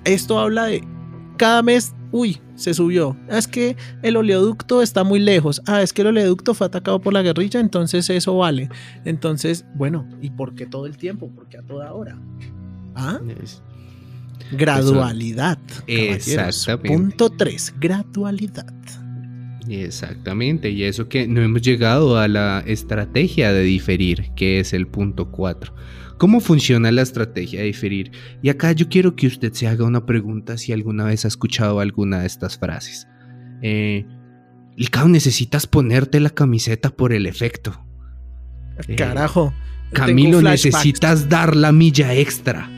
esto 0.04 0.38
habla 0.38 0.64
de 0.66 0.82
cada 1.36 1.62
mes, 1.62 1.94
uy, 2.12 2.40
se 2.54 2.74
subió. 2.74 3.16
Ah, 3.30 3.38
Es 3.38 3.48
que 3.48 3.76
el 4.02 4.16
oleoducto 4.16 4.82
está 4.82 5.02
muy 5.04 5.18
lejos. 5.18 5.60
Ah, 5.66 5.82
es 5.82 5.92
que 5.92 6.02
el 6.02 6.08
oleoducto 6.08 6.54
fue 6.54 6.66
atacado 6.68 7.00
por 7.00 7.12
la 7.12 7.22
guerrilla, 7.22 7.58
entonces 7.60 8.08
eso 8.10 8.36
vale. 8.36 8.68
Entonces, 9.04 9.64
bueno, 9.74 10.06
¿y 10.22 10.30
por 10.30 10.54
qué 10.54 10.66
todo 10.66 10.86
el 10.86 10.96
tiempo? 10.96 11.28
¿Por 11.30 11.48
qué 11.48 11.58
a 11.58 11.62
toda 11.62 11.92
hora? 11.92 12.16
Ah, 12.94 13.18
Es- 13.42 13.62
gradualidad. 14.52 15.58
Exactamente. 15.86 16.88
Punto 16.88 17.30
3, 17.30 17.74
gradualidad. 17.80 18.72
Exactamente, 19.68 20.70
y 20.70 20.84
eso 20.84 21.08
que 21.08 21.26
no 21.26 21.40
hemos 21.40 21.62
llegado 21.62 22.18
a 22.18 22.28
la 22.28 22.62
estrategia 22.66 23.52
de 23.52 23.62
diferir, 23.62 24.30
que 24.36 24.60
es 24.60 24.72
el 24.72 24.86
punto 24.86 25.30
4. 25.30 25.74
¿Cómo 26.18 26.40
funciona 26.40 26.92
la 26.92 27.02
estrategia 27.02 27.60
de 27.60 27.66
diferir? 27.66 28.12
Y 28.42 28.48
acá 28.48 28.72
yo 28.72 28.88
quiero 28.88 29.16
que 29.16 29.26
usted 29.26 29.52
se 29.52 29.66
haga 29.66 29.84
una 29.84 30.06
pregunta 30.06 30.58
si 30.58 30.72
alguna 30.72 31.04
vez 31.04 31.24
ha 31.24 31.28
escuchado 31.28 31.80
alguna 31.80 32.20
de 32.20 32.26
estas 32.26 32.58
frases. 32.58 33.08
Eh, 33.62 34.06
Licao, 34.76 35.08
necesitas 35.08 35.66
ponerte 35.66 36.20
la 36.20 36.30
camiseta 36.30 36.90
por 36.90 37.12
el 37.12 37.26
efecto. 37.26 37.84
Eh, 38.88 38.96
Carajo. 38.96 39.54
Camilo, 39.92 40.42
necesitas 40.42 41.28
dar 41.28 41.54
la 41.54 41.72
milla 41.72 42.14
extra. 42.14 42.70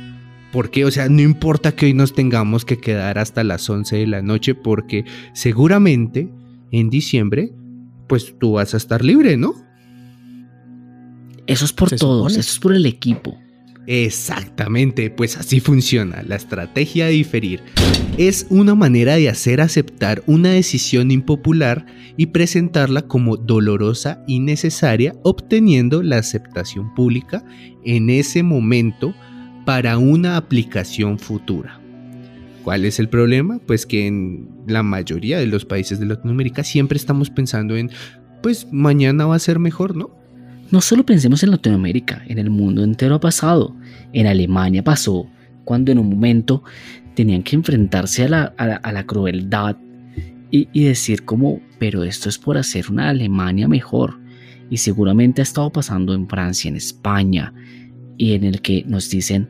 Porque, 0.53 0.85
o 0.85 0.90
sea, 0.90 1.09
no 1.09 1.22
importa 1.22 1.72
que 1.72 1.87
hoy 1.87 1.94
nos 1.94 2.14
tengamos 2.14 2.64
que 2.64 2.79
quedar 2.79 3.18
hasta 3.18 3.44
las 3.44 3.68
11 3.68 3.96
de 3.96 4.07
la 4.07 4.22
noche, 4.22 4.55
porque 4.55 5.05
seguramente 5.33 6.29
en 6.70 6.90
diciembre, 6.90 7.52
pues 8.09 8.35
tú 8.38 8.52
vas 8.52 8.74
a 8.74 8.76
estar 8.76 9.05
libre, 9.05 9.37
¿no? 9.37 9.55
Eso 11.46 11.64
es 11.64 11.72
por 11.72 11.90
Se 11.90 11.96
todos, 11.96 12.33
supone. 12.33 12.40
eso 12.40 12.52
es 12.52 12.59
por 12.59 12.74
el 12.74 12.87
equipo. 12.87 13.38
Exactamente, 13.87 15.11
pues 15.11 15.37
así 15.37 15.61
funciona 15.61 16.22
la 16.26 16.35
estrategia 16.35 17.07
de 17.07 17.12
diferir. 17.12 17.62
Es 18.18 18.46
una 18.50 18.74
manera 18.74 19.14
de 19.14 19.29
hacer 19.29 19.61
aceptar 19.61 20.24
una 20.26 20.50
decisión 20.50 21.12
impopular 21.12 21.87
y 22.16 22.26
presentarla 22.26 23.02
como 23.02 23.37
dolorosa 23.37 24.24
y 24.26 24.40
necesaria, 24.40 25.14
obteniendo 25.22 26.02
la 26.02 26.18
aceptación 26.18 26.94
pública 26.94 27.44
en 27.85 28.11
ese 28.11 28.42
momento 28.42 29.14
para 29.64 29.98
una 29.98 30.37
aplicación 30.37 31.18
futura. 31.20 31.81
¿Cuál 32.64 32.85
es 32.85 32.98
el 32.98 33.09
problema? 33.09 33.61
Pues 33.64 33.87
que 33.87 34.09
en 34.09 34.48
la 34.66 34.83
mayoría 34.83 35.38
de 35.38 35.46
los 35.46 35.64
países 35.64 35.98
de 36.00 36.07
Latinoamérica 36.07 36.64
siempre 36.64 36.96
estamos 36.96 37.31
pensando 37.31 37.76
en, 37.76 37.90
pues 38.42 38.66
mañana 38.72 39.26
va 39.26 39.37
a 39.37 39.40
ser 39.40 39.59
mejor, 39.59 39.96
¿no? 39.96 40.11
No 40.70 40.81
solo 40.81 41.07
pensemos 41.07 41.42
en 41.42 41.52
Latinoamérica, 41.52 42.22
en 42.26 42.38
el 42.38 42.50
mundo 42.50 42.83
entero 42.83 43.14
ha 43.16 43.20
pasado. 43.20 43.76
En 44.12 44.26
Alemania 44.26 44.83
pasó 44.83 45.26
cuando 45.64 45.92
en 45.92 45.98
un 45.98 46.11
momento 46.11 46.64
tenían 47.14 47.42
que 47.42 47.57
enfrentarse 47.57 48.24
a 48.24 48.29
la, 48.29 48.44
a 48.57 48.92
la- 48.92 49.07
crueldad 49.07 49.76
y, 50.50 50.68
y 50.72 50.85
decir 50.85 51.24
como, 51.24 51.61
pero 51.79 52.02
esto 52.05 52.29
es 52.29 52.38
por 52.38 52.59
hacer 52.59 52.90
una 52.90 53.09
Alemania 53.11 53.68
mejor. 53.68 54.18
Y 54.68 54.79
seguramente 54.79 55.40
ha 55.40 55.44
estado 55.44 55.70
pasando 55.70 56.14
en 56.14 56.29
Francia, 56.29 56.68
en 56.68 56.76
España, 56.76 57.55
y 58.18 58.33
en 58.33 58.44
el 58.44 58.61
que 58.61 58.85
nos 58.87 59.09
dicen 59.09 59.48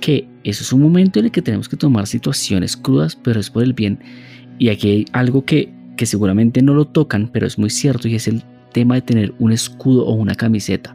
que 0.00 0.28
eso 0.44 0.62
es 0.62 0.72
un 0.72 0.82
momento 0.82 1.18
en 1.18 1.26
el 1.26 1.30
que 1.32 1.42
tenemos 1.42 1.68
que 1.68 1.76
tomar 1.76 2.06
situaciones 2.06 2.76
crudas, 2.76 3.16
pero 3.16 3.40
es 3.40 3.50
por 3.50 3.62
el 3.62 3.72
bien. 3.72 3.98
Y 4.58 4.68
aquí 4.68 4.88
hay 4.90 5.04
algo 5.12 5.44
que, 5.44 5.72
que 5.96 6.06
seguramente 6.06 6.62
no 6.62 6.74
lo 6.74 6.84
tocan, 6.86 7.28
pero 7.32 7.46
es 7.46 7.58
muy 7.58 7.70
cierto, 7.70 8.08
y 8.08 8.14
es 8.14 8.28
el 8.28 8.42
tema 8.72 8.96
de 8.96 9.02
tener 9.02 9.34
un 9.38 9.52
escudo 9.52 10.04
o 10.06 10.14
una 10.14 10.34
camiseta 10.34 10.94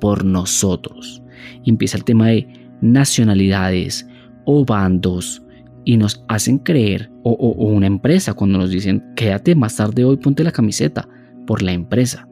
por 0.00 0.24
nosotros. 0.24 1.22
Empieza 1.64 1.96
el 1.96 2.04
tema 2.04 2.28
de 2.28 2.46
nacionalidades 2.80 4.06
o 4.44 4.64
bandos 4.64 5.42
y 5.84 5.96
nos 5.96 6.24
hacen 6.28 6.58
creer, 6.58 7.10
o, 7.22 7.32
o- 7.32 7.52
o 7.66 7.68
una 7.68 7.86
empresa 7.86 8.32
cuando 8.34 8.58
nos 8.58 8.70
dicen, 8.70 9.02
quédate 9.16 9.54
más 9.54 9.76
tarde 9.76 10.04
hoy, 10.04 10.16
ponte 10.16 10.42
la 10.44 10.52
camiseta 10.52 11.06
por 11.46 11.62
la 11.62 11.72
empresa. 11.72 12.26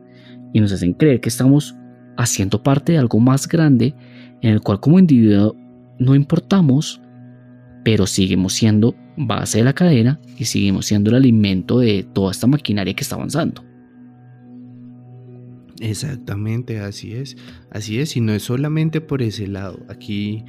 Y 0.55 0.61
nos 0.61 0.73
hacen 0.73 0.95
creer 0.95 1.21
que 1.21 1.29
estamos 1.29 1.75
haciendo 2.17 2.63
parte 2.63 2.93
de 2.93 2.99
algo 2.99 3.21
más 3.21 3.47
grande 3.49 3.95
en 4.41 4.51
el 4.51 4.61
cual 4.61 4.81
como 4.81 4.99
individuo 4.99 5.55
no 6.03 6.15
importamos, 6.15 7.01
pero 7.85 8.07
seguimos 8.07 8.55
siendo 8.55 8.95
base 9.17 9.59
de 9.59 9.65
la 9.65 9.73
cadena 9.73 10.21
y 10.39 10.45
seguimos 10.45 10.87
siendo 10.87 11.11
el 11.11 11.17
alimento 11.17 11.79
de 11.79 12.05
toda 12.13 12.31
esta 12.33 12.47
maquinaria 12.47 12.95
que 12.95 13.03
está 13.03 13.17
avanzando. 13.17 13.65
Exactamente, 15.81 16.79
así 16.79 17.13
es. 17.13 17.37
Así 17.71 17.99
es, 17.99 18.17
y 18.17 18.21
no 18.21 18.33
es 18.33 18.45
solamente 18.45 19.01
por 19.01 19.21
ese 19.21 19.49
lado. 19.49 19.85
Aquí, 19.89 20.45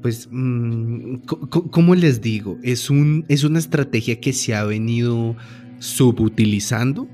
pues, 0.00 0.28
mm, 0.30 1.16
¿cómo 1.70 1.94
les 1.94 2.22
digo? 2.22 2.58
Es, 2.62 2.88
un, 2.88 3.26
es 3.28 3.44
una 3.44 3.58
estrategia 3.58 4.20
que 4.20 4.32
se 4.32 4.54
ha 4.54 4.64
venido 4.64 5.36
subutilizando. 5.80 7.08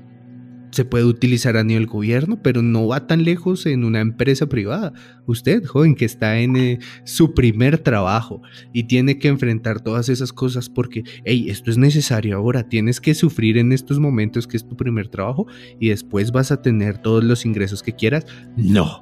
Se 0.75 0.83
puede 0.83 1.05
utilizar 1.05 1.55
a 1.55 1.63
nivel 1.63 1.85
gobierno, 1.85 2.41
pero 2.43 2.61
no 2.61 2.85
va 2.85 3.07
tan 3.07 3.23
lejos 3.23 3.65
en 3.65 3.85
una 3.85 4.01
empresa 4.01 4.47
privada. 4.47 4.91
Usted, 5.25 5.63
joven, 5.63 5.95
que 5.95 6.03
está 6.03 6.37
en 6.39 6.57
eh, 6.57 6.79
su 7.05 7.33
primer 7.33 7.77
trabajo 7.77 8.41
y 8.73 8.83
tiene 8.83 9.17
que 9.17 9.29
enfrentar 9.29 9.79
todas 9.79 10.09
esas 10.09 10.33
cosas 10.33 10.67
porque, 10.67 11.03
hey, 11.23 11.45
esto 11.49 11.71
es 11.71 11.77
necesario 11.77 12.35
ahora, 12.35 12.67
tienes 12.67 12.99
que 12.99 13.13
sufrir 13.15 13.57
en 13.57 13.71
estos 13.71 13.99
momentos 13.99 14.47
que 14.47 14.57
es 14.57 14.67
tu 14.67 14.75
primer 14.75 15.07
trabajo 15.07 15.47
y 15.79 15.87
después 15.89 16.33
vas 16.33 16.51
a 16.51 16.61
tener 16.61 16.97
todos 16.97 17.23
los 17.23 17.45
ingresos 17.45 17.81
que 17.81 17.93
quieras. 17.93 18.25
No, 18.57 19.01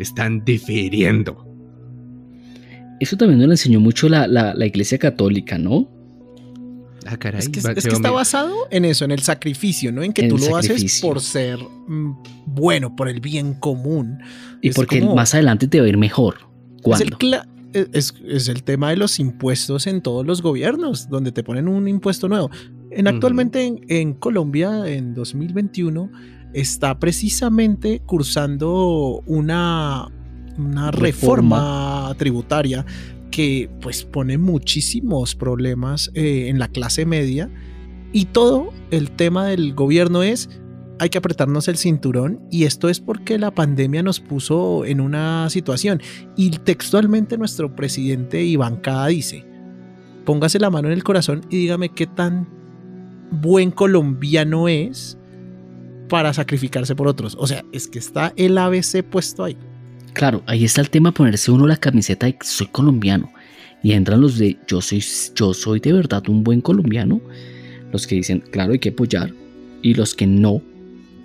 están 0.00 0.44
difiriendo. 0.44 1.46
Eso 2.98 3.16
también 3.16 3.38
nos 3.38 3.46
lo 3.46 3.52
enseñó 3.52 3.78
mucho 3.78 4.08
la- 4.08 4.26
la 4.26 4.66
Iglesia 4.66 4.98
Católica, 4.98 5.58
¿no? 5.58 5.88
Ah, 7.10 7.16
caray. 7.16 7.40
Es 7.40 7.48
que, 7.48 7.60
va- 7.60 7.72
es 7.72 7.84
que 7.84 7.94
está 7.94 8.10
basado 8.10 8.54
en 8.70 8.84
eso, 8.84 9.04
en 9.04 9.10
el 9.12 9.20
sacrificio, 9.20 9.90
¿no? 9.92 10.02
En 10.02 10.12
que 10.12 10.22
En 10.22 10.28
tú 10.28 10.38
lo 10.38 10.56
haces 10.56 11.00
por 11.00 11.20
ser 11.20 11.58
mm, 11.58 12.12
bueno, 12.46 12.94
por 12.96 13.08
el 13.08 13.20
bien 13.20 13.54
común. 13.54 14.18
Y 14.60 14.68
Es 14.68 14.76
porque 14.76 15.00
como- 15.00 15.14
más 15.14 15.32
adelante 15.34 15.68
te 15.68 15.80
va 15.80 15.86
a 15.86 15.88
ir 15.88 15.96
mejor. 15.96 16.34
Es 16.36 16.40
el, 16.40 16.82
¿Cuándo? 16.82 17.18
cla- 17.18 17.48
es, 17.92 18.14
es 18.26 18.48
el 18.48 18.62
tema 18.62 18.90
de 18.90 18.96
los 18.96 19.18
impuestos 19.20 19.86
en 19.86 20.00
todos 20.02 20.26
los 20.26 20.42
gobiernos, 20.42 21.08
donde 21.08 21.32
te 21.32 21.42
ponen 21.42 21.68
un 21.68 21.88
impuesto 21.88 22.28
nuevo. 22.28 22.50
En, 22.90 23.06
actualmente 23.08 23.64
en, 23.64 23.80
en 23.88 24.14
Colombia, 24.14 24.86
en 24.86 25.14
2021, 25.14 26.10
está 26.54 26.98
precisamente 26.98 28.00
cursando 28.06 29.22
una, 29.26 30.08
una 30.56 30.90
reforma. 30.90 32.14
tributaria 32.18 32.84
que 33.38 33.70
pues 33.80 34.02
pone 34.04 34.36
muchísimos 34.36 35.36
problemas 35.36 36.10
eh, 36.14 36.48
en 36.48 36.58
la 36.58 36.66
clase 36.66 37.06
media 37.06 37.48
y 38.12 38.24
todo 38.24 38.72
el 38.90 39.12
tema 39.12 39.46
del 39.46 39.74
gobierno 39.74 40.24
es 40.24 40.50
hay 40.98 41.08
que 41.08 41.18
apretarnos 41.18 41.68
el 41.68 41.76
cinturón 41.76 42.40
y 42.50 42.64
esto 42.64 42.88
es 42.88 42.98
porque 42.98 43.38
la 43.38 43.52
pandemia 43.52 44.02
nos 44.02 44.18
puso 44.18 44.84
en 44.84 45.00
una 45.00 45.48
situación 45.50 46.02
y 46.34 46.50
textualmente 46.50 47.38
nuestro 47.38 47.76
presidente 47.76 48.42
y 48.42 48.56
bancada 48.56 49.06
dice 49.06 49.46
póngase 50.24 50.58
la 50.58 50.70
mano 50.70 50.88
en 50.88 50.94
el 50.94 51.04
corazón 51.04 51.42
y 51.48 51.58
dígame 51.58 51.90
qué 51.90 52.08
tan 52.08 52.48
buen 53.30 53.70
colombiano 53.70 54.66
es 54.66 55.16
para 56.08 56.32
sacrificarse 56.34 56.96
por 56.96 57.06
otros. 57.06 57.36
O 57.38 57.46
sea, 57.46 57.64
es 57.70 57.86
que 57.86 58.00
está 58.00 58.32
el 58.34 58.58
ABC 58.58 59.04
puesto 59.08 59.44
ahí. 59.44 59.56
Claro, 60.18 60.42
ahí 60.46 60.64
está 60.64 60.80
el 60.80 60.90
tema 60.90 61.12
ponerse 61.12 61.52
uno 61.52 61.68
la 61.68 61.76
camiseta 61.76 62.26
de 62.26 62.36
soy 62.42 62.66
colombiano. 62.66 63.30
Y 63.84 63.92
entran 63.92 64.20
los 64.20 64.36
de 64.36 64.58
yo 64.66 64.80
soy, 64.80 65.00
yo 65.36 65.54
soy 65.54 65.78
de 65.78 65.92
verdad 65.92 66.28
un 66.28 66.42
buen 66.42 66.60
colombiano. 66.60 67.20
Los 67.92 68.04
que 68.08 68.16
dicen, 68.16 68.42
claro, 68.50 68.72
hay 68.72 68.80
que 68.80 68.88
apoyar. 68.88 69.32
Y 69.80 69.94
los 69.94 70.16
que 70.16 70.26
no, 70.26 70.60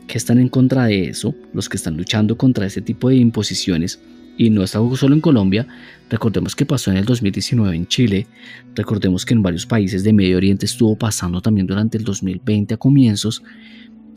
que 0.06 0.20
están 0.20 0.38
en 0.38 0.48
contra 0.48 0.86
de 0.86 1.08
eso, 1.08 1.34
los 1.54 1.70
que 1.70 1.78
están 1.78 1.98
luchando 1.98 2.38
contra 2.38 2.68
ese 2.68 2.82
tipo 2.82 3.10
de 3.10 3.16
imposiciones. 3.16 4.00
Y 4.38 4.52
no 4.52 4.62
está 4.62 4.78
solo 4.96 5.16
en 5.16 5.22
Colombia, 5.22 5.68
recordemos 6.12 6.56
que 6.56 6.68
pasó 6.68 6.92
en 6.92 6.98
el 6.98 7.06
2019 7.06 7.76
en 7.76 7.88
Chile, 7.88 8.28
recordemos 8.76 9.26
que 9.26 9.34
en 9.34 9.42
varios 9.42 9.66
países 9.66 10.04
de 10.04 10.14
Medio 10.14 10.38
Oriente 10.38 10.68
estuvo 10.68 10.96
pasando 10.96 11.42
también 11.42 11.66
durante 11.66 11.98
el 11.98 12.04
2020 12.04 12.76
a 12.76 12.78
comienzos, 12.78 13.42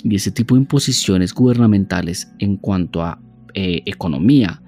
y 0.04 0.14
ese 0.16 0.30
tipo 0.32 0.54
de 0.54 0.62
imposiciones 0.62 1.32
gubernamentales 1.32 2.28
en 2.38 2.58
cuanto 2.58 3.02
a 3.02 3.18
eh, 3.54 3.82
economía 3.86 4.62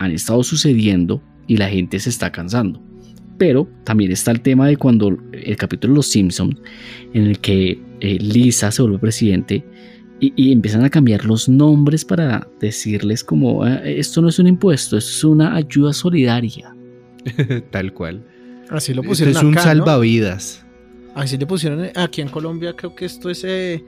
han 0.00 0.10
estado 0.12 0.42
sucediendo 0.42 1.22
y 1.46 1.56
la 1.58 1.68
gente 1.68 2.00
se 2.00 2.08
está 2.10 2.32
cansando. 2.32 2.82
Pero 3.38 3.68
también 3.84 4.10
está 4.12 4.30
el 4.32 4.40
tema 4.40 4.66
de 4.66 4.76
cuando 4.76 5.16
el 5.32 5.56
capítulo 5.56 5.92
de 5.92 5.96
Los 5.98 6.06
Simpsons, 6.06 6.56
en 7.14 7.26
el 7.26 7.38
que 7.38 7.78
eh, 8.00 8.18
Lisa 8.18 8.70
se 8.70 8.82
vuelve 8.82 8.98
presidente 8.98 9.64
y, 10.20 10.32
y 10.36 10.52
empiezan 10.52 10.84
a 10.84 10.90
cambiar 10.90 11.24
los 11.24 11.48
nombres 11.48 12.04
para 12.04 12.46
decirles 12.60 13.22
como 13.24 13.62
"Ah, 13.64 13.76
esto 13.84 14.20
no 14.22 14.28
es 14.28 14.38
un 14.38 14.46
impuesto, 14.46 14.96
esto 14.96 15.10
es 15.10 15.24
una 15.24 15.54
ayuda 15.54 15.92
solidaria. 15.92 16.74
Tal 17.70 17.92
cual. 17.92 18.24
Así 18.70 18.94
lo 18.94 19.02
Esto 19.02 19.08
pusieron 19.10 19.36
es 19.36 19.42
un 19.42 19.52
acá, 19.58 19.60
¿no? 19.74 19.80
salvavidas. 19.84 20.64
Así 21.14 21.36
le 21.36 21.46
pusieron 21.46 21.88
aquí 21.96 22.20
en 22.22 22.28
Colombia, 22.28 22.74
creo 22.76 22.94
que 22.94 23.04
esto 23.04 23.28
es 23.30 23.42
eh, 23.44 23.82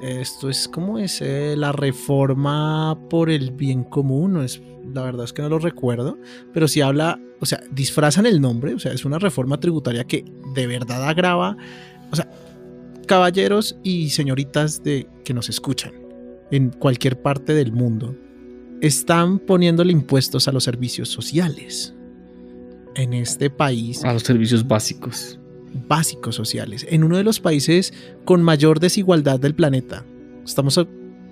esto 0.00 0.48
es 0.48 0.68
como 0.68 0.98
es 0.98 1.20
eh, 1.20 1.54
la 1.56 1.72
reforma 1.72 2.98
por 3.08 3.30
el 3.30 3.52
bien 3.52 3.84
común, 3.84 4.34
no 4.34 4.42
es 4.42 4.60
la 4.94 5.02
verdad 5.02 5.24
es 5.24 5.32
que 5.32 5.42
no 5.42 5.48
lo 5.48 5.58
recuerdo, 5.58 6.18
pero 6.52 6.68
si 6.68 6.80
habla, 6.80 7.20
o 7.40 7.46
sea, 7.46 7.62
disfrazan 7.70 8.26
el 8.26 8.40
nombre, 8.40 8.74
o 8.74 8.78
sea, 8.78 8.92
es 8.92 9.04
una 9.04 9.18
reforma 9.18 9.60
tributaria 9.60 10.04
que 10.04 10.24
de 10.54 10.66
verdad 10.66 11.08
agrava, 11.08 11.56
o 12.10 12.16
sea, 12.16 12.28
caballeros 13.06 13.76
y 13.82 14.10
señoritas 14.10 14.82
de 14.82 15.06
que 15.24 15.34
nos 15.34 15.48
escuchan 15.48 15.92
en 16.50 16.70
cualquier 16.70 17.20
parte 17.20 17.54
del 17.54 17.72
mundo 17.72 18.16
están 18.80 19.38
poniéndole 19.38 19.92
impuestos 19.92 20.48
a 20.48 20.52
los 20.52 20.64
servicios 20.64 21.08
sociales. 21.08 21.94
En 22.94 23.12
este 23.12 23.50
país 23.50 24.04
A 24.04 24.12
los 24.12 24.22
servicios 24.22 24.66
básicos. 24.66 25.39
Básicos 25.88 26.34
sociales 26.34 26.86
en 26.88 27.04
uno 27.04 27.16
de 27.16 27.24
los 27.24 27.40
países 27.40 27.92
con 28.24 28.42
mayor 28.42 28.80
desigualdad 28.80 29.38
del 29.40 29.54
planeta. 29.54 30.04
Estamos 30.44 30.80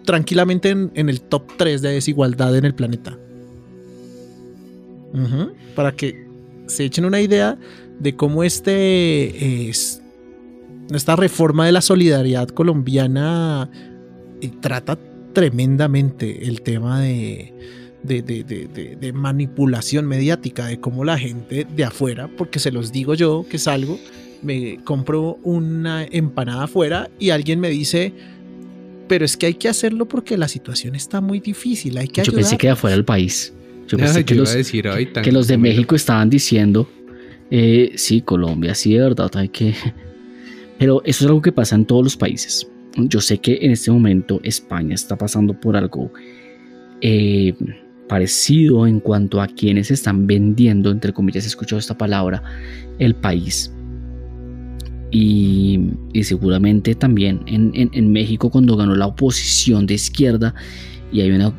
tranquilamente 0.05 0.71
en, 0.71 0.91
el 0.95 1.21
top 1.21 1.43
3 1.57 1.83
de 1.83 1.91
desigualdad 1.91 2.57
en 2.57 2.65
el 2.65 2.75
planeta. 2.75 3.19
Para 5.75 5.93
que 5.93 6.27
se 6.67 6.85
echen 6.85 7.05
una 7.05 7.21
idea 7.21 7.59
de 7.99 8.15
cómo 8.15 8.45
este 8.45 9.69
es, 9.69 10.03
esta 10.91 11.17
reforma 11.17 11.67
de 11.67 11.73
la 11.73 11.81
solidaridad 11.81 12.49
colombiana 12.49 13.71
eh, 14.41 14.51
trata 14.61 14.99
tremendamente 15.33 16.47
el 16.49 16.63
tema 16.63 17.01
de- 17.01 17.53
de 18.05 19.13
manipulación 19.13 20.07
mediática, 20.07 20.67
de 20.67 20.81
cómo 20.81 21.05
la 21.05 21.19
gente 21.19 21.67
de 21.75 21.85
afuera, 21.85 22.31
porque 22.39 22.59
se 22.59 22.71
los 22.71 22.93
digo 22.93 23.15
yo 23.15 23.45
que 23.51 23.59
salgo, 23.59 23.99
me 24.43 24.79
compro 24.85 25.39
una 25.43 26.05
empanada 26.05 26.65
afuera 26.65 27.11
y 27.19 27.31
alguien 27.31 27.61
me 27.61 27.71
dice, 27.71 28.13
pero 29.09 29.25
es 29.25 29.37
que 29.37 29.47
hay 29.47 29.55
que 29.55 29.69
hacerlo 29.69 30.07
porque 30.07 30.37
la 30.37 30.49
situación 30.49 30.95
está 30.95 31.21
muy 31.21 31.41
difícil, 31.41 31.97
hay 31.99 32.09
que 32.09 32.23
Yo 32.23 32.31
ayudar. 32.31 32.43
pensé 32.43 32.59
que 32.59 32.67
era 32.67 32.77
fuera 32.77 32.97
del 32.97 33.05
país. 33.05 33.53
Yo 33.89 33.97
pensé 33.97 34.25
que 34.25 34.35
yo 34.35 34.43
iba 34.43 34.45
los, 34.45 34.55
a 34.55 34.57
decir, 34.59 34.89
tan 35.13 35.25
que 35.25 35.33
los 35.33 35.49
de. 35.49 35.57
México 35.57 35.95
estaban 35.95 36.29
diciendo, 36.29 36.89
eh, 37.51 37.93
sí, 37.97 38.21
Colombia, 38.21 38.75
sí, 38.75 38.93
de 38.93 39.01
verdad, 39.01 39.31
hay 39.35 39.49
que... 39.49 39.75
Pero 40.79 41.03
eso 41.05 41.25
es 41.25 41.29
algo 41.29 41.43
que 41.43 41.53
pasa 41.53 41.75
en 41.75 41.87
todos 41.87 42.05
los 42.05 42.17
países. 42.17 42.69
Yo 42.97 43.21
sé 43.21 43.39
que 43.39 43.59
en 43.63 43.73
este 43.73 43.91
momento 43.91 44.41
España 44.45 44.95
está 44.95 45.17
pasando 45.17 45.59
por 45.59 45.77
algo 45.77 46.13
eh, 47.01 47.55
parecido 48.09 48.87
en 48.87 49.01
cuanto 49.01 49.41
a 49.41 49.47
quienes 49.47 49.91
están 49.91 50.27
vendiendo, 50.27 50.91
entre 50.91 51.13
comillas, 51.13 51.45
he 51.45 51.49
escuchado 51.49 51.79
esta 51.79 51.97
palabra, 51.97 52.43
el 52.99 53.15
país. 53.15 53.73
Y, 55.11 55.81
seguramente 56.23 56.95
también 56.95 57.41
en, 57.47 57.71
en- 57.75 57.91
en 57.93 58.13
México 58.13 58.51
cuando 58.51 58.77
ganó 58.77 58.95
la 58.95 59.07
oposición 59.07 59.87
de 59.87 59.95
izquierda 59.95 60.55
y 61.11 61.23
hay 61.23 61.31
una, 61.31 61.53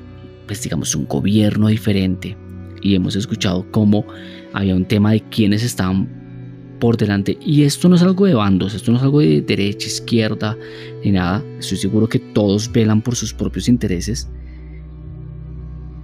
pues 0.46 0.62
digamos, 0.62 0.94
un 0.96 1.08
gobierno 1.08 1.68
diferente 1.68 2.38
y 2.84 2.94
hemos 2.96 3.16
escuchado 3.16 3.66
cómo 3.72 4.06
había 4.54 4.76
un 4.76 4.86
tema 4.86 5.12
de 5.14 5.22
quienes 5.22 5.64
estaban 5.64 6.08
por 6.80 6.96
delante. 6.96 7.38
Y 7.44 7.64
esto 7.64 7.90
no 7.90 7.96
es 7.96 8.02
algo 8.04 8.26
de 8.26 8.36
bandos, 8.36 8.74
esto 8.74 8.92
no 8.92 8.98
es 8.98 9.04
algo 9.04 9.20
de 9.20 9.42
derecha, 9.42 9.88
izquierda, 9.88 10.56
ni 11.04 11.12
nada. 11.12 11.44
Estoy 11.60 11.78
seguro 11.78 12.08
que 12.08 12.20
todos 12.20 12.72
velan 12.72 13.02
por 13.02 13.16
sus 13.16 13.34
propios 13.34 13.68
intereses, 13.68 14.30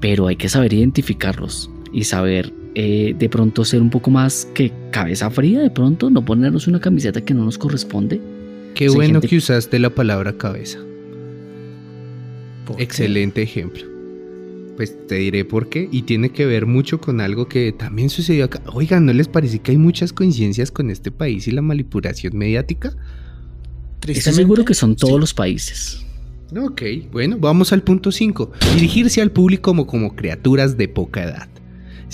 pero 0.02 0.28
hay 0.28 0.36
que 0.36 0.50
saber 0.50 0.74
identificarlos 0.74 1.70
y 1.94 2.04
saber 2.04 2.52
eh, 2.76 3.16
de 3.18 3.30
pronto 3.30 3.64
ser 3.66 3.82
un 3.82 3.90
poco 3.90 4.12
más 4.12 4.48
que 4.54 4.72
cabeza 4.92 5.30
fría, 5.32 5.62
de 5.62 5.70
pronto 5.72 6.10
no 6.10 6.24
ponernos 6.24 6.68
una 6.68 6.80
camiseta 6.80 7.22
que 7.22 7.34
no 7.34 7.46
nos 7.46 7.58
corresponde. 7.58 8.20
Qué 8.76 8.86
hay 8.86 8.90
bueno 8.90 9.14
gente- 9.16 9.30
que 9.30 9.38
usaste 9.38 9.80
la 9.80 9.90
palabra 9.90 10.38
cabeza. 10.38 10.80
Excelente 12.78 13.42
ejemplo. 13.42 13.84
Pues 14.76 14.96
te 15.08 15.16
diré 15.16 15.46
por 15.46 15.70
qué 15.70 15.88
y 15.90 16.02
tiene 16.02 16.32
que 16.32 16.46
ver 16.46 16.66
mucho 16.66 17.00
con 17.00 17.22
algo 17.22 17.48
que 17.48 17.72
también 17.72 18.10
sucedió 18.10 18.46
acá. 18.46 18.62
Oigan, 18.74 19.06
¿no 19.06 19.14
les 19.14 19.28
parece 19.30 19.60
que 19.60 19.72
hay 19.72 19.78
muchas 19.78 20.12
coincidencias 20.12 20.72
con 20.72 20.90
este 20.90 21.12
país 21.12 21.48
y 21.48 21.52
la 21.52 21.62
manipulación 21.62 22.38
mediática? 22.38 22.94
Estoy 24.06 24.34
seguro 24.34 24.66
que 24.66 24.74
son 24.74 24.96
todos 24.96 25.14
sí. 25.14 25.20
los 25.20 25.34
países. 25.34 26.06
Ok, 26.62 26.82
bueno, 27.12 27.38
vamos 27.40 27.72
al 27.74 27.82
punto 27.84 28.12
5. 28.12 28.52
Dirigirse 28.76 29.22
al 29.22 29.32
público 29.32 29.64
como, 29.72 29.88
como 29.88 30.16
criaturas 30.16 30.78
de 30.78 30.88
poca 30.90 31.24
edad. 31.24 31.48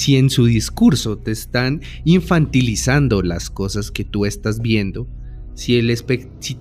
Si 0.02 0.18
en 0.18 0.32
su 0.32 0.46
discurso 0.46 1.20
te 1.20 1.30
están 1.30 1.80
infantilizando 2.06 3.22
las 3.22 3.52
cosas 3.52 3.92
que 3.92 4.04
tú 4.04 4.26
estás 4.26 4.60
viendo, 4.60 5.08
si, 5.54 5.80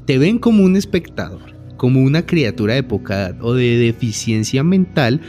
te 0.04 0.18
ven 0.18 0.38
como 0.38 0.62
un 0.62 0.76
espectador, 0.76 1.56
como 1.78 2.02
una 2.02 2.26
criatura 2.26 2.74
de 2.74 2.82
poca 2.82 3.14
edad 3.14 3.38
o 3.42 3.54
de 3.54 3.78
deficiencia 3.78 4.62
mental, 4.62 5.22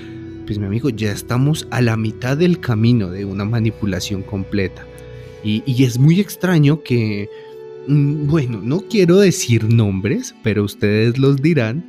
pues 0.46 0.60
mi 0.60 0.66
amigo, 0.66 0.90
ya 0.90 1.10
estamos 1.10 1.70
a 1.72 1.80
la 1.80 1.96
mitad 1.96 2.36
del 2.36 2.60
camino 2.60 3.10
de 3.12 3.24
una 3.24 3.46
manipulación 3.46 4.24
completa. 4.24 4.86
Y, 5.42 5.64
y 5.66 5.86
es 5.86 5.98
muy 5.98 6.20
extraño 6.20 6.84
que, 6.84 7.30
mm, 7.88 8.28
bueno, 8.28 8.60
no 8.62 8.82
quiero 8.90 9.20
decir 9.20 9.74
nombres, 9.74 10.36
pero 10.44 10.66
ustedes 10.66 11.18
los 11.18 11.38
dirán. 11.38 11.86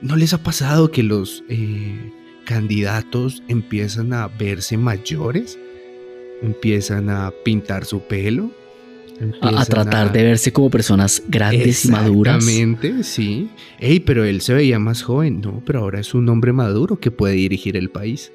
¿No 0.00 0.16
les 0.16 0.32
ha 0.32 0.42
pasado 0.42 0.90
que 0.90 1.02
los 1.02 1.44
eh, 1.50 2.10
candidatos 2.46 3.42
empiezan 3.48 4.14
a 4.14 4.28
verse 4.28 4.78
mayores? 4.78 5.58
Empiezan 6.42 7.10
a 7.10 7.30
pintar 7.44 7.84
su 7.84 8.00
pelo. 8.00 8.50
A, 9.40 9.64
tratar 9.64 10.08
a- 10.08 10.10
de 10.10 10.22
verse 10.22 10.52
como 10.52 10.68
personas 10.70 11.22
grandes 11.28 11.84
y 11.86 11.90
maduras. 11.90 12.36
Exactamente, 12.36 13.02
sí. 13.02 13.48
Ey, 13.80 14.00
pero 14.00 14.24
él 14.24 14.40
se 14.42 14.52
veía 14.54 14.78
más 14.78 15.02
joven. 15.02 15.40
No, 15.40 15.62
pero 15.64 15.80
ahora 15.80 16.00
es 16.00 16.12
un 16.14 16.28
hombre 16.28 16.52
maduro 16.52 17.00
que 17.00 17.10
puede 17.10 17.34
dirigir 17.34 17.76
el 17.78 17.88
país. 17.90 18.30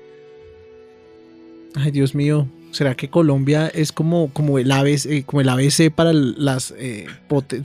Ay, 1.75 1.91
Dios 1.91 2.15
mío. 2.15 2.47
¿Será 2.71 2.95
que 2.95 3.09
Colombia 3.09 3.67
es 3.67 3.91
como, 3.91 4.31
como, 4.31 4.57
el, 4.57 4.71
ABC, 4.71 5.05
eh, 5.05 5.23
como 5.25 5.41
el 5.41 5.49
ABC 5.49 5.91
para 5.93 6.13
las 6.13 6.73
eh, 6.77 7.05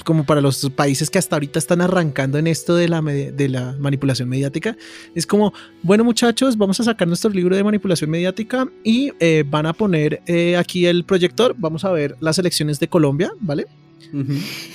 como 0.04 0.24
para 0.24 0.40
los 0.40 0.68
países 0.70 1.10
que 1.10 1.18
hasta 1.18 1.36
ahorita 1.36 1.60
están 1.60 1.80
arrancando 1.80 2.38
en 2.38 2.48
esto 2.48 2.74
de 2.74 2.88
la, 2.88 3.00
de 3.00 3.48
la 3.48 3.76
manipulación 3.78 4.28
mediática? 4.28 4.76
Es 5.14 5.24
como, 5.24 5.52
bueno 5.82 6.02
muchachos, 6.02 6.56
vamos 6.56 6.80
a 6.80 6.84
sacar 6.84 7.06
nuestro 7.06 7.30
libro 7.30 7.54
de 7.54 7.62
manipulación 7.62 8.10
mediática 8.10 8.68
y 8.82 9.12
eh, 9.20 9.44
van 9.48 9.66
a 9.66 9.72
poner 9.72 10.22
eh, 10.26 10.56
aquí 10.56 10.86
el 10.86 11.04
proyector, 11.04 11.54
vamos 11.56 11.84
a 11.84 11.92
ver 11.92 12.16
las 12.18 12.38
elecciones 12.38 12.80
de 12.80 12.88
Colombia, 12.88 13.32
¿vale? 13.40 13.66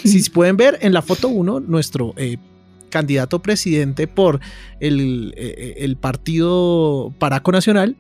Si 0.04 0.30
pueden 0.30 0.56
ver 0.56 0.78
en 0.82 0.94
la 0.94 1.02
foto 1.02 1.28
1, 1.28 1.62
nuestro 1.62 2.14
candidato 2.90 3.42
presidente 3.42 4.08
por 4.08 4.40
el, 4.80 5.34
el 5.38 5.96
partido 5.96 7.14
Paraco 7.18 7.52
Nacional, 7.52 7.96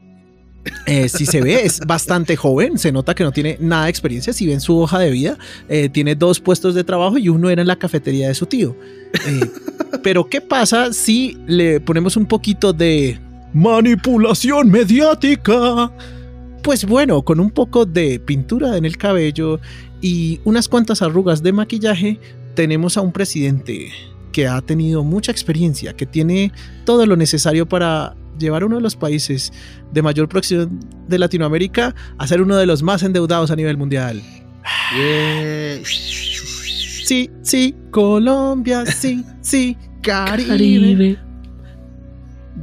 eh, 0.86 1.10
si 1.10 1.26
se 1.26 1.41
ve, 1.41 1.65
es 1.65 1.80
bastante 1.80 2.36
joven, 2.36 2.78
se 2.78 2.91
nota 2.91 3.15
que 3.15 3.24
no 3.24 3.32
tiene 3.32 3.58
nada 3.60 3.86
de 3.86 3.89
experiencia. 3.89 4.34
Si 4.34 4.45
ven 4.45 4.62
su 4.62 4.78
hoja 4.78 5.00
de 5.00 5.10
vida, 5.10 5.38
eh, 5.69 5.89
tiene 5.89 6.15
dos 6.15 6.39
puestos 6.39 6.76
de 6.76 6.84
trabajo 6.84 7.17
y 7.17 7.30
uno 7.30 7.50
era 7.50 7.62
en 7.62 7.67
la 7.67 7.78
cafetería 7.78 8.28
de 8.28 8.36
su 8.36 8.45
tío. 8.45 8.76
Eh, 9.26 9.50
pero, 10.04 10.28
¿qué 10.28 10.41
pasa 10.41 10.93
si 10.93 11.38
le 11.47 11.80
ponemos 11.80 12.15
un 12.17 12.26
poquito 12.26 12.74
de 12.74 13.19
manipulación 13.54 14.69
mediática? 14.69 15.91
Pues 16.62 16.86
bueno, 16.86 17.24
con 17.24 17.39
un 17.39 17.50
poco 17.50 17.86
de 17.86 18.19
pintura 18.19 18.78
en 18.78 18.86
el 18.86 18.97
cabello 18.97 19.60
y 20.00 20.39
unas 20.43 20.67
cuantas 20.67 21.02
arrugas 21.02 21.41
de 21.41 21.54
maquillaje, 21.54 22.19
tenemos 22.54 22.97
a 22.97 23.02
un 23.02 23.12
presidente 23.12 23.89
que 24.32 24.47
ha 24.47 24.62
tenido 24.62 25.04
mucha 25.04 25.32
experiencia, 25.32 25.93
que 25.93 26.06
tiene 26.06 26.52
todo 26.86 27.06
lo 27.06 27.15
necesario 27.15 27.67
para 27.67 28.15
llevar 28.39 28.63
uno 28.63 28.78
de 28.78 28.82
los 28.82 28.96
países 28.96 29.52
de 29.91 30.02
mayor 30.02 30.28
producción 30.30 30.80
de 31.08 31.20
Latinoamérica 31.20 31.94
a 32.17 32.28
ser 32.28 32.41
uno 32.41 32.56
de 32.58 32.65
los 32.65 32.82
más 32.84 33.04
endeudados 33.04 33.52
a 33.52 33.56
nivel 33.56 33.78
mundial. 33.78 34.22
Sí, 37.06 37.30
sí, 37.41 37.76
Colombia, 37.91 38.86
sí, 38.86 39.24
sí, 39.41 39.78
Caribe. 40.02 40.48
Caribe. 40.50 41.17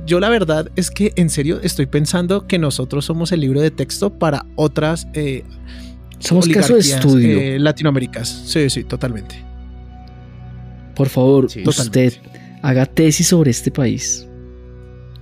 Yo 0.07 0.20
la 0.20 0.28
verdad 0.28 0.70
es 0.76 0.90
que 0.90 1.12
en 1.16 1.28
serio 1.28 1.61
estoy 1.62 1.87
pensando 1.87 2.46
que 2.46 2.59
nosotros 2.59 3.04
somos 3.04 3.31
el 3.33 3.40
libro 3.40 3.61
de 3.61 3.70
texto 3.70 4.11
para 4.18 4.46
otras 4.57 5.07
eh, 5.12 5.44
Somos 6.18 6.48
caso 6.48 6.74
de 6.74 6.81
estudio. 6.81 7.38
eh, 7.38 7.59
latinoaméricas. 7.59 8.28
Sí, 8.46 8.70
sí, 8.70 8.85
totalmente. 8.85 9.44
Por 10.94 11.09
favor, 11.09 11.50
Sí, 11.50 11.62
usted 11.66 12.12
totalmente. 12.12 12.59
haga 12.62 12.87
tesis 12.87 13.26
sobre 13.28 13.50
este 13.50 13.70
país. 13.70 14.26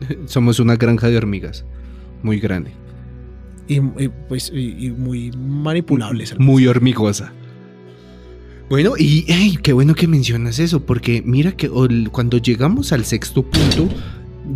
Somos 0.27 0.61
una 0.61 0.77
granja 0.77 1.09
de 1.09 1.17
hormigas. 1.17 1.65
Muy 2.23 2.41
grande. 2.41 2.73
Y, 3.69 3.77
y, 3.77 4.11
pues, 4.29 4.51
y, 4.55 4.87
y 4.87 4.91
muy 4.91 5.31
manipulables. 5.33 6.39
Muy 6.39 6.67
hormigosa. 6.67 7.33
Bueno, 8.69 8.95
y 8.99 9.57
qué 9.59 9.73
bueno 9.73 9.95
que 9.95 10.09
mencionas 10.09 10.59
eso, 10.59 10.85
porque 10.85 11.23
mira 11.25 11.53
que 11.53 11.71
cuando 12.11 12.39
llegamos 12.39 12.93
al 12.93 13.05
sexto 13.05 13.45
punto, 13.45 13.89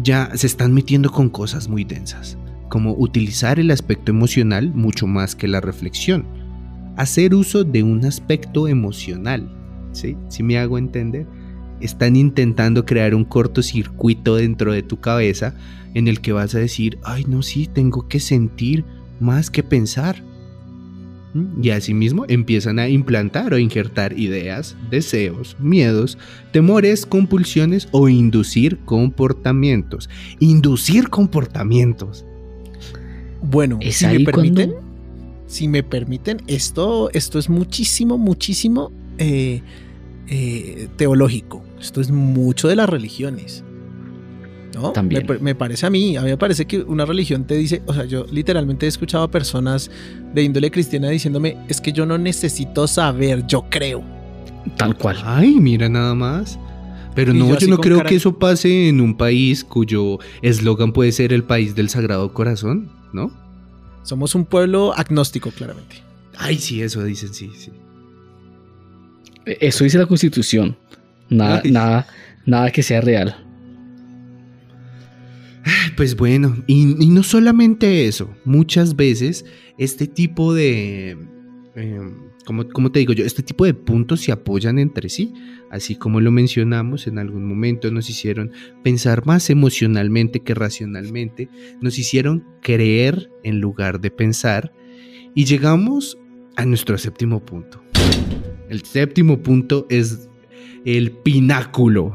ya 0.03 0.31
se 0.35 0.49
están 0.49 0.73
metiendo 0.73 1.11
con 1.11 1.29
cosas 1.29 1.69
muy 1.69 1.85
densas, 1.85 2.37
como 2.69 2.93
utilizar 2.95 3.61
el 3.61 3.71
aspecto 3.71 4.11
emocional 4.11 4.73
mucho 4.75 5.07
más 5.07 5.37
que 5.37 5.47
la 5.47 5.61
reflexión, 5.61 6.27
hacer 6.97 7.37
uso 7.37 7.63
de 7.63 7.85
un 7.85 8.05
aspecto 8.05 8.67
emocional, 8.67 9.49
¿sí? 9.93 10.17
Si 10.29 10.43
me 10.43 10.59
hago 10.59 10.77
entender, 10.77 11.29
están 11.81 12.17
intentando 12.17 12.85
crear 12.85 13.15
un 13.15 13.25
cortocircuito 13.25 14.37
dentro 14.37 14.73
de 14.73 14.83
tu 14.83 15.01
cabeza 15.01 15.55
en 15.95 16.09
el 16.09 16.21
que 16.21 16.33
vas 16.33 16.55
a 16.55 16.59
decir, 16.59 16.99
ay, 17.03 17.25
no, 17.27 17.43
sí, 17.43 17.69
tengo 17.73 18.07
que 18.09 18.21
sentir 18.21 18.85
más 19.19 19.51
que 19.51 19.63
pensar. 19.63 20.23
¿Mm? 21.35 21.63
Y 21.63 21.71
asimismo 21.71 22.25
empiezan 22.29 22.79
a 22.79 22.89
implantar 22.89 23.55
o 23.55 23.59
injertar 23.59 24.19
ideas, 24.19 24.77
deseos, 24.91 25.57
miedos, 25.61 26.19
temores, 26.53 27.07
compulsiones 27.07 27.89
o 27.93 28.09
inducir 28.09 28.79
comportamientos. 28.85 30.09
Inducir 30.41 31.09
comportamientos. 31.09 32.25
Bueno, 33.43 33.79
Es 33.81 33.97
si 33.97 34.07
me 34.07 34.11
ahí 34.13 34.25
permiten, 34.25 34.71
cuando- 34.73 34.91
si 35.47 35.69
me 35.69 35.83
permiten, 35.83 36.43
esto, 36.47 37.11
esto 37.13 37.39
es 37.39 37.49
muchísimo, 37.49 38.19
muchísimo 38.19 38.93
eh, 39.19 39.63
eh, 40.29 40.89
teológico. 40.97 41.63
Esto 41.81 42.01
es 42.01 42.11
mucho 42.11 42.69
de 42.69 42.77
las 42.77 42.89
religiones. 42.89 43.65
¿No? 44.75 44.93
También. 44.93 45.23
Me, 45.23 45.35
pa- 45.35 45.43
me 45.43 45.55
parece 45.55 45.87
a 45.87 45.91
mí, 45.91 46.17
a 46.17 46.23
mí 46.23 46.29
me 46.29 46.37
parece 46.37 46.65
que 46.67 46.79
una 46.79 47.05
religión 47.05 47.45
te 47.45 47.57
dice, 47.57 47.83
o 47.87 47.93
sea, 47.95 48.05
yo 48.05 48.25
literalmente 48.31 48.87
he 48.87 48.89
escuchado 48.89 49.25
a 49.25 49.31
personas 49.31 49.91
de 50.33 50.43
índole 50.43 50.71
cristiana 50.71 51.09
diciéndome, 51.11 51.57
es 51.69 51.81
que 51.81 51.93
yo 51.93 52.07
no 52.07 52.17
necesito 52.19 52.87
saber, 52.87 53.47
yo 53.47 53.65
creo. 53.69 54.03
Tal 54.77 54.97
cual. 54.97 55.17
Ay, 55.25 55.57
mira 55.59 55.89
nada 55.89 56.15
más. 56.15 56.59
Pero 57.17 57.35
Y 57.35 57.39
no, 57.39 57.59
yo 57.59 57.67
no 57.67 57.79
creo 57.79 57.97
cara- 57.97 58.09
que 58.09 58.15
eso 58.15 58.39
pase 58.39 58.89
en 58.89 59.01
un 59.01 59.17
país 59.17 59.65
cuyo 59.65 60.19
eslogan 60.43 60.93
puede 60.93 61.11
ser 61.11 61.33
el 61.33 61.43
país 61.43 61.75
del 61.75 61.89
Sagrado 61.89 62.33
Corazón, 62.33 62.91
¿no? 63.13 63.33
Somos 64.05 64.37
un 64.37 64.45
pueblo 64.45 64.93
agnóstico, 64.97 65.51
claramente. 65.51 65.97
Ay, 66.39 66.57
sí, 66.59 66.81
eso 66.81 67.03
dicen, 67.03 67.35
sí, 67.35 67.51
sí. 67.57 67.73
E, 69.45 69.59
Eso 69.61 69.83
dice 69.85 69.99
la 69.99 70.07
constitución. 70.07 70.77
Nada, 71.31 71.63
Ay. 71.65 71.71
nada, 71.71 72.07
nada 72.45 72.71
que 72.71 72.83
sea 72.83 73.01
real. 73.01 73.37
Pues 75.97 76.17
bueno, 76.17 76.57
y, 76.67 77.03
y 77.03 77.09
no 77.11 77.23
solamente 77.23 78.07
eso, 78.07 78.35
muchas 78.45 78.97
veces 78.97 79.45
este 79.77 80.07
tipo 80.07 80.55
de, 80.55 81.17
eh, 81.77 82.01
como, 82.47 82.67
como 82.69 82.91
te 82.91 83.01
digo 83.01 83.13
yo, 83.13 83.25
este 83.25 83.43
tipo 83.43 83.67
de 83.67 83.75
puntos 83.75 84.23
se 84.23 84.33
apoyan 84.33 84.79
entre 84.79 85.11
sí, 85.11 85.35
así 85.71 85.97
como 85.97 86.21
lo 86.21 86.31
mencionamos 86.31 87.07
en 87.07 87.19
algún 87.19 87.45
momento, 87.45 87.91
nos 87.91 88.09
hicieron 88.09 88.53
pensar 88.83 89.27
más 89.27 89.51
emocionalmente 89.51 90.41
que 90.41 90.55
racionalmente, 90.55 91.51
nos 91.83 91.99
hicieron 91.99 92.45
creer 92.63 93.31
en 93.45 93.61
lugar 93.61 94.01
de 94.01 94.11
pensar, 94.11 94.73
y 95.35 95.45
llegamos 95.45 96.19
a 96.57 96.65
nuestro 96.65 96.97
séptimo 96.97 97.45
punto. 97.45 97.83
El 98.71 98.83
séptimo 98.85 99.43
punto 99.43 99.87
es 99.91 100.30
el 100.85 101.11
pináculo 101.13 102.15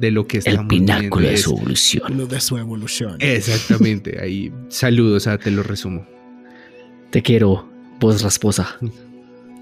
de 0.00 0.10
lo 0.10 0.26
que 0.26 0.38
El 0.38 0.46
estamos 0.46 0.68
pináculo 0.68 1.22
viendo. 1.22 1.28
de 1.28 1.34
Es- 1.34 1.42
su 1.42 1.50
evolución. 1.56 2.16
Lo 2.18 2.26
de 2.26 2.40
su 2.40 2.58
evolución. 2.58 3.16
Exactamente, 3.20 4.20
ahí 4.20 4.52
saludos, 4.68 5.26
ah, 5.26 5.38
te 5.38 5.50
lo 5.50 5.62
resumo. 5.62 6.06
Te 7.10 7.22
quiero, 7.22 7.68
voz 8.00 8.22
rasposa. 8.22 8.76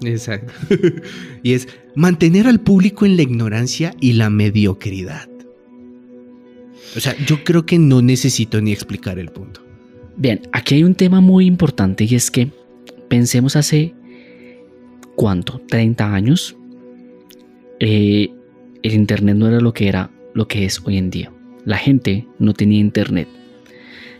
Exacto. 0.03 0.51
y 1.43 1.53
es 1.53 1.67
mantener 1.95 2.47
al 2.47 2.59
público 2.59 3.05
en 3.05 3.15
la 3.15 3.21
ignorancia 3.21 3.93
y 4.01 4.13
la 4.13 4.29
mediocridad. 4.29 5.29
O 6.95 6.99
sea, 6.99 7.15
yo 7.25 7.43
creo 7.43 7.65
que 7.65 7.79
no 7.79 8.01
necesito 8.01 8.59
ni 8.61 8.71
explicar 8.71 9.17
el 9.19 9.29
punto. 9.29 9.61
Bien, 10.15 10.41
aquí 10.51 10.75
hay 10.75 10.83
un 10.83 10.93
tema 10.95 11.21
muy 11.21 11.45
importante 11.45 12.03
y 12.03 12.13
es 12.15 12.29
que 12.29 12.51
pensemos 13.07 13.55
hace, 13.55 13.93
¿cuánto? 15.15 15.61
30 15.69 16.13
años. 16.13 16.55
Eh, 17.85 18.33
el 18.81 18.93
Internet 18.93 19.35
no 19.35 19.47
era 19.47 19.59
lo 19.59 19.73
que 19.73 19.89
era, 19.89 20.09
lo 20.33 20.47
que 20.47 20.63
es 20.63 20.81
hoy 20.85 20.97
en 20.97 21.09
día. 21.09 21.31
La 21.65 21.77
gente 21.77 22.27
no 22.39 22.53
tenía 22.53 22.79
Internet. 22.79 23.27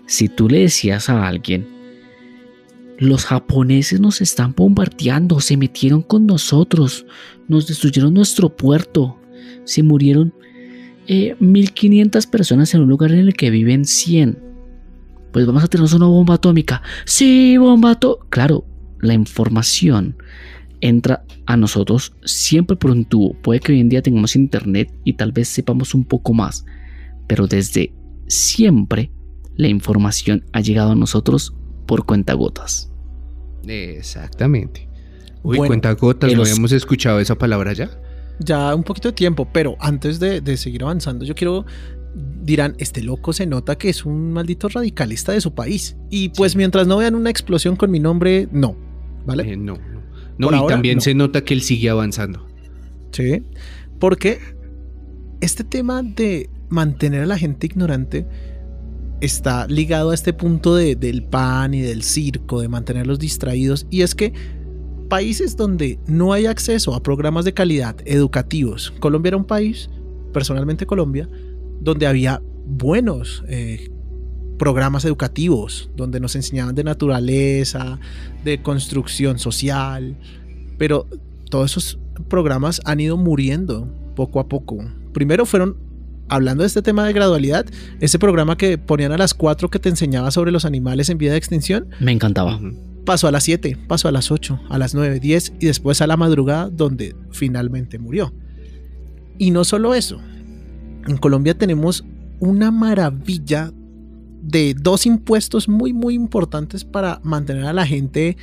Si 0.06 0.28
tú 0.28 0.50
le 0.50 0.60
decías 0.60 1.10
a 1.10 1.26
alguien, 1.26 1.66
los 2.98 3.26
japoneses 3.26 4.02
nos 4.02 4.20
están 4.20 4.54
bombardeando, 4.54 5.40
se 5.40 5.56
metieron 5.56 6.02
con 6.02 6.26
nosotros, 6.26 7.06
nos 7.48 7.68
destruyeron 7.68 8.14
nuestro 8.14 8.56
puerto, 8.56 9.18
se 9.64 9.82
murieron 9.82 10.34
eh, 11.08 11.36
1500 11.40 12.28
personas 12.28 12.74
en 12.74 12.82
un 12.82 12.90
lugar 12.90 13.12
en 13.12 13.20
el 13.20 13.34
que 13.34 13.50
viven 13.50 13.86
100 13.86 14.54
pues 15.32 15.48
vamos 15.48 15.64
a 15.64 15.68
tener 15.68 15.92
una 15.96 16.06
bomba 16.06 16.36
atómica. 16.36 16.84
Sí, 17.06 17.58
bomba 17.58 17.92
atómica. 17.92 18.28
Claro, 18.30 18.66
la 19.02 19.16
información 19.16 20.16
entra 20.84 21.24
a 21.46 21.56
nosotros 21.58 22.14
siempre 22.26 22.76
por 22.76 22.92
un 22.92 23.06
tubo. 23.06 23.34
Puede 23.42 23.60
que 23.62 23.72
hoy 23.72 23.80
en 23.80 23.90
día 23.90 24.02
tengamos 24.02 24.36
internet 24.36 24.94
y 25.04 25.14
tal 25.14 25.32
vez 25.32 25.48
sepamos 25.48 25.94
un 25.96 26.04
poco 26.06 26.34
más, 26.34 26.66
pero 27.28 27.48
desde 27.48 27.94
siempre 28.28 29.12
la 29.56 29.68
información 29.70 30.44
ha 30.52 30.60
llegado 30.62 30.92
a 30.92 30.96
nosotros 30.96 31.56
por 31.88 32.06
cuentagotas. 32.06 32.92
Exactamente. 33.68 34.88
Uy, 35.44 35.58
Bueno, 35.58 35.68
cuenta 35.70 35.94
gotas, 35.94 36.30
de 36.30 36.36
¿no 36.36 36.42
los- 36.42 36.50
habíamos 36.52 36.72
escuchado 36.72 37.20
esa 37.20 37.36
palabra 37.38 37.74
ya? 37.74 37.90
Ya 38.40 38.74
un 38.76 38.84
poquito 38.84 39.10
de 39.10 39.14
tiempo, 39.14 39.48
pero 39.52 39.76
antes 39.80 40.20
de, 40.20 40.42
de 40.42 40.58
seguir 40.58 40.84
avanzando, 40.84 41.26
yo 41.26 41.36
quiero. 41.36 41.66
Dirán, 42.44 42.76
este 42.78 43.02
loco 43.02 43.34
se 43.34 43.48
nota 43.48 43.76
que 43.76 43.90
es 43.90 44.06
un 44.06 44.34
maldito 44.34 44.70
radicalista 44.70 45.32
de 45.32 45.42
su 45.42 45.54
país. 45.56 45.96
Y 46.12 46.30
pues 46.30 46.56
mientras 46.56 46.86
no 46.86 46.98
vean 46.98 47.16
una 47.16 47.30
explosión 47.32 47.76
con 47.76 47.90
mi 47.90 48.00
nombre, 48.00 48.48
no. 48.52 48.76
¿Vale? 49.26 49.54
Eh, 49.54 49.58
no, 49.58 49.78
no. 50.38 50.48
Por 50.48 50.56
y 50.56 50.58
ahora, 50.60 50.76
también 50.76 50.96
no. 50.96 51.02
se 51.02 51.14
nota 51.14 51.44
que 51.44 51.54
él 51.54 51.62
sigue 51.62 51.90
avanzando. 51.90 52.46
Sí. 53.12 53.44
Porque 54.00 54.40
este 55.42 55.64
tema 55.64 56.02
de 56.04 56.50
mantener 56.70 57.22
a 57.22 57.26
la 57.26 57.38
gente 57.38 57.68
ignorante 57.68 58.26
está 59.22 59.68
ligado 59.68 60.10
a 60.10 60.14
este 60.14 60.34
punto 60.34 60.76
de- 60.76 60.96
del 60.96 61.24
pan 61.24 61.74
y 61.74 61.82
del 61.82 62.04
circo, 62.04 62.60
de 62.62 62.68
mantenerlos 62.68 63.20
distraídos. 63.20 63.86
Y 63.90 64.02
es 64.02 64.16
que 64.16 64.34
países 65.10 65.56
donde 65.56 66.00
no 66.08 66.34
hay 66.34 66.46
acceso 66.48 66.94
a 66.96 67.04
programas 67.04 67.46
de 67.46 67.54
calidad 67.54 67.96
educativos, 68.06 68.92
Colombia 69.00 69.30
era 69.30 69.38
un 69.38 69.46
país, 69.46 69.90
personalmente 70.34 70.86
Colombia, 70.86 71.30
donde 71.80 72.08
había 72.08 72.42
buenos 72.66 73.44
eh, 73.48 73.90
programas 74.58 75.06
educativos, 75.06 75.90
donde 75.96 76.20
nos 76.20 76.36
enseñaban 76.36 76.76
de 76.76 76.84
naturaleza, 76.84 78.00
de 78.44 78.62
construcción 78.62 79.40
social, 79.40 80.18
pero 80.78 81.08
todos 81.50 81.72
esos 81.72 82.00
programas 82.30 82.82
han 82.86 83.00
ido 83.00 83.18
muriendo 83.18 83.88
poco 84.16 84.40
a 84.40 84.48
poco. 84.48 84.84
Primero 85.14 85.46
fueron, 85.46 85.78
hablando 86.30 86.64
de 86.64 86.68
este 86.68 86.82
tema 86.82 87.06
de 87.06 87.14
gradualidad, 87.14 87.66
ese 88.00 88.20
programa 88.20 88.58
que 88.58 88.78
ponían 88.78 89.12
a 89.12 89.18
las 89.18 89.34
4 89.34 89.70
que 89.70 89.80
te 89.80 89.90
enseñaba 89.90 90.32
sobre 90.32 90.52
los 90.52 90.66
animales 90.66 91.10
en 91.10 91.18
vía 91.18 91.32
de 91.32 91.38
extinción, 91.38 91.88
Me 92.00 92.12
encantaba. 92.12 92.60
Pasó 93.06 93.28
a 93.28 93.32
las 93.32 93.44
7, 93.44 93.78
pasó 93.88 94.08
a 94.08 94.12
las 94.12 94.32
8, 94.32 94.62
a 94.70 94.78
las 94.78 94.96
9, 94.96 95.20
10 95.20 95.54
y 95.60 95.66
después 95.66 96.02
a 96.02 96.08
la 96.08 96.16
madrugada 96.16 96.70
donde 96.70 97.16
finalmente 97.32 98.00
murió. 98.00 98.34
Y 99.38 99.52
no 99.52 99.66
solo 99.66 99.94
eso, 99.94 100.22
en 101.08 101.18
Colombia 101.18 101.58
tenemos 101.58 102.06
una 102.40 102.72
maravilla 102.72 103.72
de 104.44 104.74
dos 104.74 105.06
impuestos 105.06 105.70
muy 105.70 105.94
muy 105.94 106.14
importantes 106.16 106.84
para 106.84 107.20
mantener 107.24 107.66
a 107.66 107.74
la 107.74 107.88
gente 107.88 108.36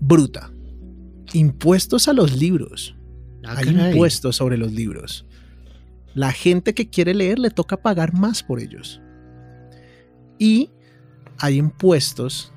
bruta. 0.00 0.50
Impuestos 1.32 2.08
a 2.08 2.12
los 2.12 2.36
libros. 2.36 2.96
Ah, 3.44 3.54
Hay 3.56 3.66
caray. 3.66 3.92
impuestos 3.92 4.36
sobre 4.36 4.58
los 4.58 4.72
libros. 4.72 5.24
La 6.14 6.32
gente 6.32 6.74
que 6.74 6.90
quiere 6.90 7.14
leer 7.14 7.38
le 7.38 7.50
toca 7.50 7.76
pagar 7.80 8.12
más 8.12 8.42
por 8.42 8.60
ellos. 8.60 9.00
Y 10.38 10.70
hay 11.38 11.56
impuestos 11.56 12.52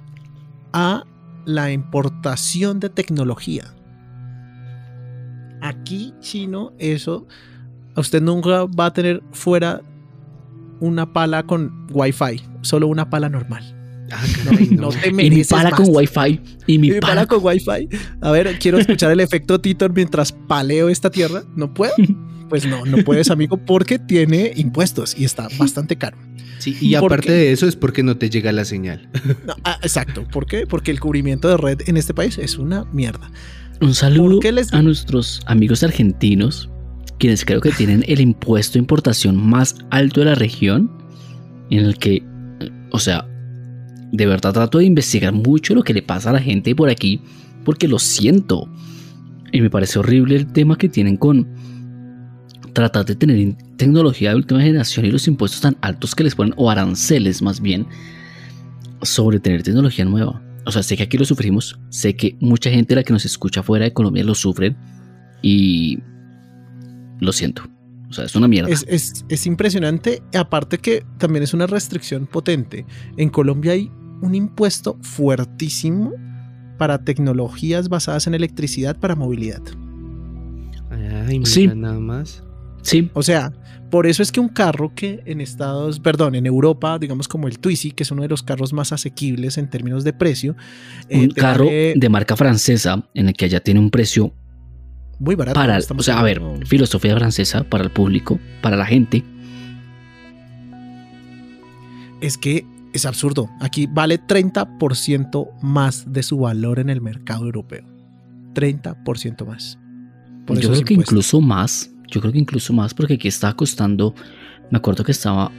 a 0.74 1.06
la 1.46 1.72
importación 1.72 2.80
de 2.80 2.90
tecnología. 2.90 3.74
Aquí, 5.62 6.14
chino, 6.20 6.74
eso, 6.80 7.28
usted 7.96 8.22
nunca 8.22 8.66
va 8.66 8.88
a 8.88 8.94
tener 8.94 9.24
fuera 9.32 9.82
una 10.80 11.14
pala 11.14 11.44
con 11.44 11.88
wifi, 11.92 12.42
solo 12.62 12.88
una 12.88 13.10
pala 13.10 13.30
normal. 13.30 13.72
Ah, 14.12 14.24
caray, 14.46 14.68
no. 14.70 14.82
No 14.84 14.90
te 14.90 15.08
Y 15.10 15.12
mi 15.12 15.30
mereces 15.30 15.48
pala 15.48 15.72
más. 15.72 15.80
con 15.80 15.88
wifi. 15.90 16.40
Y 16.68 16.78
mi 16.78 16.88
Y 16.90 16.92
mi 16.92 17.00
pala 17.00 17.26
pala 17.26 17.26
con 17.28 17.40
wifi. 17.44 17.90
A 18.22 18.32
ver, 18.32 18.60
quiero 18.60 18.78
escuchar 18.78 19.12
el 19.12 19.20
efecto 19.20 19.60
Titor 19.60 19.94
mientras 19.94 20.32
paleo 20.32 20.90
esta 20.90 21.10
tierra. 21.10 21.44
¿No 21.56 21.74
puedo? 21.74 21.94
Pues 22.48 22.64
no, 22.68 22.86
no 22.86 22.98
puedes, 23.04 23.32
amigo, 23.32 23.58
porque 23.58 23.98
tiene 23.98 24.52
impuestos 24.56 25.18
y 25.18 25.26
está 25.26 25.48
bastante 25.58 25.96
caro. 25.96 26.16
Sí, 26.60 26.78
y 26.80 26.94
¿Por 26.96 27.06
aparte 27.12 27.30
qué? 27.30 27.34
de 27.34 27.52
eso 27.52 27.68
es 27.68 27.76
porque 27.76 28.04
no 28.04 28.18
te 28.18 28.30
llega 28.30 28.52
la 28.52 28.66
señal. 28.66 29.10
No, 29.48 29.56
ah, 29.64 29.80
exacto. 29.82 30.28
¿Por 30.32 30.46
qué? 30.46 30.68
Porque 30.68 30.92
el 30.92 31.00
cubrimiento 31.00 31.48
de 31.50 31.58
red 31.58 31.80
en 31.88 31.98
este 31.98 32.14
país 32.14 32.38
es 32.38 32.60
una 32.60 32.86
mierda. 32.94 33.32
Un 33.82 33.96
saludo 33.96 34.34
¿Por 34.34 34.40
qué 34.42 34.52
les- 34.52 34.72
a 34.74 34.84
nuestros 34.84 35.42
amigos 35.48 35.82
argentinos, 35.82 36.70
quienes 37.18 37.46
creo 37.46 37.62
que 37.62 37.72
tienen 37.72 38.04
el 38.08 38.20
impuesto 38.20 38.74
de 38.74 38.80
importación 38.80 39.36
más 39.38 39.76
alto 39.90 40.22
de 40.22 40.26
la 40.28 40.36
región, 40.36 40.92
en 41.70 41.86
el 41.86 41.98
que, 41.98 42.24
o 42.92 43.00
sea, 43.00 43.28
de 44.12 44.26
verdad 44.26 44.54
trato 44.54 44.78
de 44.78 44.86
investigar 44.86 45.34
mucho 45.34 45.76
lo 45.76 45.84
que 45.84 45.94
le 45.94 46.02
pasa 46.02 46.30
a 46.30 46.34
la 46.34 46.40
gente 46.40 46.76
por 46.76 46.90
aquí, 46.90 47.22
porque 47.64 47.88
lo 47.88 48.00
siento. 48.00 48.70
Y 49.52 49.62
me 49.62 49.70
parece 49.70 50.00
horrible 50.00 50.36
el 50.36 50.52
tema 50.52 50.78
que 50.78 50.90
tienen 50.90 51.18
con 51.18 51.48
tratar 52.74 53.06
de 53.06 53.16
tener 53.16 53.56
tecnología 53.78 54.32
de 54.32 54.36
última 54.36 54.62
generación 54.62 55.06
y 55.06 55.12
los 55.12 55.28
impuestos 55.28 55.62
tan 55.62 55.78
altos 55.82 56.14
que 56.14 56.24
les 56.24 56.36
ponen, 56.36 56.54
o 56.58 56.70
aranceles 56.70 57.42
más 57.42 57.62
bien, 57.62 57.88
sobre 59.02 59.40
tener 59.40 59.64
tecnología 59.64 60.04
nueva. 60.06 60.42
O 60.66 60.72
sea, 60.72 60.84
sé 60.84 60.98
que 60.98 61.04
aquí 61.04 61.18
lo 61.18 61.26
sufrimos, 61.26 61.80
sé 61.90 62.16
que 62.16 62.36
mucha 62.40 62.70
gente 62.70 62.96
la 62.96 63.04
que 63.04 63.14
nos 63.14 63.24
escucha 63.24 63.64
fuera 63.64 63.86
de 63.86 63.94
Colombia 63.94 64.24
lo 64.24 64.36
sufren 64.36 64.76
y 65.42 66.00
lo 67.26 67.34
siento. 67.34 67.64
O 68.10 68.14
sea, 68.14 68.24
es 68.26 68.36
una 68.36 68.48
mierda. 68.48 68.70
Es, 68.70 68.86
es- 68.88 69.26
es 69.28 69.46
impresionante. 69.48 70.22
Aparte 70.38 70.78
que 70.78 71.04
también 71.18 71.44
es 71.44 71.54
una 71.54 71.68
restricción 71.68 72.28
potente. 72.28 72.86
En 73.18 73.30
Colombia 73.30 73.74
hay 73.74 73.92
un 74.22 74.36
impuesto 74.36 74.98
fuertísimo 75.02 76.14
para 76.78 77.04
tecnologías 77.04 77.90
basadas 77.90 78.28
en 78.28 78.36
electricidad 78.36 78.98
para 79.00 79.16
movilidad. 79.16 79.62
Ay, 80.92 81.40
mira 81.40 81.50
Sí. 81.52 81.68
nada 81.68 82.00
más. 82.00 82.44
Sí, 82.82 83.10
O 83.14 83.24
sea, 83.24 83.52
por 83.90 84.06
eso 84.06 84.22
es 84.22 84.32
que 84.32 84.40
un 84.40 84.50
carro 84.50 84.94
que 84.94 85.22
en 85.26 85.42
Estados, 85.42 86.00
perdón, 86.00 86.36
en 86.36 86.46
Europa, 86.46 87.00
digamos 87.00 87.28
como 87.28 87.48
el 87.48 87.58
Twizy, 87.58 87.90
que 87.92 88.04
es 88.04 88.12
uno 88.12 88.22
de 88.22 88.28
los 88.28 88.44
carros 88.44 88.74
más 88.74 88.92
asequibles 88.92 89.58
en 89.58 89.70
términos 89.72 90.04
de 90.04 90.14
precio, 90.14 90.56
eh, 91.10 91.22
un 91.22 91.30
te 91.30 91.42
carro 91.42 91.66
de 91.66 92.08
marca 92.10 92.36
francesa 92.36 93.08
en 93.16 93.28
el 93.30 93.34
que 93.34 93.46
allá 93.46 93.60
tiene 93.60 93.80
un 93.80 93.90
precio 93.90 94.34
muy 95.20 95.36
barato. 95.36 95.56
para, 95.56 95.78
o 95.78 96.04
sea, 96.04 96.20
a 96.20 96.24
ver, 96.24 96.42
filosofía 96.66 97.16
francesa 97.16 97.64
para 97.64 97.84
el 97.84 97.92
público, 97.92 98.40
para 98.62 98.76
la 98.76 98.86
gente. 98.86 99.24
es 102.26 102.38
que 102.38 102.66
es 102.94 103.06
absurdo. 103.06 103.50
Aquí 103.60 103.88
vale 103.88 104.20
30% 104.20 105.50
más 105.62 106.12
de 106.12 106.24
su 106.24 106.40
valor 106.40 106.80
en 106.80 106.90
el 106.90 107.02
mercado 107.02 107.46
europeo. 107.46 107.86
30% 108.54 109.46
más. 109.46 109.78
Por 110.46 110.60
yo 110.60 110.70
creo 110.70 110.84
que 110.84 110.94
incluso 110.94 111.42
más, 111.42 111.92
yo 112.08 112.22
creo 112.22 112.32
que 112.32 112.40
incluso 112.40 112.72
más 112.74 112.94
porque 112.94 113.16
aquí 113.16 113.28
estaba 113.28 113.56
costando, 113.56 114.14
me 114.72 114.78
acuerdo 114.78 115.04
que 115.04 115.12
estaba 115.12 115.52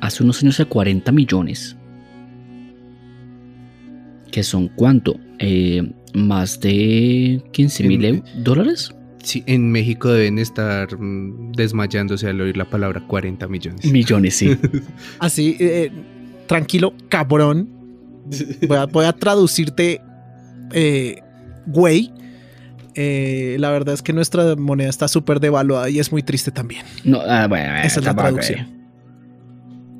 hace 0.00 0.22
unos 0.22 0.42
años 0.42 0.60
a 0.60 0.64
40 0.64 1.12
millones. 1.12 1.76
Que 4.30 4.42
son 4.42 4.68
cuánto? 4.68 5.18
Eh, 5.38 5.92
más 6.14 6.60
de 6.60 7.42
15 7.52 7.84
mil 7.84 8.22
dólares. 8.42 8.94
Sí, 9.28 9.44
en 9.44 9.70
México 9.70 10.10
deben 10.10 10.38
estar 10.38 10.98
mm, 10.98 11.52
desmayándose 11.52 12.28
al 12.28 12.40
oír 12.40 12.56
la 12.56 12.64
palabra 12.64 13.02
40 13.06 13.46
millones. 13.46 13.84
Millones, 13.84 14.34
sí. 14.34 14.56
Así, 15.18 15.54
eh, 15.60 15.92
tranquilo, 16.46 16.94
cabrón. 17.10 17.68
Voy 18.66 18.78
a, 18.78 18.86
voy 18.86 19.04
a 19.04 19.12
traducirte, 19.12 20.00
eh, 20.72 21.20
güey. 21.66 22.10
Eh, 22.94 23.56
la 23.60 23.70
verdad 23.70 23.92
es 23.92 24.00
que 24.00 24.14
nuestra 24.14 24.56
moneda 24.56 24.88
está 24.88 25.08
súper 25.08 25.40
devaluada 25.40 25.90
y 25.90 25.98
es 25.98 26.10
muy 26.10 26.22
triste 26.22 26.50
también. 26.50 26.86
No, 27.04 27.20
ah, 27.20 27.46
bueno, 27.48 27.76
Esa 27.84 28.00
es 28.00 28.06
la 28.06 28.16
traducción. 28.16 28.78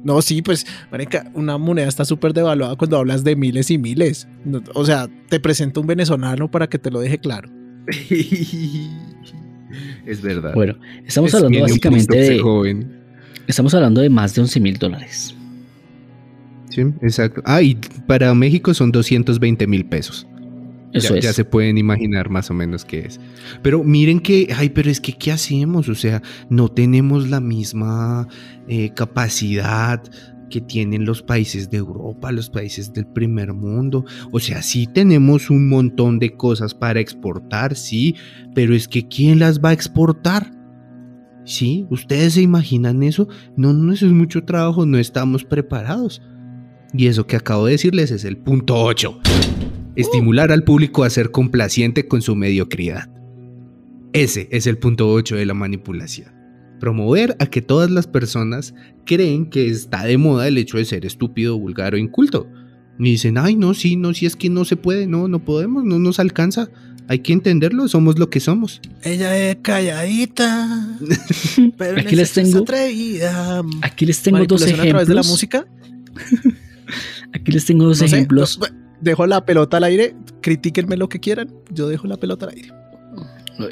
No, 0.05 0.23
sí, 0.23 0.41
pues, 0.41 0.67
marica, 0.91 1.31
una 1.35 1.59
moneda 1.59 1.87
está 1.87 2.07
súper 2.07 2.33
devaluada 2.33 2.77
cuando 2.77 2.97
hablas 2.97 3.25
de 3.25 3.37
miles 3.37 3.71
y 3.71 3.77
miles. 3.77 4.27
O 4.73 4.87
sea, 4.87 5.07
te 5.29 5.39
presento 5.39 5.83
un 5.83 5.87
venezolano 5.87 6.51
para 6.51 6.67
que 6.67 6.79
te 6.79 6.91
lo 6.91 7.01
deje 7.01 7.19
claro. 7.19 7.58
es 10.07 10.23
verdad. 10.23 10.55
Bueno, 10.55 10.77
estamos 11.07 11.31
Es 11.31 11.35
hablando 11.35 11.61
básicamente 11.61 12.17
de. 12.17 12.39
joven. 12.39 12.99
Estamos 13.47 13.75
hablando 13.75 14.01
de 14.01 14.11
más 14.11 14.35
de 14.35 14.43
11 14.43 14.61
mil 14.61 14.79
dólares. 14.79 15.35
Sí, 16.71 16.83
exacto. 17.03 17.41
Ah, 17.45 17.63
y 17.63 17.77
para 18.07 18.33
México 18.35 18.75
son 18.75 18.93
220 18.93 19.67
mil 19.67 19.87
pesos. 19.87 20.27
Eso 20.93 21.15
ya, 21.15 21.19
es. 21.19 21.25
ya 21.25 21.33
se 21.33 21.45
pueden 21.45 21.79
imaginar 21.79 22.31
más 22.31 22.51
o 22.51 22.55
menos 22.55 22.85
qué 22.85 23.01
es. 23.01 23.21
Pero 23.63 23.85
miren 23.85 24.21
que, 24.21 24.49
ay, 24.55 24.71
pero 24.71 24.91
es 24.91 25.01
que, 25.01 25.13
¿qué 25.13 25.33
hacemos? 25.33 25.89
O 25.89 25.95
sea, 25.95 26.23
no 26.51 26.69
tenemos 26.69 27.29
la 27.29 27.41
misma 27.41 28.29
eh, 28.69 28.91
capacidad 28.95 30.03
que 30.49 30.61
tienen 30.61 31.05
los 31.05 31.23
países 31.23 31.71
de 31.71 31.79
Europa, 31.79 32.33
los 32.33 32.51
países 32.51 32.93
del 32.93 33.07
primer 33.07 33.53
mundo. 33.53 34.05
O 34.33 34.41
sea, 34.41 34.63
sí 34.63 34.87
tenemos 34.87 35.51
un 35.51 35.69
montón 35.69 36.19
de 36.19 36.31
cosas 36.35 36.75
para 36.75 37.01
exportar, 37.01 37.77
sí, 37.77 38.15
pero 38.55 38.75
es 38.75 38.89
que 38.89 39.07
¿quién 39.07 39.39
las 39.39 39.61
va 39.61 39.71
a 39.71 39.75
exportar? 39.75 40.51
¿Sí? 41.45 41.87
¿Ustedes 41.91 42.35
se 42.35 42.43
imaginan 42.43 43.03
eso? 43.03 43.29
No, 43.57 43.73
no, 43.73 43.93
eso 43.93 44.07
es 44.07 44.13
mucho 44.13 44.45
trabajo, 44.45 44.85
no 44.85 44.99
estamos 44.99 45.45
preparados. 45.45 46.21
Y 46.93 47.07
eso 47.07 47.27
que 47.27 47.37
acabo 47.37 47.67
de 47.67 47.73
decirles 47.73 48.11
es 48.11 48.25
el 48.25 48.37
punto 48.37 48.77
8. 48.77 49.21
Estimular 49.97 50.53
al 50.53 50.65
público 50.65 51.05
a 51.05 51.11
ser 51.11 51.31
complaciente 51.31 52.07
con 52.07 52.23
su 52.23 52.37
mediocridad. 52.37 53.11
Ese 54.13 54.49
es 54.51 54.67
el 54.67 54.79
punto 54.79 55.11
8 55.11 55.37
de 55.37 55.47
la 55.47 55.55
manipulación. 55.55 56.38
Promover 56.81 57.37
a 57.39 57.47
que 57.47 57.61
todas 57.63 57.91
las 57.91 58.07
personas 58.07 58.75
creen 59.05 59.51
que 59.51 59.69
está 59.69 60.05
de 60.05 60.17
moda 60.19 60.47
el 60.49 60.59
hecho 60.59 60.79
de 60.79 60.85
ser 60.85 61.05
estúpido, 61.07 61.59
vulgar 61.59 61.95
o 61.95 61.99
inculto. 61.99 62.47
Y 62.99 63.05
dicen, 63.13 63.39
ay, 63.39 63.57
no, 63.57 63.75
sí, 63.75 63.97
no, 63.97 64.13
si 64.15 64.27
es 64.27 64.35
que 64.37 64.51
no 64.51 64.65
se 64.65 64.77
puede, 64.77 65.07
no, 65.07 65.29
no 65.29 65.45
podemos, 65.45 65.85
no 65.85 65.99
nos 65.99 66.19
alcanza. 66.19 66.69
Hay 67.11 67.21
que 67.21 67.33
entenderlo, 67.33 67.89
somos 67.89 68.19
lo 68.19 68.29
que 68.29 68.39
somos. 68.41 68.81
Ella 69.03 69.37
es 69.51 69.57
calladita, 69.63 70.99
pero 71.79 72.01
Aquí 72.01 72.15
les 72.17 72.33
tengo- 72.33 72.59
atrevida. 72.61 73.63
Aquí 73.83 74.05
les 74.05 74.21
tengo 74.23 74.45
dos 74.45 74.63
a 74.63 74.67
través 74.67 75.09
de 75.09 75.15
la 75.15 75.21
ejemplos. 75.23 75.27
música. 75.29 75.67
Aquí 77.33 77.53
les 77.53 77.65
tengo 77.65 77.85
dos 77.87 78.01
No 78.01 78.07
ejemplos. 78.07 78.59
no, 78.59 78.67
dejo 79.01 79.27
la 79.27 79.45
pelota 79.45 79.77
al 79.79 79.85
aire, 79.85 80.15
critíquenme 80.41 80.97
lo 80.97 81.09
que 81.09 81.21
quieran, 81.21 81.53
yo 81.73 81.89
dejo 81.89 82.07
la 82.07 82.17
pelota 82.17 82.47
al 82.47 82.55
aire. 82.55 82.73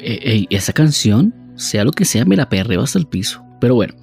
Eh, 0.01 0.19
ey, 0.23 0.47
esa 0.49 0.73
canción, 0.73 1.33
sea 1.57 1.83
lo 1.83 1.91
que 1.91 2.05
sea, 2.05 2.23
me 2.25 2.35
la 2.37 2.47
perreo 2.49 2.81
hasta 2.81 2.99
el 2.99 3.07
piso. 3.07 3.43
Pero 3.59 3.75
bueno, 3.75 3.93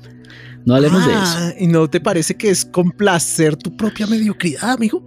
no 0.66 0.74
hablemos 0.74 1.06
de 1.06 1.12
eso. 1.12 1.22
Ah, 1.24 1.52
¿Y 1.58 1.66
no 1.66 1.88
te 1.88 2.00
parece 2.00 2.36
que 2.36 2.50
es 2.50 2.64
complacer 2.64 3.56
tu 3.56 3.76
propia 3.76 4.06
mediocridad, 4.06 4.70
amigo? 4.72 5.02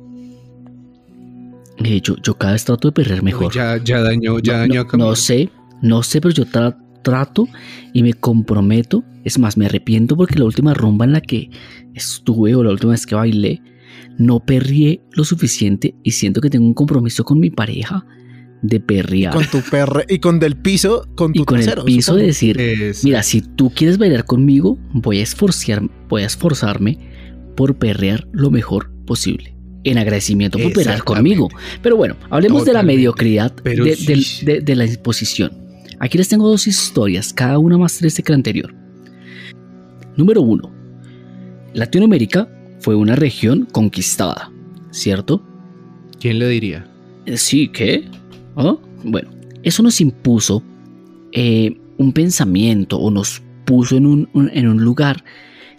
Eh, 1.83 2.01
yo, 2.01 2.15
yo 2.23 2.35
cada 2.37 2.53
vez 2.53 2.65
trato 2.65 2.87
de 2.87 2.91
perrear 2.91 3.21
mejor. 3.23 3.53
Ya, 3.53 3.77
ya 3.83 4.01
dañó, 4.01 4.39
ya 4.39 4.53
no, 4.53 4.59
dañó 4.59 4.83
no- 4.83 4.89
a 4.91 4.97
no 5.09 5.15
sé, 5.15 5.49
no 5.81 6.01
sé, 6.03 6.21
pero 6.21 6.33
yo 6.33 6.45
tra- 6.45 6.77
trato 7.03 7.47
y 7.93 8.01
me 8.03 8.13
comprometo. 8.13 9.03
Es 9.23 9.37
más, 9.37 9.57
me 9.57 9.65
arrepiento 9.65 10.15
porque 10.15 10.39
la 10.39 10.45
última 10.45 10.73
rumba 10.73 11.05
en 11.05 11.11
la 11.11 11.21
que 11.21 11.49
estuve 11.93 12.55
o 12.55 12.63
la 12.63 12.71
última 12.71 12.91
vez 12.93 13.05
que 13.05 13.13
bailé, 13.15 13.61
no 14.17 14.39
perrié 14.39 15.01
lo 15.11 15.23
suficiente 15.23 15.95
y 16.03 16.11
siento 16.11 16.41
que 16.41 16.49
tengo 16.49 16.65
un 16.65 16.73
compromiso 16.73 17.23
con 17.23 17.39
mi 17.39 17.49
pareja 17.51 18.05
de 18.61 18.79
perrear. 18.79 19.33
Con 19.33 19.45
tu 19.45 19.61
perre 19.61 20.05
y 20.09 20.19
con 20.19 20.39
del 20.39 20.55
piso, 20.55 21.07
con 21.15 21.31
tu 21.33 21.41
y 21.41 21.45
con 21.45 21.57
trasero, 21.57 21.81
el 21.81 21.85
piso 21.85 22.01
supongo. 22.13 22.21
de 22.21 22.27
decir, 22.27 22.59
Es- 22.59 23.03
mira, 23.03 23.21
si 23.23 23.41
tú 23.41 23.71
quieres 23.73 23.97
bailar 23.97 24.25
conmigo, 24.25 24.77
voy 24.93 25.19
a, 25.19 25.23
esforciar, 25.23 25.83
voy 26.09 26.23
a 26.23 26.25
esforzarme 26.25 26.97
por 27.55 27.75
perrear 27.77 28.27
lo 28.31 28.49
mejor 28.51 28.91
posible. 29.05 29.55
En 29.83 29.97
agradecimiento 29.97 30.57
por 30.59 30.73
perrear 30.73 31.03
conmigo. 31.03 31.47
Pero 31.81 31.95
bueno, 31.95 32.15
hablemos 32.29 32.65
de 32.65 32.73
la 32.73 32.83
mediocridad 32.83 33.53
Pero 33.63 33.85
de, 33.85 33.95
sí. 33.95 34.05
del- 34.05 34.25
de- 34.43 34.61
de 34.61 34.75
la 34.75 34.85
imposición. 34.85 35.51
Aquí 35.99 36.17
les 36.17 36.27
tengo 36.27 36.47
dos 36.49 36.67
historias, 36.67 37.33
cada 37.33 37.57
una 37.59 37.77
más 37.77 37.97
triste 37.97 38.21
que 38.21 38.31
la 38.31 38.35
anterior. 38.37 38.73
Número 40.15 40.41
uno. 40.41 40.71
Latinoamérica 41.73 42.49
fue 42.79 42.95
una 42.95 43.15
región 43.15 43.67
conquistada, 43.71 44.51
¿cierto? 44.91 45.43
¿Quién 46.19 46.39
lo 46.39 46.47
diría? 46.47 46.87
Eh, 47.25 47.37
Sí, 47.37 47.67
¿qué? 47.69 48.05
¿Ah? 48.57 48.75
Bueno, 49.03 49.29
eso 49.63 49.83
nos 49.83 50.01
impuso 50.01 50.63
eh, 51.31 51.77
un 51.97 52.11
pensamiento 52.11 52.97
o 52.97 53.11
nos 53.11 53.41
puso 53.65 53.95
en 53.95 54.05
un, 54.05 54.29
en 54.33 54.67
un 54.67 54.83
lugar 54.83 55.23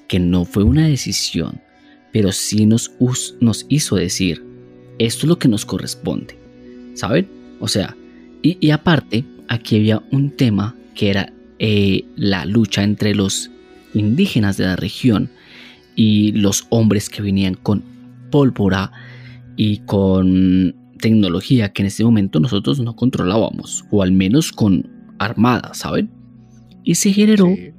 que 0.07 0.20
no 0.20 0.45
fue 0.45 0.62
una 0.62 0.87
decisión, 0.87 1.61
pero 2.12 2.33
sí 2.33 2.66
nos, 2.66 2.93
nos 3.41 3.66
hizo 3.68 3.97
decir, 3.97 4.45
esto 4.99 5.26
es 5.26 5.29
lo 5.29 5.39
que 5.39 5.49
nos 5.49 5.66
corresponde, 5.66 6.39
¿saben? 6.95 7.29
O 7.61 7.66
sea, 7.66 7.97
y, 8.43 8.57
y 8.61 8.70
aparte, 8.70 9.24
aquí 9.49 9.76
había 9.76 10.03
un 10.12 10.31
tema 10.31 10.76
que 10.95 11.11
era 11.11 11.33
eh, 11.59 12.05
la 12.14 12.45
lucha 12.45 12.85
entre 12.85 13.14
los 13.14 13.51
indígenas 13.95 14.57
de 14.57 14.64
la 14.64 14.76
región 14.76 15.31
y 15.97 16.33
los 16.33 16.66
hombres 16.68 17.11
que 17.11 17.22
venían 17.22 17.55
con 17.55 17.83
pólvora 18.31 18.93
y 19.57 19.79
con 19.79 20.74
tecnología 20.99 21.72
que 21.72 21.82
en 21.82 21.86
este 21.86 22.05
momento 22.05 22.40
nosotros 22.40 22.80
no 22.80 22.94
controlábamos, 22.96 23.84
o 23.90 24.03
al 24.03 24.12
menos 24.12 24.53
con 24.53 24.88
armada, 25.18 25.72
¿saben? 25.74 26.11
Y 26.84 26.94
se 26.96 27.12
generó 27.12 27.46
Sí. 27.46 27.70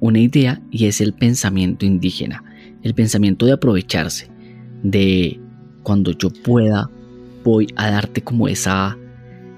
una 0.00 0.18
idea 0.20 0.62
y 0.70 0.86
es 0.86 1.00
el 1.00 1.12
pensamiento 1.12 1.84
indígena, 1.84 2.42
el 2.82 2.94
pensamiento 2.94 3.46
de 3.46 3.52
aprovecharse, 3.52 4.28
de 4.82 5.40
cuando 5.82 6.12
yo 6.12 6.30
pueda, 6.30 6.90
voy 7.44 7.66
a 7.76 7.90
darte 7.90 8.22
como 8.22 8.48
esa, 8.48 8.96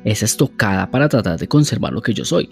esa 0.05 0.25
estocada 0.25 0.91
para 0.91 1.09
tratar 1.09 1.39
de 1.39 1.49
conservar 1.49 1.93
lo 1.93 2.03
que 2.03 2.15
yo 2.15 2.25
soy. 2.25 2.49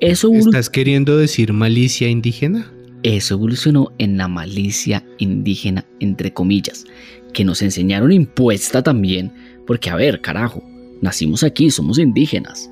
Eso, 0.00 0.32
¿Estás 0.32 0.68
queriendo 0.68 1.16
decir 1.16 1.52
malicia 1.52 2.08
indígena? 2.08 2.70
eso 3.04 3.34
evolucionó 3.34 3.90
en 3.98 4.16
la 4.16 4.28
malicia 4.28 5.04
indígena, 5.18 5.84
entre 5.98 6.32
comillas, 6.32 6.84
que 7.32 7.44
nos 7.44 7.60
enseñaron 7.62 8.12
impuesta 8.12 8.80
también, 8.82 9.32
porque 9.66 9.90
a 9.90 9.96
ver, 9.96 10.20
carajo, 10.20 10.62
nacimos 11.00 11.42
aquí, 11.42 11.70
somos 11.70 11.98
indígenas. 11.98 12.70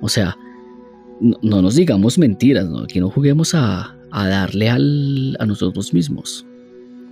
O 0.00 0.08
sea, 0.08 0.36
no, 1.20 1.38
no 1.42 1.62
nos 1.62 1.76
digamos 1.76 2.18
mentiras, 2.18 2.68
¿no? 2.68 2.86
que 2.86 3.00
no 3.00 3.10
juguemos 3.10 3.54
a, 3.54 3.96
a 4.10 4.28
darle 4.28 4.68
al, 4.70 5.36
a 5.40 5.46
nosotros 5.46 5.92
mismos. 5.94 6.44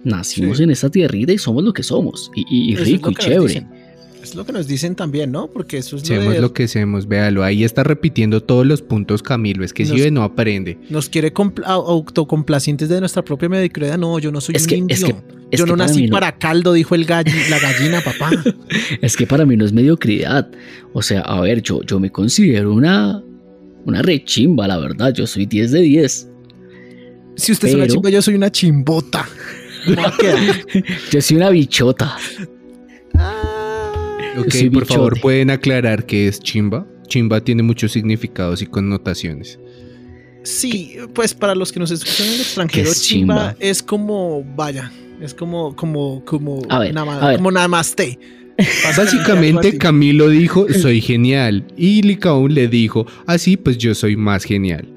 Nacimos 0.05 0.57
Sí. 0.59 0.65
en 0.65 0.71
esta 0.71 0.91
tierrita 0.91 1.33
y 1.33 1.39
somos 1.39 1.63
lo 1.63 1.73
que 1.73 1.83
somos, 1.85 2.31
y, 2.35 2.73
y- 2.73 2.77
rico 2.77 3.11
y 3.11 3.15
chévere. 3.15 3.67
Es 4.23 4.35
lo 4.37 4.47
que 4.47 4.53
nos 4.53 4.69
dicen 4.69 4.95
también, 4.95 5.33
¿no? 5.33 5.49
Porque 5.49 5.79
eso 5.79 5.97
es 5.97 6.09
lo 6.09 6.15
Hacemos 6.15 6.35
de- 6.35 6.41
lo 6.41 6.53
que 6.53 6.65
hacemos, 6.65 7.09
véalo. 7.09 7.43
Ahí 7.43 7.65
está 7.65 7.83
repitiendo 7.83 8.41
todos 8.43 8.65
los 8.65 8.81
puntos 8.81 9.23
Camilo. 9.23 9.65
Es 9.65 9.73
que 9.73 9.85
si 9.85 10.11
no 10.13 10.23
aprende. 10.23 10.79
Nos 10.91 11.09
quiere 11.09 11.35
compl- 11.35 11.65
au- 11.65 11.87
autocomplacientes 11.89 12.89
de 12.89 13.01
nuestra 13.01 13.25
propia 13.25 13.49
mediocridad. 13.49 13.99
No, 13.99 14.19
yo 14.21 14.31
no 14.31 14.41
soy 14.41 14.55
Es 14.55 14.63
un 14.63 14.69
que- 14.69 14.77
indio. 14.77 14.95
es 14.97 15.05
que- 15.05 15.15
es 15.51 15.59
yo 15.59 15.65
que 15.65 15.71
no 15.73 15.77
para 15.77 15.89
nací 15.89 16.07
no- 16.07 16.13
para 16.13 16.39
caldo, 16.39 16.73
dijo 16.73 16.95
el 16.95 17.05
galli- 17.07 17.49
la 17.51 17.59
gallina, 17.59 18.01
papá. 18.01 18.31
Es 19.03 19.17
que 19.17 19.27
para 19.27 19.45
mí 19.45 19.57
no 19.57 19.65
es 19.65 19.73
mediocridad. 19.73 20.49
O 20.93 21.03
sea, 21.03 21.23
a 21.23 21.41
ver, 21.41 21.61
yo, 21.63 21.83
yo 21.83 21.99
me 21.99 22.11
considero 22.11 22.73
una, 22.73 23.23
una 23.85 24.03
rechimba, 24.03 24.69
la 24.69 24.79
verdad. 24.79 25.13
Yo 25.13 25.27
soy 25.27 25.47
10 25.47 25.73
de 25.73 25.81
10. 25.81 26.29
Si 27.35 27.51
usted 27.51 27.69
es 27.69 27.75
una 27.75 27.85
Pero- 27.85 27.95
chimba, 27.95 28.11
yo 28.11 28.23
soy 28.23 28.35
una 28.35 28.53
chimbota. 28.53 29.29
Yo 31.11 31.21
soy 31.21 31.37
una 31.39 31.51
bichota. 31.51 32.17
Ok, 34.39 34.51
soy 34.51 34.71
por 34.71 34.87
favor, 34.87 35.21
pueden 35.21 35.51
aclarar 35.51 36.07
qué 36.07 36.29
es 36.29 36.41
chimba. 36.41 36.87
Chimba 37.09 37.41
tiene 37.43 37.63
muchos 37.63 37.93
significados 37.93 38.63
y 38.63 38.67
connotaciones. 38.67 39.59
Sí, 40.45 40.97
pues 41.15 41.35
para 41.35 41.55
los 41.55 41.71
que 41.71 41.79
nos 41.81 41.91
escuchan 41.91 42.27
en 42.27 42.33
el 42.35 42.41
extranjero, 42.41 42.85
¿Qué 42.87 42.91
es 42.91 43.03
chimba, 43.03 43.35
chimba? 43.51 43.57
es 43.61 43.83
como, 43.83 44.43
vaya, 44.57 44.91
es 45.21 45.35
como, 45.35 45.77
como, 45.77 46.25
como, 46.25 46.63
A 46.69 46.79
ver, 46.81 46.95
nama- 46.95 47.21
a 47.21 47.29
ver. 47.29 47.37
como 47.37 47.51
namaste. 47.51 48.19
Básicamente 48.97 49.79
Camilo 49.79 50.29
dijo, 50.29 50.67
soy 50.73 51.01
genial. 51.01 51.65
Y 51.77 52.03
Licaón 52.03 52.55
le 52.55 52.69
dijo, 52.69 53.07
así 53.27 53.57
pues 53.57 53.79
yo 53.79 53.95
soy 53.95 54.17
más 54.17 54.45
genial. 54.45 54.89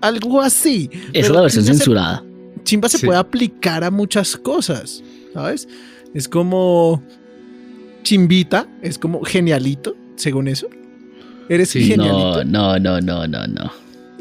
Algo 0.00 0.40
así. 0.40 0.88
Esa 1.12 1.26
es 1.26 1.30
la 1.30 1.40
versión 1.42 1.64
se- 1.64 1.72
censurada. 1.74 2.24
Chimba 2.64 2.88
se 2.88 2.98
Sí. 2.98 3.06
puede 3.06 3.18
aplicar 3.18 3.82
a 3.84 3.90
muchas 3.90 4.36
cosas, 4.36 5.02
¿sabes? 5.34 5.66
Es 6.14 6.28
como 6.28 7.02
chimbita, 8.02 8.66
es 8.82 8.98
como 8.98 9.22
genialito, 9.24 9.96
según 10.16 10.48
eso. 10.48 10.68
Eres 11.48 11.70
Sí. 11.70 11.82
genialito. 11.84 12.44
No, 12.44 12.78
no, 12.78 13.00
no, 13.00 13.26
no, 13.26 13.46
no. 13.46 13.72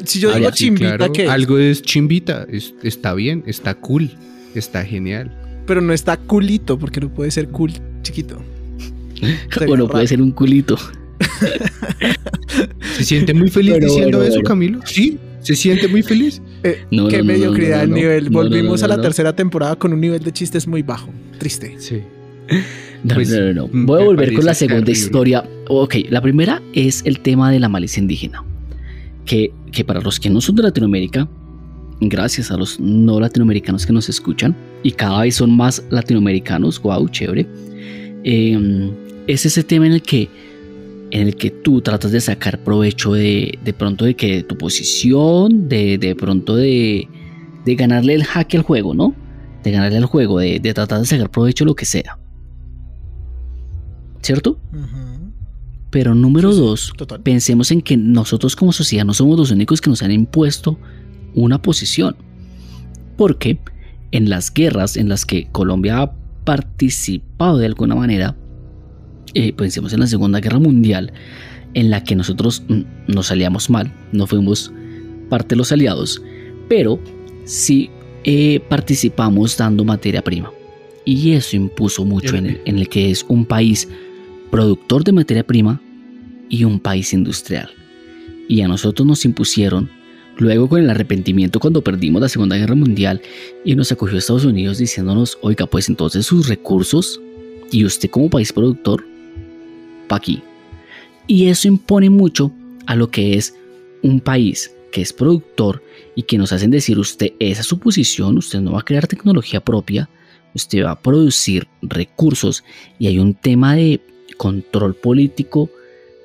Si 0.06 0.20
yo 0.20 0.34
digo 0.36 0.50
Sí, 0.52 0.66
chimbita, 0.66 0.98
claro, 0.98 1.14
¿qué 1.14 1.24
es? 1.26 1.30
Algo 1.30 1.58
es 1.58 1.82
chimbita, 1.82 2.46
es- 2.50 2.74
está 2.84 3.14
bien, 3.14 3.44
está 3.48 3.74
cool, 3.76 4.12
está 4.56 4.86
genial. 4.86 5.32
Pero 5.66 5.82
no 5.82 5.92
está 5.94 6.18
culito, 6.18 6.78
porque 6.80 7.02
no 7.02 7.10
puede 7.14 7.32
ser 7.32 7.50
cool 7.50 7.72
chiquito. 8.04 8.42
O 9.68 9.76
no 9.76 9.88
puede 9.88 10.08
ser 10.08 10.22
un 10.22 10.32
culito. 10.32 10.78
¿Se 12.98 13.04
siente 13.04 13.34
muy 13.34 13.50
feliz 13.50 13.80
diciendo 13.80 14.22
eso. 14.24 14.42
Camilo? 14.44 14.80
Sí, 14.86 15.18
se 15.42 15.56
siente 15.56 15.88
muy 15.88 16.04
feliz. 16.04 16.42
Eh, 16.64 16.84
No, 16.92 17.08
qué 17.08 17.18
no, 17.18 17.24
no, 17.24 17.28
mediocridad 17.34 17.78
no, 17.78 17.84
el 17.84 17.90
no, 17.90 17.96
nivel. 17.96 18.24
no, 18.26 18.30
no, 18.30 18.38
Volvimos 18.40 18.80
no, 18.82 18.86
a 18.86 18.90
la 18.90 18.98
no. 18.98 19.02
tercera 19.02 19.36
temporada 19.36 19.76
con 19.76 19.94
un 19.94 20.00
nivel 20.02 20.24
de 20.24 20.32
chistes 20.32 20.68
muy 20.68 20.84
bajo. 20.84 21.10
Triste. 21.40 21.76
Sí. 21.80 22.02
No, 23.08 23.16
Pues, 23.16 23.30
no, 23.30 23.40
no, 23.42 23.54
no. 23.54 23.68
mm, 23.72 23.86
Voy 23.86 24.02
a 24.02 24.06
volver 24.06 24.34
con 24.34 24.46
la 24.46 24.54
segunda 24.54 24.86
terrible. 24.86 25.00
historia. 25.04 25.44
Ok, 25.70 25.96
la 26.10 26.22
primera 26.22 26.62
es 26.74 27.02
el 27.06 27.20
tema 27.20 27.52
de 27.52 27.60
la 27.60 27.70
malicia 27.70 28.00
indígena. 28.02 28.44
Que, 29.26 29.52
que 29.72 29.84
para 29.84 30.00
los 30.02 30.20
que 30.20 30.30
no 30.30 30.40
son 30.42 30.56
de 30.56 30.64
Latinoamérica, 30.64 31.28
gracias 32.00 32.52
a 32.52 32.58
los 32.58 32.80
no 32.80 33.20
latinoamericanos 33.20 33.86
que 33.86 33.92
nos 33.94 34.08
escuchan, 34.10 34.56
y 34.84 34.92
cada 34.92 35.22
vez 35.22 35.36
son 35.36 35.56
más 35.56 35.84
latinoamericanos, 35.90 36.82
wow, 36.82 37.08
chévere, 37.10 37.46
eh, 38.24 38.92
es 39.28 39.46
ese 39.46 39.64
tema 39.64 39.88
en 39.88 39.94
el 39.94 40.02
que 40.02 40.30
en 41.10 41.26
el 41.28 41.36
que 41.38 41.50
tú 41.52 41.80
tratas 41.82 42.12
de 42.12 42.20
sacar 42.20 42.60
provecho 42.60 43.14
de, 43.14 43.58
de 43.64 43.74
pronto 43.74 44.04
de 44.04 44.14
que 44.16 44.36
de 44.38 44.44
tu 44.44 44.58
posición, 44.58 45.70
de, 45.70 45.98
de 45.98 46.16
pronto 46.16 46.58
de, 46.58 47.08
de 47.64 47.76
ganarle 47.76 48.14
el 48.14 48.26
jaque 48.26 48.58
al 48.58 48.64
juego, 48.64 48.94
¿no? 48.94 49.16
De 49.64 49.72
ganarle 49.72 49.98
al 49.98 50.06
juego, 50.06 50.40
de, 50.40 50.60
de 50.60 50.74
tratar 50.74 51.00
de 51.00 51.06
sacar 51.06 51.30
provecho 51.30 51.64
de 51.64 51.70
lo 51.70 51.76
que 51.76 51.86
sea. 51.86 52.18
¿Cierto? 54.28 54.60
Pero 55.90 56.14
número 56.14 56.52
Sí, 56.52 56.60
dos, 56.60 56.94
total. 56.98 57.22
pensemos 57.22 57.72
en 57.72 57.82
que 57.82 57.96
nosotros 57.96 58.58
como 58.58 58.74
sociedad 58.74 59.06
no 59.06 59.14
somos 59.14 59.40
los 59.40 59.52
únicos 59.52 59.80
que 59.80 59.90
nos 59.90 60.04
han 60.04 60.12
impuesto 60.12 60.78
una 61.34 61.62
posición. 61.62 62.18
Porque 63.16 63.58
en 64.12 64.30
las 64.30 64.54
guerras 64.54 64.98
en 64.98 65.08
las 65.08 65.26
que 65.26 65.48
Colombia 65.54 66.02
ha 66.02 66.12
participado 66.44 67.58
de 67.58 67.68
alguna 67.68 67.96
manera, 67.96 68.36
eh, 69.34 69.54
pensemos 69.54 69.94
en 69.94 70.02
la 70.02 70.08
Segunda 70.08 70.42
Guerra 70.42 70.60
Mundial, 70.60 71.14
en 71.74 71.90
la 71.90 72.04
que 72.04 72.18
nosotros 72.18 72.64
nos 73.08 73.28
salíamos 73.28 73.70
mal, 73.70 73.94
no 74.12 74.28
fuimos 74.28 74.74
parte 75.30 75.56
de 75.56 75.56
los 75.56 75.72
aliados, 75.72 76.22
pero 76.68 77.00
sí 77.46 77.90
eh, 78.26 78.60
participamos 78.70 79.56
dando 79.56 79.86
materia 79.86 80.22
prima. 80.22 80.52
Y 81.06 81.32
eso 81.32 81.56
impuso 81.56 82.04
mucho 82.04 82.36
en 82.36 82.46
el, 82.48 82.62
en 82.66 82.78
el 82.78 82.90
que 82.90 83.10
es 83.10 83.26
un 83.30 83.46
país 83.46 83.88
productor 84.50 85.04
de 85.04 85.12
materia 85.12 85.46
prima 85.46 85.82
y 86.50 86.64
un 86.64 86.80
país 86.80 87.14
industrial. 87.14 87.70
Y 88.48 88.62
a 88.62 88.68
nosotros 88.68 89.06
nos 89.06 89.26
impusieron, 89.26 89.90
luego 90.38 90.70
con 90.70 90.82
el 90.82 90.90
arrepentimiento 90.90 91.60
cuando 91.60 91.84
perdimos 91.84 92.22
la 92.22 92.30
Segunda 92.30 92.58
Guerra 92.58 92.76
Mundial 92.76 93.22
y 93.66 93.76
nos 93.76 93.92
acogió 93.92 94.18
Estados 94.18 94.46
Unidos 94.46 94.78
diciéndonos, 94.78 95.38
oiga, 95.42 95.66
pues 95.66 95.90
entonces 95.90 96.26
sus 96.26 96.48
recursos 96.48 97.20
y 97.72 97.84
usted 97.84 98.10
como 98.10 98.30
país 98.30 98.54
productor, 98.54 99.06
pa' 100.08 100.18
aquí. 100.18 100.42
Y 101.28 101.48
eso 101.48 101.68
impone 101.68 102.10
mucho 102.10 102.52
a 102.86 102.96
lo 102.96 103.12
que 103.12 103.36
es 103.36 103.54
un 104.02 104.22
país 104.22 104.72
que 104.92 105.02
es 105.02 105.12
productor 105.12 105.84
y 106.16 106.24
que 106.24 106.38
nos 106.38 106.54
hacen 106.54 106.72
decir 106.72 106.98
usted 106.98 107.34
esa 107.40 107.62
es 107.62 107.68
su 107.68 107.80
posición, 107.80 108.38
usted 108.38 108.62
no 108.62 108.74
va 108.74 108.80
a 108.80 108.86
crear 108.86 109.08
tecnología 109.08 109.60
propia, 109.60 110.10
usted 110.56 110.86
va 110.86 110.92
a 110.92 111.02
producir 111.02 111.68
recursos 111.82 112.64
y 112.98 113.08
hay 113.08 113.20
un 113.20 113.34
tema 113.34 113.76
de 113.76 114.00
control 114.38 114.96
político 114.96 115.70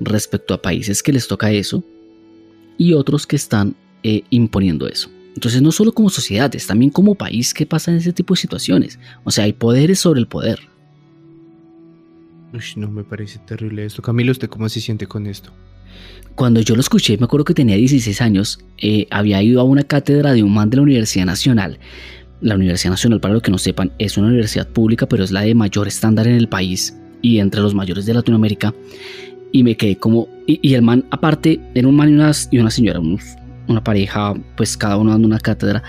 respecto 0.00 0.54
a 0.54 0.62
países 0.62 1.02
que 1.02 1.12
les 1.12 1.26
toca 1.26 1.50
eso 1.50 1.82
y 2.78 2.94
otros 2.94 3.26
que 3.26 3.36
están 3.36 3.74
eh, 4.02 4.22
imponiendo 4.30 4.86
eso. 4.88 5.10
Entonces 5.34 5.62
no 5.62 5.72
solo 5.72 5.92
como 5.92 6.10
sociedad, 6.10 6.54
es 6.54 6.66
también 6.66 6.90
como 6.90 7.14
país 7.14 7.54
que 7.54 7.66
pasa 7.66 7.90
en 7.90 7.98
ese 7.98 8.12
tipo 8.12 8.34
de 8.34 8.40
situaciones. 8.40 8.98
O 9.24 9.30
sea, 9.30 9.44
hay 9.44 9.52
poderes 9.52 9.98
sobre 9.98 10.20
el 10.20 10.26
poder. 10.26 10.60
Uy, 12.52 12.60
no 12.76 12.90
me 12.90 13.02
parece 13.02 13.38
terrible 13.38 13.84
esto. 13.84 14.02
Camilo, 14.02 14.32
¿usted 14.32 14.48
cómo 14.48 14.68
se 14.68 14.80
siente 14.80 15.06
con 15.06 15.26
esto? 15.26 15.50
Cuando 16.34 16.60
yo 16.60 16.74
lo 16.74 16.80
escuché, 16.80 17.16
me 17.16 17.24
acuerdo 17.24 17.44
que 17.44 17.54
tenía 17.54 17.76
16 17.76 18.20
años, 18.20 18.58
eh, 18.78 19.06
había 19.10 19.42
ido 19.42 19.60
a 19.60 19.64
una 19.64 19.84
cátedra 19.84 20.32
de 20.32 20.42
un 20.42 20.52
man 20.52 20.68
de 20.70 20.76
la 20.76 20.82
Universidad 20.82 21.26
Nacional. 21.26 21.78
La 22.40 22.56
Universidad 22.56 22.90
Nacional, 22.90 23.20
para 23.20 23.34
los 23.34 23.42
que 23.42 23.50
no 23.50 23.58
sepan, 23.58 23.92
es 23.98 24.18
una 24.18 24.28
universidad 24.28 24.68
pública, 24.68 25.06
pero 25.06 25.24
es 25.24 25.30
la 25.30 25.42
de 25.42 25.54
mayor 25.54 25.88
estándar 25.88 26.26
en 26.26 26.34
el 26.34 26.48
país 26.48 26.94
y 27.22 27.38
entre 27.38 27.60
los 27.62 27.74
mayores 27.74 28.04
de 28.06 28.14
Latinoamérica. 28.14 28.74
Y 29.52 29.62
me 29.64 29.76
quedé 29.76 29.96
como... 29.96 30.28
Y, 30.46 30.58
y 30.62 30.74
el 30.74 30.82
man, 30.82 31.04
aparte, 31.10 31.60
era 31.74 31.86
un 31.88 31.94
man 31.96 32.10
y 32.10 32.14
una, 32.14 32.32
y 32.50 32.58
una 32.58 32.70
señora, 32.70 33.00
unos- 33.00 33.36
una 33.68 33.82
pareja, 33.84 34.34
pues 34.56 34.76
cada 34.76 34.96
uno 34.96 35.10
dando 35.12 35.26
una 35.28 35.38
cátedra. 35.38 35.82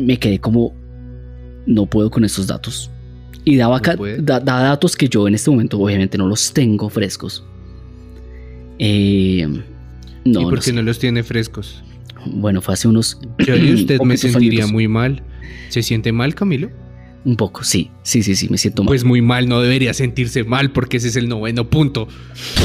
Me 0.00 0.18
quedé 0.18 0.38
como... 0.38 0.74
No 1.66 1.86
puedo 1.86 2.10
con 2.10 2.24
estos 2.24 2.46
datos. 2.46 2.90
Y 3.44 3.56
daba, 3.56 3.80
¿No 3.80 4.04
da- 4.22 4.40
da 4.40 4.62
datos 4.62 4.94
que 4.96 5.08
yo 5.08 5.26
en 5.26 5.34
este 5.34 5.50
momento 5.50 5.78
obviamente 5.78 6.16
no 6.18 6.26
los 6.28 6.52
tengo 6.52 6.88
frescos. 6.88 7.44
Eh, 8.78 9.46
no, 10.24 10.40
¿Y 10.40 10.44
por 10.44 10.52
no 10.54 10.58
qué 10.60 10.62
sé. 10.62 10.72
no 10.72 10.82
los 10.82 10.98
tiene 10.98 11.22
frescos? 11.22 11.82
Bueno, 12.26 12.60
fue 12.60 12.74
hace 12.74 12.88
unos. 12.88 13.18
Yo 13.46 13.56
y 13.56 13.74
usted 13.74 14.00
me 14.04 14.16
sentiría 14.16 14.60
añitos. 14.60 14.72
muy 14.72 14.88
mal. 14.88 15.22
¿Se 15.70 15.82
siente 15.82 16.12
mal, 16.12 16.34
Camilo? 16.34 16.70
Un 17.24 17.36
poco, 17.36 17.62
sí. 17.62 17.90
Sí, 18.02 18.22
sí, 18.22 18.34
sí, 18.34 18.48
me 18.48 18.58
siento 18.58 18.82
mal. 18.82 18.88
Pues 18.88 19.04
muy 19.04 19.22
mal, 19.22 19.48
no 19.48 19.60
debería 19.60 19.94
sentirse 19.94 20.42
mal 20.44 20.72
porque 20.72 20.96
ese 20.96 21.08
es 21.08 21.16
el 21.16 21.28
noveno 21.28 21.68
punto. 21.70 22.08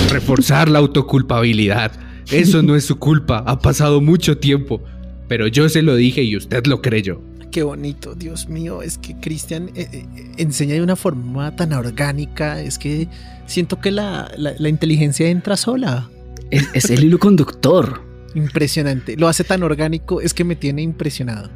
Reforzar 0.10 0.70
la 0.70 0.80
autoculpabilidad. 0.80 1.92
Eso 2.32 2.62
no 2.64 2.76
es 2.76 2.84
su 2.86 2.98
culpa, 2.98 3.44
ha 3.46 3.60
pasado 3.60 4.02
mucho 4.02 4.38
tiempo. 4.38 4.82
Pero 5.28 5.48
yo 5.48 5.70
se 5.70 5.82
lo 5.82 5.96
dije 5.96 6.24
y 6.24 6.36
usted 6.38 6.66
lo 6.68 6.82
creyó. 6.82 7.22
Qué 7.52 7.64
bonito, 7.64 8.16
Dios 8.16 8.50
mío. 8.50 8.82
Es 8.82 8.98
que 8.98 9.16
Cristian 9.20 9.70
eh, 9.76 9.88
eh, 9.92 10.06
enseña 10.38 10.74
de 10.74 10.82
una 10.82 10.96
forma 10.96 11.56
tan 11.56 11.74
orgánica. 11.74 12.62
Es 12.62 12.78
que 12.78 13.08
siento 13.46 13.80
que 13.80 13.92
la, 13.92 14.32
la- 14.38 14.54
la 14.58 14.70
inteligencia 14.70 15.28
entra 15.30 15.56
sola. 15.58 16.10
es, 16.52 16.68
es 16.74 16.90
el 16.90 17.04
hilo 17.04 17.20
conductor. 17.20 18.02
Impresionante. 18.36 19.16
Lo 19.18 19.28
hace 19.28 19.44
tan 19.44 19.64
orgánico, 19.64 20.22
es 20.22 20.34
que 20.34 20.44
me 20.44 20.56
tiene 20.56 20.82
impresionado. 20.82 21.50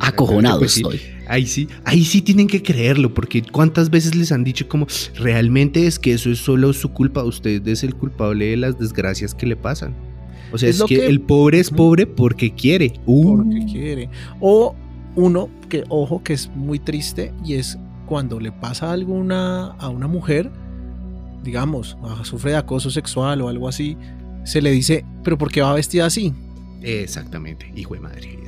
Acojonado 0.00 0.58
Pues 0.60 0.72
sí, 0.72 0.80
estoy. 0.82 1.00
Ahí 1.28 1.46
sí, 1.46 1.68
ahí 1.84 2.04
sí 2.04 2.22
tienen 2.22 2.46
que 2.46 2.62
creerlo, 2.62 3.12
porque 3.14 3.42
cuántas 3.42 3.90
veces 3.90 4.14
les 4.14 4.30
han 4.32 4.44
dicho 4.44 4.68
como 4.68 4.86
realmente 5.16 5.86
es 5.86 5.98
que 5.98 6.12
eso 6.12 6.30
es 6.30 6.38
solo 6.38 6.72
su 6.72 6.90
culpa, 6.92 7.24
usted 7.24 7.66
es 7.66 7.82
el 7.82 7.94
culpable 7.94 8.46
de 8.46 8.56
las 8.56 8.78
desgracias 8.78 9.34
que 9.34 9.46
le 9.46 9.56
pasan. 9.56 9.94
O 10.52 10.58
sea, 10.58 10.68
Es 10.68 10.76
es, 10.80 10.84
que, 10.84 10.96
que- 10.96 11.06
el 11.06 11.20
pobre 11.20 11.58
es 11.58 11.70
pobre 11.70 12.06
porque 12.06 12.54
quiere. 12.54 12.92
Uh, 13.06 13.36
Porque 13.38 13.64
quiere. 13.66 14.08
O 14.40 14.74
uno 15.16 15.48
que, 15.68 15.82
ojo, 15.88 16.22
que 16.22 16.34
es 16.34 16.48
muy 16.54 16.78
triste 16.78 17.32
y 17.44 17.54
es 17.54 17.76
cuando 18.06 18.38
le 18.38 18.52
pasa 18.52 18.92
alguna 18.92 19.72
a 19.78 19.88
una 19.88 20.06
mujer, 20.06 20.52
digamos, 21.42 21.96
sufre 22.22 22.52
de 22.52 22.56
acoso 22.58 22.90
sexual 22.90 23.40
o 23.40 23.48
algo 23.48 23.68
así, 23.68 23.96
se 24.44 24.62
le 24.62 24.70
dice, 24.70 25.04
pero 25.24 25.36
¿por 25.38 25.50
qué 25.50 25.60
va 25.62 25.72
vestida 25.74 26.06
así? 26.06 26.32
Exactamente, 26.82 27.72
hijo 27.74 27.94
de 27.94 28.00
madre. 28.00 28.38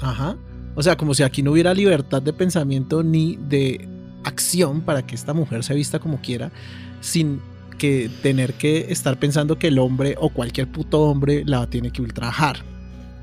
Ajá. 0.00 0.36
O 0.78 0.82
sea, 0.84 0.96
como 0.96 1.12
si 1.12 1.24
aquí 1.24 1.42
no 1.42 1.50
hubiera 1.50 1.74
libertad 1.74 2.22
de 2.22 2.32
pensamiento 2.32 3.02
ni 3.02 3.34
de 3.34 3.88
acción 4.22 4.80
para 4.80 5.04
que 5.04 5.16
esta 5.16 5.34
mujer 5.34 5.64
se 5.64 5.74
vista 5.74 5.98
como 5.98 6.20
quiera, 6.20 6.52
sin 7.00 7.40
que 7.78 8.08
tener 8.22 8.54
que 8.54 8.86
estar 8.88 9.18
pensando 9.18 9.58
que 9.58 9.66
el 9.66 9.80
hombre 9.80 10.14
o 10.20 10.28
cualquier 10.30 10.70
puto 10.70 11.00
hombre 11.00 11.42
la 11.44 11.68
tiene 11.68 11.90
que 11.90 12.00
ultrajar. 12.00 12.58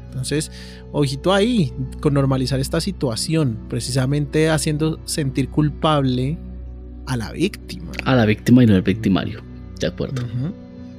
Entonces, 0.07 0.51
ojito 0.91 1.33
ahí, 1.33 1.71
con 2.01 2.13
normalizar 2.13 2.59
esta 2.59 2.81
situación, 2.81 3.57
precisamente 3.69 4.49
haciendo 4.49 4.99
sentir 5.05 5.47
culpable 5.47 6.37
a 7.07 7.15
la 7.15 7.31
víctima. 7.31 7.93
A 8.03 8.15
la 8.15 8.25
víctima 8.25 8.65
y 8.65 8.67
no 8.67 8.75
al 8.75 8.81
victimario. 8.81 9.41
De 9.79 9.87
acuerdo. 9.87 10.25
Ujú. 10.25 10.53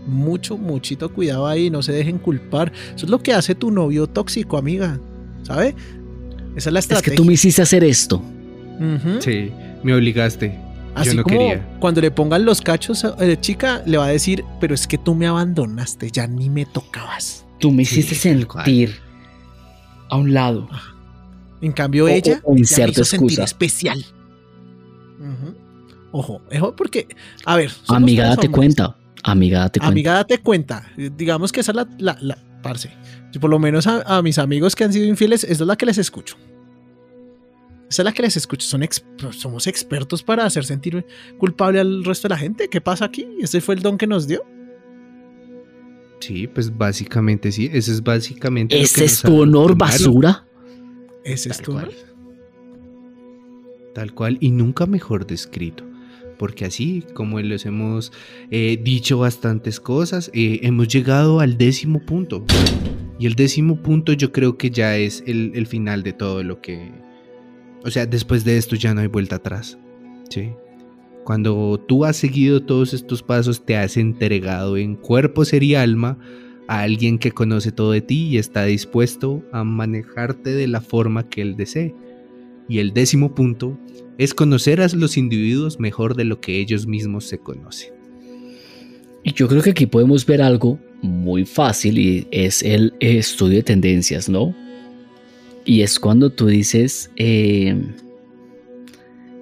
Mucho, 0.07 0.57
muchito 0.57 1.12
cuidado 1.12 1.46
ahí, 1.46 1.68
no 1.68 1.82
se 1.82 1.92
dejen 1.92 2.16
culpar. 2.16 2.72
Eso 2.94 3.04
es 3.04 3.11
lo 3.11 3.22
que 3.22 3.34
hace 3.34 3.54
tu 3.54 3.70
novio 3.70 4.07
tóxico, 4.07 4.57
amiga. 4.57 4.98
¿Sabe? 5.42 5.76
Esa 6.57 6.70
es 6.70 6.72
la 6.72 6.78
Es 6.80 6.86
que 6.86 6.94
estrategia. 6.94 7.16
tú 7.16 7.24
me 7.24 7.34
hiciste 7.34 7.62
hacer 7.62 7.84
esto. 7.84 8.22
Sí, 9.20 9.52
me 9.82 9.94
obligaste. 9.94 10.59
Así 10.94 11.11
Yo 11.11 11.16
no 11.16 11.22
como 11.24 11.38
quería. 11.38 11.66
cuando 11.78 12.00
le 12.00 12.11
pongan 12.11 12.44
los 12.46 12.62
cachos, 12.62 13.04
eh, 13.20 13.36
chica, 13.40 13.82
le 13.84 13.98
va 13.98 14.07
a 14.07 14.09
decir, 14.09 14.42
pero 14.61 14.74
es 14.74 14.86
que 14.86 14.96
tú 14.96 15.14
me 15.14 15.26
abandonaste, 15.26 16.11
ya 16.11 16.26
ni 16.26 16.48
me 16.48 16.64
tocabas. 16.64 17.44
Tú 17.61 17.70
me 17.70 17.84
Sí, 17.84 18.00
hiciste 18.00 18.46
cual. 18.46 18.64
sentir 18.64 18.96
a 20.09 20.16
un 20.16 20.32
lado. 20.32 20.68
En 21.61 21.72
cambio, 21.72 22.07
O- 22.07 22.09
ella, 22.09 22.40
o 22.44 22.54
me 22.54 22.61
inserto 22.61 23.02
hizo 23.02 23.04
sentir 23.04 23.40
especial. 23.40 24.02
Ojo, 26.12 26.40
ojo, 26.54 26.74
porque, 26.76 27.09
a 27.44 27.57
ver, 27.57 27.70
Amiga, 27.88 28.24
date 28.28 28.46
hombres. 28.46 28.57
cuenta. 28.57 28.96
Amiga, 29.22 29.59
date 29.61 29.80
cuenta. 29.80 29.88
Amiga, 29.92 30.12
date 30.14 30.38
cuenta. 30.38 30.86
Digamos 31.16 31.52
que 31.52 31.61
esa 31.61 31.72
es 31.72 31.76
la, 31.76 31.88
la, 31.98 32.16
la- 32.20 32.38
parce. 32.68 32.90
Yo 33.32 33.40
por 33.40 33.50
lo 33.50 33.58
menos 33.58 33.86
a, 33.86 34.02
a 34.02 34.22
mis 34.22 34.38
amigos 34.38 34.74
que 34.74 34.84
han 34.84 34.92
sido 34.92 35.06
infieles, 35.06 35.44
esa 35.44 35.64
es 35.64 35.66
la 35.66 35.76
que 35.76 35.86
les 35.86 35.98
escucho. 35.98 36.36
Esa 37.88 38.02
es 38.02 38.04
la 38.04 38.12
que 38.12 38.22
les 38.22 38.36
escucho. 38.36 38.66
Son 38.66 38.82
ex- 38.82 39.04
somos 39.30 39.66
expertos 39.66 40.22
para 40.22 40.44
hacer 40.44 40.64
sentir 40.64 41.06
culpable 41.38 41.78
al 41.80 42.04
resto 42.04 42.26
de 42.28 42.34
la 42.34 42.38
gente. 42.38 42.68
¿Qué 42.68 42.80
pasa 42.80 43.04
aquí? 43.04 43.26
¿Ese 43.40 43.60
fue 43.60 43.74
el 43.76 43.82
don 43.82 43.96
que 43.98 44.06
nos 44.06 44.26
dio? 44.26 44.42
Sí, 46.20 46.46
pues 46.48 46.76
básicamente 46.76 47.52
sí. 47.52 47.70
Ese 47.72 47.92
es 47.92 48.02
básicamente. 48.02 48.74
lo 48.74 48.80
que 48.80 48.84
¿Ese 48.84 49.04
es 49.04 49.22
nos 49.24 49.32
tu 49.32 49.40
honor, 49.42 49.76
basura? 49.76 50.46
Ese 51.24 51.50
es 51.50 51.56
Tal 51.58 51.64
tu 51.66 51.72
cual. 51.72 51.84
honor. 51.84 51.94
Tal 53.94 54.12
cual, 54.14 54.38
y 54.40 54.50
nunca 54.50 54.86
mejor 54.86 55.26
descrito. 55.26 55.84
Porque 56.39 56.64
así, 56.64 57.05
como 57.14 57.41
les 57.41 57.66
hemos 57.66 58.12
eh, 58.51 58.78
dicho 58.82 59.18
bastantes 59.18 59.80
cosas, 59.80 60.30
eh, 60.34 60.61
hemos 60.62 60.89
llegado 60.89 61.41
al 61.41 61.57
décimo 61.57 62.01
punto. 62.01 62.45
Y 63.18 63.26
el 63.26 63.34
décimo 63.34 63.82
punto 63.82 64.12
yo 64.12 64.32
creo 64.32 64.59
que 64.59 64.70
ya 64.70 64.97
es 64.97 65.24
el, 65.26 65.66
final 65.66 66.03
de 66.03 66.12
todo 66.12 66.43
lo 66.43 66.61
que... 66.61 66.93
O 67.84 67.91
sea, 67.91 68.05
después 68.05 68.45
de 68.45 68.57
esto 68.59 68.76
ya 68.76 68.93
no 68.95 69.01
hay 69.01 69.07
vuelta 69.07 69.37
atrás. 69.37 69.78
¿sí? 70.28 70.51
Cuando 71.24 71.82
tú 71.89 72.05
has 72.05 72.16
seguido 72.16 72.62
todos 72.62 72.93
estos 72.95 73.22
pasos, 73.22 73.64
te 73.64 73.76
has 73.76 73.97
entregado 73.97 74.76
en 74.76 74.97
cuerpo, 74.97 75.45
ser 75.45 75.62
y 75.62 75.74
alma 75.74 76.18
a 76.68 76.82
alguien 76.82 77.18
que 77.18 77.32
conoce 77.32 77.72
todo 77.72 77.93
de 77.93 78.01
ti 78.01 78.28
y 78.28 78.39
está 78.39 78.64
dispuesto 78.64 79.43
a 79.53 79.64
manejarte 79.64 80.51
de 80.51 80.66
la 80.66 80.80
forma 80.80 81.28
que 81.28 81.43
él 81.43 81.57
desee. 81.57 81.95
Y 82.68 82.80
el 82.80 82.93
décimo 82.93 83.34
punto 83.34 83.78
es 84.18 84.34
conocer 84.34 84.80
a 84.80 84.88
los 84.88 85.16
individuos 85.16 85.78
mejor 85.78 86.16
de 86.16 86.24
lo 86.24 86.40
que 86.40 86.58
ellos 86.58 86.86
mismos 86.86 87.24
se 87.24 87.38
conocen. 87.38 87.92
Y 89.22 89.32
yo 89.32 89.48
creo 89.48 89.62
que 89.62 89.70
aquí 89.70 89.86
podemos 89.86 90.24
ver 90.24 90.40
algo 90.40 90.78
muy 91.02 91.44
fácil 91.44 91.98
y 91.98 92.26
es 92.30 92.62
el 92.62 92.94
estudio 93.00 93.56
de 93.56 93.62
tendencias, 93.62 94.28
¿no? 94.28 94.54
Y 95.64 95.82
es 95.82 95.98
cuando 95.98 96.30
tú 96.30 96.46
dices, 96.46 97.10
eh, 97.16 97.76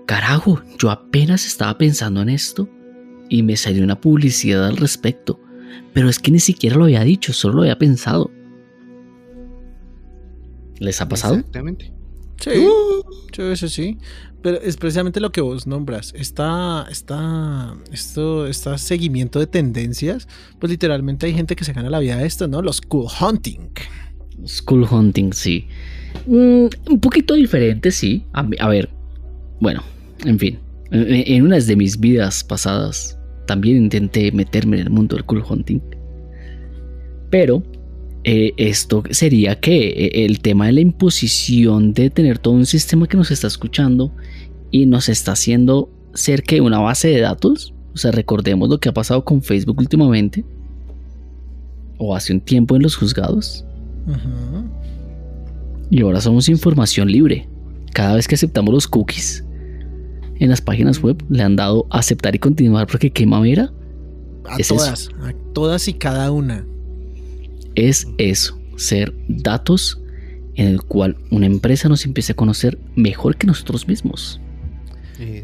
carajo, 0.07 0.62
yo 0.79 0.91
apenas 0.91 1.47
estaba 1.47 1.77
pensando 1.77 2.22
en 2.22 2.31
esto 2.31 2.68
y 3.29 3.43
me 3.43 3.57
salió 3.57 3.85
una 3.85 4.01
publicidad 4.01 4.66
al 4.66 4.79
respecto, 4.79 5.39
pero 5.93 6.09
es 6.09 6.18
que 6.18 6.31
ni 6.31 6.41
siquiera 6.41 6.77
lo 6.77 6.85
había 6.85 7.05
dicho, 7.05 7.33
solo 7.33 7.57
lo 7.57 7.62
había 7.62 7.79
pensado. 7.79 8.31
¿Les 10.79 11.01
ha 11.01 11.09
pasado? 11.09 11.35
Exactamente. 11.35 11.94
Sí, 12.41 12.66
yo 13.32 13.53
eso 13.53 13.68
sí. 13.68 13.99
Pero 14.43 14.61
es 14.61 14.76
precisamente 14.76 15.20
lo 15.20 15.32
que 15.32 15.41
vos 15.41 15.66
nombras. 15.66 16.12
Está, 16.14 16.87
está, 16.91 17.74
esto, 17.91 18.47
está 18.47 18.76
seguimiento 18.76 19.39
de 19.39 19.47
tendencias. 19.47 20.28
Pues 20.59 20.70
literalmente 20.70 21.24
hay 21.24 21.32
gente 21.32 21.57
que 21.57 21.64
se 21.64 21.72
gana 21.72 21.89
la 21.89 21.99
vida 21.99 22.18
de 22.18 22.26
esto, 22.26 22.47
¿no? 22.47 22.61
Los 22.61 22.82
cool 22.82 23.07
hunting. 23.20 23.70
School 24.45 24.87
hunting, 24.91 25.32
sí. 25.32 25.66
Mm, 26.26 26.66
un 26.91 27.01
poquito 27.01 27.32
diferente, 27.32 27.91
sí. 27.91 28.26
A, 28.35 28.47
a 28.61 28.68
ver, 28.68 28.91
bueno, 29.61 29.82
en 30.26 30.39
fin. 30.39 30.59
En, 30.91 31.07
en 31.11 31.43
una 31.43 31.59
de 31.59 31.76
mis 31.76 31.99
vidas 31.99 32.45
pasadas 32.45 33.18
también 33.47 33.78
intenté 33.78 34.30
meterme 34.32 34.76
en 34.76 34.82
el 34.89 34.91
mundo 34.91 35.16
del 35.16 35.24
cool 35.24 35.43
hunting. 35.49 35.80
Pero 37.30 37.62
eh, 38.25 38.55
esto 38.57 39.03
sería 39.11 39.61
que 39.61 39.89
eh, 39.89 40.25
el 40.25 40.41
tema 40.41 40.66
de 40.66 40.72
la 40.72 40.81
imposición 40.81 41.93
de 41.93 42.09
tener 42.09 42.39
todo 42.39 42.55
un 42.55 42.64
sistema 42.64 43.07
que 43.07 43.18
nos 43.18 43.31
está 43.31 43.47
escuchando 43.47 44.12
y 44.70 44.87
nos 44.87 45.11
está 45.11 45.33
haciendo 45.33 45.91
ser 46.14 46.43
que 46.43 46.62
una 46.62 46.79
base 46.79 47.09
de 47.09 47.20
datos. 47.20 47.75
O 47.95 47.99
sea, 47.99 48.12
recordemos 48.12 48.70
lo 48.70 48.79
que 48.79 48.89
ha 48.89 48.95
pasado 48.95 49.25
con 49.25 49.43
Facebook 49.43 49.79
últimamente. 49.79 50.45
O 51.99 52.16
hace 52.16 52.33
un 52.33 52.41
tiempo 52.41 52.75
en 52.77 52.83
los 52.83 52.97
juzgados. 52.97 53.64
Y 55.91 56.01
ahora 56.01 56.20
somos 56.20 56.49
información 56.49 57.12
libre. 57.12 57.47
Cada 57.93 58.16
vez 58.16 58.27
que 58.27 58.35
aceptamos 58.37 58.72
los 58.72 58.89
cookies 58.89 59.45
en 60.41 60.49
las 60.49 60.61
páginas 60.61 61.01
web, 61.01 61.22
le 61.29 61.43
han 61.43 61.57
dado 61.57 61.87
aceptar 61.91 62.35
y 62.35 62.39
continuar 62.39 62.87
porque 62.87 63.11
qué 63.11 63.25
mamera 63.25 63.72
A 64.45 64.57
Es 64.57 64.66
eso. 64.66 64.77
todas, 64.77 65.09
a 65.22 65.33
todas 65.53 65.87
y 65.89 65.95
cada 65.95 66.33
una. 66.33 66.66
Es 67.75 68.07
eso, 68.18 68.59
ser 68.77 69.14
datos 69.29 70.01
en 70.57 70.68
el 70.68 70.83
cual 70.83 71.16
una 71.31 71.47
empresa 71.47 71.89
nos 71.89 72.05
empiece 72.05 72.33
a 72.33 72.37
conocer 72.37 72.79
mejor 72.95 73.37
que 73.37 73.47
nosotros 73.47 73.89
mismos. 73.89 74.41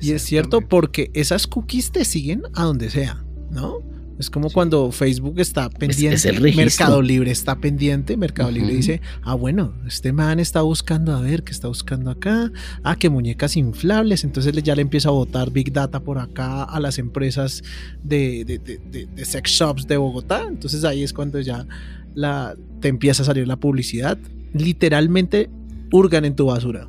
Y 0.00 0.12
es 0.12 0.22
cierto 0.22 0.60
porque 0.62 1.10
esas 1.14 1.46
cookies 1.46 1.90
te 1.92 2.04
siguen 2.04 2.42
a 2.54 2.64
donde 2.64 2.90
sea, 2.90 3.22
¿no? 3.50 3.78
Es 4.18 4.28
como 4.28 4.50
cuando 4.50 4.92
Facebook 4.92 5.40
está 5.40 5.70
pendiente, 5.70 6.16
es 6.16 6.24
el. 6.26 6.42
Mercado 6.54 7.00
Libre 7.00 7.30
está 7.30 7.56
pendiente, 7.56 8.18
Mercado 8.18 8.50
Libre 8.50 8.74
dice, 8.74 9.00
ah 9.22 9.32
bueno, 9.34 9.72
este 9.86 10.12
man 10.12 10.38
está 10.38 10.60
buscando 10.60 11.16
a 11.16 11.22
ver 11.22 11.42
qué 11.42 11.52
está 11.52 11.68
buscando 11.68 12.10
acá, 12.10 12.52
ah 12.82 12.96
que 12.96 13.08
muñecas 13.08 13.56
inflables, 13.56 14.22
entonces 14.24 14.52
ya 14.62 14.74
le 14.76 14.82
empieza 14.82 15.08
a 15.08 15.12
botar 15.12 15.50
Big 15.50 15.72
Data 15.72 16.00
por 16.00 16.18
acá 16.18 16.64
a 16.64 16.78
las 16.80 16.98
empresas 16.98 17.62
de, 18.04 18.44
de- 18.44 18.58
de- 18.58 18.78
de- 18.90 19.06
de 19.06 19.24
sex 19.24 19.50
shops 19.52 19.86
de 19.86 19.96
Bogotá, 19.96 20.44
entonces 20.46 20.84
ahí 20.84 21.02
es 21.02 21.14
cuando 21.14 21.40
ya 21.40 21.66
la, 22.14 22.56
te 22.80 22.88
empieza 22.88 23.22
a 23.22 23.26
salir 23.26 23.46
la 23.46 23.56
publicidad, 23.56 24.18
literalmente 24.52 25.48
hurgan 25.92 26.24
en 26.24 26.36
tu 26.36 26.46
basura. 26.46 26.88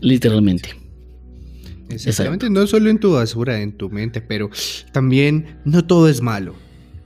Literalmente. 0.00 0.70
Exactamente, 1.90 2.48
no 2.50 2.66
solo 2.66 2.88
en 2.88 2.98
tu 2.98 3.12
basura, 3.12 3.60
en 3.60 3.72
tu 3.72 3.90
mente, 3.90 4.20
pero 4.20 4.50
también 4.92 5.58
no 5.64 5.84
todo 5.84 6.08
es 6.08 6.20
malo. 6.20 6.54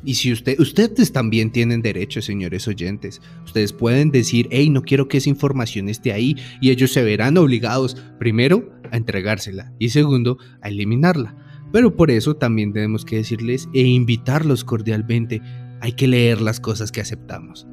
Y 0.05 0.15
si 0.15 0.33
usted, 0.33 0.61
ustedes 0.61 1.13
también 1.13 1.51
tienen 1.51 1.81
derecho, 1.81 2.21
señores 2.21 2.69
oyentes. 2.69 3.23
Ustedes 3.47 3.73
pueden 3.73 4.11
decir, 4.11 4.49
hey, 4.51 4.69
no 4.69 4.83
quiero 4.83 5.09
que 5.09 5.17
esa 5.17 5.31
información 5.31 5.89
esté 5.89 6.13
ahí, 6.13 6.37
y 6.61 6.71
ellos 6.71 6.93
se 6.93 7.03
verán 7.03 7.39
obligados, 7.39 7.97
primero, 8.19 8.71
a 8.91 8.99
entregársela, 8.99 9.73
y 9.79 9.89
segundo, 9.89 10.37
a 10.61 10.69
eliminarla. 10.69 11.35
Pero 11.73 11.97
por 11.97 12.11
eso 12.11 12.37
también 12.37 12.73
tenemos 12.73 13.05
que 13.05 13.17
decirles 13.17 13.69
e 13.73 13.81
invitarlos 13.81 14.63
cordialmente. 14.63 15.41
Hay 15.85 15.93
que 15.93 16.09
leer 16.09 16.41
las 16.41 16.61
cosas 16.61 16.91
que 16.91 17.03
aceptamos. 17.03 17.67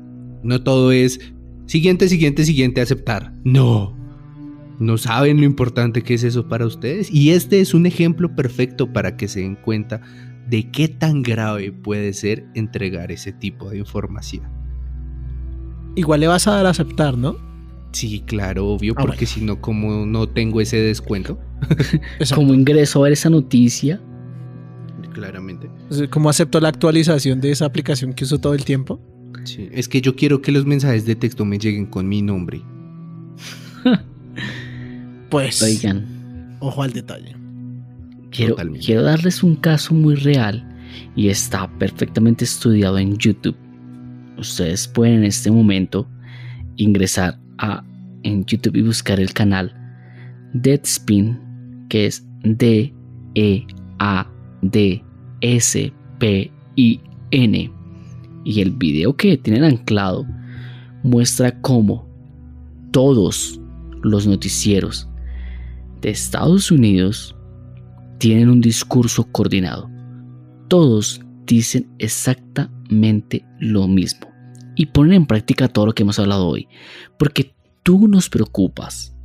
No 0.44 0.62
todo 0.62 0.92
es 0.92 1.18
siguiente, 1.66 2.10
siguiente, 2.10 2.44
siguiente, 2.44 2.82
aceptar. 2.82 3.34
No. 3.46 3.96
No 4.80 4.98
saben 4.98 5.38
lo 5.38 5.46
importante 5.46 6.02
que 6.02 6.16
es 6.16 6.24
eso 6.26 6.50
para 6.50 6.66
ustedes. 6.66 7.10
Y 7.10 7.30
este 7.30 7.62
es 7.62 7.74
un 7.74 7.86
ejemplo 7.86 8.36
perfecto 8.36 8.92
para 8.92 9.16
que 9.16 9.30
se 9.30 9.40
den 9.40 9.56
cuenta 9.56 10.02
de 10.50 10.70
qué 10.72 10.90
tan 10.90 11.22
grave 11.22 11.72
puede 11.72 12.12
ser 12.12 12.44
entregar 12.54 13.14
ese 13.14 13.32
tipo 13.32 13.70
de 13.70 13.78
información. 13.78 14.44
Igual 15.96 16.20
le 16.20 16.28
vas 16.28 16.46
a 16.50 16.52
dar 16.52 16.66
a 16.66 16.72
aceptar, 16.72 17.18
¿no? 17.18 17.38
Sí, 17.94 18.24
claro, 18.26 18.68
obvio, 18.68 18.92
Ah, 18.98 19.02
porque 19.04 19.20
bueno. 19.26 19.32
si 19.32 19.42
no, 19.42 19.62
como 19.62 20.06
no 20.06 20.28
tengo 20.28 20.60
ese 20.60 20.76
descuento. 20.82 21.40
Como 22.36 22.54
ingreso 22.54 23.00
a 23.00 23.04
ver 23.04 23.14
esa 23.14 23.30
noticia, 23.30 24.02
claramente. 25.12 25.70
¿Cómo 26.10 26.30
acepto 26.30 26.60
la 26.60 26.70
actualización 26.70 27.40
de 27.42 27.52
esa 27.52 27.66
aplicación 27.66 28.14
que 28.14 28.24
uso 28.24 28.40
todo 28.40 28.54
el 28.54 28.66
tiempo? 28.66 29.00
Sí, 29.44 29.70
es 29.72 29.88
que 29.88 30.02
yo 30.02 30.16
quiero 30.16 30.42
que 30.42 30.52
los 30.52 30.66
mensajes 30.66 31.06
de 31.06 31.16
texto 31.16 31.46
me 31.46 31.58
lleguen 31.58 31.86
con 31.86 32.08
mi 32.08 32.22
nombre. 32.22 32.62
Pues, 35.30 35.62
oigan, 35.62 36.58
ojo 36.60 36.84
al 36.84 36.92
detalle. 36.92 37.36
quiero, 38.32 38.52
Totalmente. 38.56 38.86
quiero 38.86 39.04
darles 39.04 39.44
un 39.44 39.56
caso 39.56 39.94
muy 39.94 40.16
real 40.16 40.68
y 41.16 41.30
está 41.30 41.70
perfectamente 41.80 42.44
estudiado 42.44 42.98
en 42.98 43.18
YouTube. 43.18 43.56
Ustedes 44.38 44.88
pueden 44.90 45.20
en 45.20 45.24
este 45.26 45.50
momento 45.52 46.08
ingresar 46.76 47.40
a 47.60 47.84
en 48.24 48.44
YouTube 48.46 48.76
y 48.76 48.82
buscar 48.82 49.20
el 49.20 49.34
canal 49.34 49.74
Deadspin, 50.54 51.40
que 51.90 52.08
es 52.08 52.26
D 52.44 52.94
E 53.36 53.66
A 54.00 54.30
D 54.62 55.04
S 55.42 55.92
P 56.20 56.52
I 56.76 57.02
N. 57.32 57.72
Y 58.44 58.62
el 58.62 58.72
video 58.72 59.16
que 59.16 59.38
tienen 59.38 59.64
anclado 59.64 60.26
muestra 61.04 61.60
cómo 61.62 62.08
todos 62.92 63.60
los 64.02 64.28
noticieros 64.28 65.08
de 66.02 66.10
Estados 66.10 66.72
Unidos 66.72 67.36
tienen 68.18 68.50
un 68.50 68.62
discurso 68.62 69.24
coordinado. 69.32 69.90
Todos 70.68 71.22
dicen 71.46 71.90
exactamente 72.00 73.46
lo 73.60 73.88
mismo 73.88 74.28
y 74.76 74.88
ponen 74.88 75.14
en 75.14 75.26
práctica 75.26 75.68
todo 75.68 75.88
lo 75.88 75.94
que 75.94 76.04
hemos 76.04 76.18
hablado 76.18 76.48
hoy, 76.48 76.68
porque 77.20 77.54
tú 77.84 78.08
nos 78.08 78.30
preocupas. 78.30 79.16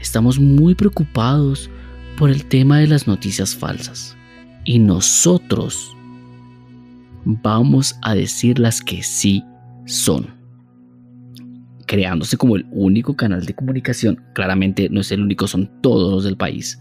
Estamos 0.00 0.38
muy 0.38 0.74
preocupados 0.74 1.70
por 2.16 2.30
el 2.30 2.44
tema 2.46 2.78
de 2.78 2.86
las 2.86 3.06
noticias 3.06 3.54
falsas 3.54 4.16
y 4.64 4.78
nosotros 4.78 5.94
vamos 7.24 7.96
a 8.02 8.14
decir 8.14 8.58
las 8.58 8.80
que 8.80 9.02
sí 9.02 9.44
son 9.86 10.44
creándose 11.86 12.36
como 12.36 12.56
el 12.56 12.66
único 12.70 13.14
canal 13.14 13.44
de 13.44 13.54
comunicación. 13.54 14.22
Claramente 14.34 14.88
no 14.90 15.00
es 15.00 15.12
el 15.12 15.22
único, 15.22 15.46
son 15.46 15.70
todos 15.80 16.12
los 16.12 16.24
del 16.24 16.36
país. 16.36 16.78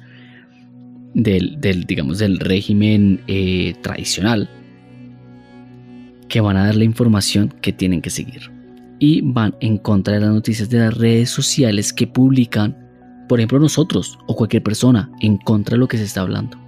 Del, 1.14 1.86
digamos, 1.86 2.20
del 2.20 2.40
régimen 2.40 3.22
eh, 3.28 3.76
tradicional. 3.82 4.50
Que 6.30 6.42
van 6.42 6.58
a 6.58 6.66
dar 6.66 6.76
la 6.76 6.84
información 6.84 7.54
que 7.62 7.74
tienen 7.74 8.02
que 8.02 8.10
seguir. 8.10 8.52
Y 9.00 9.22
van 9.22 9.56
en 9.60 9.78
contra 9.78 10.16
de 10.16 10.22
las 10.22 10.32
noticias 10.32 10.70
de 10.70 10.80
las 10.80 10.98
redes 10.98 11.30
sociales 11.30 11.92
que 11.92 12.08
publican, 12.08 12.78
por 13.28 13.40
ejemplo 13.40 13.60
nosotros 13.60 14.18
o 14.28 14.36
cualquier 14.36 14.64
persona, 14.64 15.12
en 15.22 15.38
contra 15.38 15.76
de 15.76 15.80
lo 15.80 15.88
que 15.88 15.98
se 15.98 16.06
está 16.06 16.22
hablando. 16.22 16.63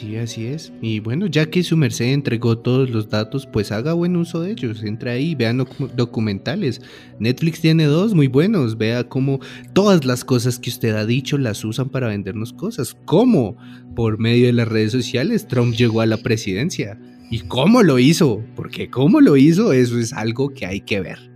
Sí, 0.00 0.16
así 0.16 0.46
es. 0.46 0.72
Y 0.80 1.00
bueno, 1.00 1.26
ya 1.26 1.50
que 1.50 1.62
su 1.62 1.76
merced 1.76 2.06
entregó 2.06 2.56
todos 2.56 2.88
los 2.88 3.10
datos, 3.10 3.46
pues 3.46 3.70
haga 3.70 3.92
buen 3.92 4.16
uso 4.16 4.40
de 4.40 4.52
ellos. 4.52 4.82
Entra 4.82 5.12
ahí, 5.12 5.34
vea 5.34 5.52
docu- 5.52 5.90
documentales. 5.94 6.80
Netflix 7.18 7.60
tiene 7.60 7.84
dos 7.84 8.14
muy 8.14 8.26
buenos. 8.26 8.78
Vea 8.78 9.04
cómo 9.04 9.40
todas 9.74 10.06
las 10.06 10.24
cosas 10.24 10.58
que 10.58 10.70
usted 10.70 10.94
ha 10.94 11.04
dicho 11.04 11.36
las 11.36 11.62
usan 11.66 11.90
para 11.90 12.08
vendernos 12.08 12.54
cosas. 12.54 12.96
¿Cómo? 13.04 13.56
Por 13.94 14.18
medio 14.18 14.46
de 14.46 14.54
las 14.54 14.68
redes 14.68 14.92
sociales, 14.92 15.46
Trump 15.46 15.74
llegó 15.74 16.00
a 16.00 16.06
la 16.06 16.16
presidencia. 16.16 16.98
¿Y 17.30 17.40
cómo 17.40 17.82
lo 17.82 17.98
hizo? 17.98 18.42
Porque 18.56 18.88
cómo 18.88 19.20
lo 19.20 19.36
hizo, 19.36 19.72
eso 19.74 19.98
es 19.98 20.14
algo 20.14 20.48
que 20.48 20.64
hay 20.64 20.80
que 20.80 21.00
ver. 21.00 21.30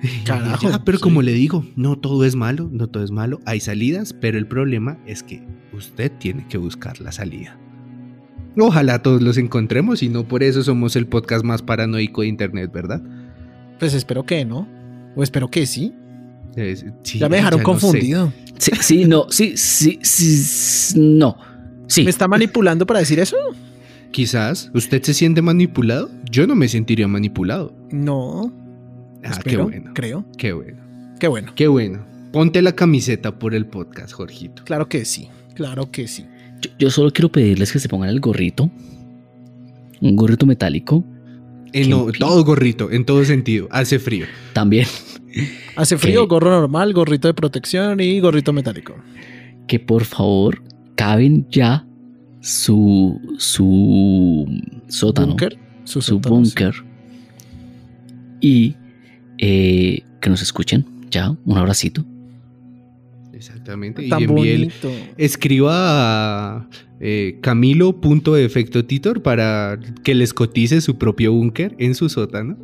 Carajo, 0.24 0.70
Ya, 0.70 0.84
pero 0.84 0.98
sí. 0.98 1.02
como 1.02 1.22
le 1.22 1.32
digo, 1.32 1.64
no 1.74 1.96
todo 1.98 2.24
es 2.24 2.36
malo, 2.36 2.68
no 2.72 2.86
todo 2.86 3.02
es 3.02 3.10
malo. 3.10 3.40
Hay 3.46 3.60
salidas, 3.60 4.12
pero 4.12 4.38
el 4.38 4.46
problema 4.46 4.98
es 5.06 5.22
que 5.22 5.42
usted 5.72 6.10
tiene 6.18 6.46
que 6.48 6.58
buscar 6.58 7.00
la 7.00 7.12
salida. 7.12 7.58
Ojalá 8.58 9.02
todos 9.02 9.20
los 9.22 9.36
encontremos 9.36 10.02
y 10.02 10.08
no 10.08 10.26
por 10.26 10.42
eso 10.42 10.62
somos 10.62 10.96
el 10.96 11.06
podcast 11.06 11.44
más 11.44 11.62
paranoico 11.62 12.22
de 12.22 12.28
internet, 12.28 12.70
¿verdad? 12.72 13.02
Pues 13.78 13.92
espero 13.92 14.24
que 14.24 14.44
no. 14.44 14.66
O 15.14 15.22
espero 15.22 15.48
que 15.50 15.66
sí. 15.66 15.92
Es- 16.56 16.84
sí, 17.02 17.18
ya 17.18 17.28
me 17.28 17.36
dejaron 17.36 17.58
no 17.60 17.64
sé. 17.64 17.64
confundido. 17.64 18.32
Sí, 18.58 18.70
sí, 18.80 19.04
no, 19.04 19.26
sí, 19.30 19.56
sí, 19.58 19.98
sí, 20.02 20.98
no. 20.98 21.36
Sí, 21.86 22.02
¿Me 22.04 22.10
está 22.10 22.26
manipulando 22.26 22.86
para 22.86 23.00
decir 23.00 23.18
eso? 23.20 23.36
Quizás 24.10 24.70
usted 24.72 25.02
se 25.02 25.12
siente 25.12 25.42
manipulado. 25.42 26.10
Yo 26.30 26.46
no 26.46 26.54
me 26.54 26.68
sentiría 26.68 27.06
manipulado. 27.06 27.74
No. 27.90 28.50
Ah, 29.22 29.38
qué 29.44 29.58
bueno. 29.58 29.90
Creo. 29.94 30.24
Qué 30.38 30.52
bueno. 30.54 30.78
Qué 31.20 31.28
bueno. 31.28 31.52
Qué 31.54 31.68
bueno. 31.68 32.06
Ponte 32.32 32.62
la 32.62 32.72
camiseta 32.72 33.38
por 33.38 33.54
el 33.54 33.66
podcast, 33.66 34.12
Jorgito. 34.12 34.64
Claro 34.64 34.88
que 34.88 35.04
sí. 35.04 35.28
Claro 35.56 35.90
que 35.90 36.06
sí. 36.06 36.24
yo, 36.62 36.70
yo 36.78 36.90
solo 36.90 37.10
quiero 37.12 37.30
pedirles 37.32 37.72
que 37.72 37.78
se 37.80 37.88
pongan 37.88 38.08
el 38.10 38.20
gorrito. 38.20 38.70
Un 40.00 40.14
gorrito 40.16 40.46
metálico 40.46 41.04
En 41.72 41.90
no- 41.90 42.06
pi- 42.06 42.18
todo 42.18 42.44
gorrito, 42.44 42.90
en 42.92 43.04
todo 43.04 43.24
sentido. 43.24 43.66
Hace 43.70 43.98
frío. 43.98 44.26
también. 44.52 44.86
Hace 45.76 45.98
frío, 45.98 46.26
gorro 46.28 46.50
normal, 46.50 46.92
gorrito 46.92 47.28
de 47.28 47.34
protección 47.34 48.00
y 48.00 48.20
gorrito 48.20 48.52
metálico. 48.52 48.94
Que 49.66 49.80
por 49.80 50.04
favor 50.04 50.62
caben 50.94 51.46
ya 51.50 51.86
su, 52.40 53.20
su 53.38 54.46
sótano. 54.88 55.36
Su, 55.84 56.00
su 56.02 56.16
sí. 56.16 56.28
búnker. 56.28 56.74
Y 58.40 58.74
eh, 59.38 60.02
que 60.20 60.30
nos 60.30 60.42
escuchen 60.42 60.84
ya. 61.10 61.30
Un 61.44 61.58
abracito. 61.58 62.04
Exactamente. 63.48 64.04
Y 64.04 64.08
Tan 64.08 64.22
envíe 64.24 64.48
el- 64.50 64.58
bonito. 64.66 64.90
escriba 65.16 65.72
a 65.74 66.68
eh, 67.00 67.38
camilo.efectotitor 67.42 69.22
para 69.22 69.78
que 70.02 70.14
les 70.14 70.32
cotice 70.34 70.80
su 70.80 70.96
propio 70.98 71.32
búnker 71.32 71.74
en 71.78 71.94
su 71.94 72.08
sótano. 72.08 72.56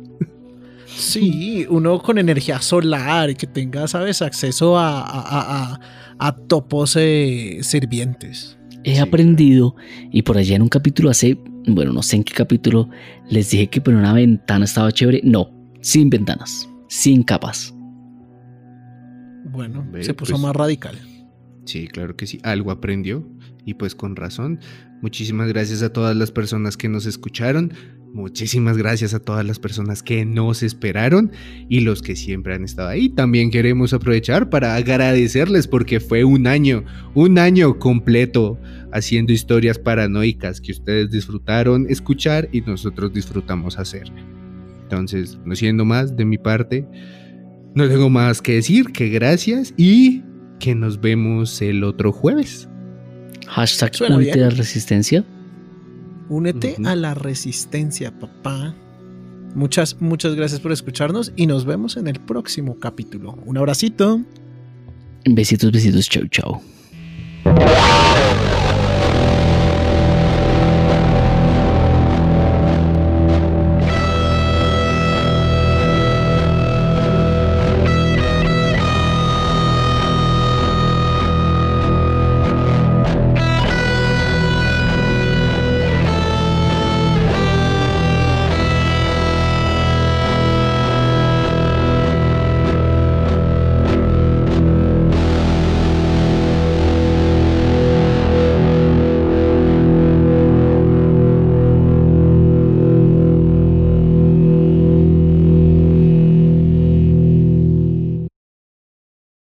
Sí, 0.85 1.65
uno 1.69 1.99
con 2.01 2.17
energía 2.17 2.61
solar 2.61 3.29
y 3.29 3.35
que 3.35 3.47
tenga, 3.47 3.87
¿sabes? 3.87 4.21
Acceso 4.21 4.77
a, 4.77 5.01
a, 5.01 5.19
a- 5.21 5.73
a- 5.73 5.79
a 6.19 6.35
topos 6.35 6.95
eh, 6.99 7.59
sirvientes. 7.61 8.57
He 8.83 8.95
Sí, 8.95 8.99
aprendido 9.01 9.75
y 10.11 10.21
por 10.23 10.37
allá 10.37 10.55
en 10.55 10.61
un 10.61 10.69
capítulo 10.69 11.09
hace, 11.09 11.37
bueno, 11.67 11.93
no 11.93 12.03
sé 12.03 12.17
en 12.17 12.23
qué 12.23 12.33
capítulo, 12.33 12.89
les 13.29 13.49
dije 13.49 13.67
que 13.67 13.81
por 13.81 13.93
una 13.93 14.13
ventana 14.13 14.65
estaba 14.65 14.91
chévere. 14.91 15.21
No, 15.23 15.49
sin 15.81 16.09
ventanas, 16.09 16.67
sin 16.89 17.23
capas. 17.23 17.72
Bueno, 19.53 19.85
Ve, 19.91 20.03
se 20.03 20.13
puso 20.13 20.33
pues- 20.33 20.41
más 20.41 20.55
radical. 20.55 20.99
Sí, 21.65 21.87
claro 21.87 22.17
que 22.17 22.27
sí. 22.27 22.39
Algo 22.43 22.71
aprendió. 22.71 23.25
Y 23.65 23.75
pues 23.75 23.95
con 23.95 24.17
razón. 24.17 24.59
Muchísimas 25.01 25.47
gracias 25.47 25.81
a 25.83 25.93
todas 25.93 26.15
las 26.17 26.31
personas 26.31 26.75
que 26.75 26.89
nos 26.89 27.05
escucharon. 27.05 27.71
Muchísimas 28.13 28.77
gracias 28.77 29.13
a 29.13 29.19
todas 29.19 29.45
las 29.45 29.57
personas 29.59 30.03
que 30.03 30.25
nos 30.25 30.61
esperaron 30.61 31.31
y 31.69 31.79
los 31.79 32.01
que 32.01 32.15
siempre 32.15 32.53
han 32.53 32.63
estado 32.65 32.89
ahí. 32.89 33.09
También 33.09 33.49
queremos 33.49 33.93
aprovechar 33.93 34.49
para 34.49 34.75
agradecerles 34.75 35.67
porque 35.67 35.99
fue 35.99 36.23
un 36.25 36.45
año, 36.45 36.83
un 37.15 37.39
año 37.39 37.79
completo 37.79 38.59
haciendo 38.91 39.31
historias 39.33 39.79
paranoicas 39.79 40.59
que 40.61 40.73
ustedes 40.73 41.09
disfrutaron 41.09 41.87
escuchar 41.89 42.49
y 42.51 42.61
nosotros 42.61 43.13
disfrutamos 43.13 43.79
hacer. 43.79 44.11
Entonces, 44.83 45.39
no 45.45 45.55
siendo 45.55 45.85
más 45.85 46.15
de 46.15 46.25
mi 46.25 46.37
parte, 46.37 46.85
no 47.75 47.87
tengo 47.87 48.09
más 48.09 48.41
que 48.41 48.55
decir 48.55 48.91
que 48.91 49.09
gracias 49.09 49.73
y 49.77 50.21
que 50.59 50.75
nos 50.75 51.01
vemos 51.01 51.61
el 51.61 51.83
otro 51.83 52.11
jueves. 52.11 52.67
Hashtag 53.47 53.91
únete 54.09 54.43
a 54.43 54.45
la 54.45 54.49
resistencia. 54.49 55.25
Únete 56.29 56.75
a 56.85 56.95
la 56.95 57.13
resistencia, 57.13 58.17
papá. 58.17 58.73
Muchas, 59.55 60.01
muchas 60.01 60.35
gracias 60.35 60.59
por 60.59 60.71
escucharnos 60.71 61.31
y 61.35 61.45
nos 61.45 61.65
vemos 61.65 61.97
en 61.97 62.07
el 62.07 62.19
próximo 62.19 62.79
capítulo. 62.79 63.37
Un 63.45 63.57
abracito. 63.57 64.21
Besitos, 65.25 65.71
besitos, 65.71 66.09
chau, 66.09 66.27
chau. 66.27 66.61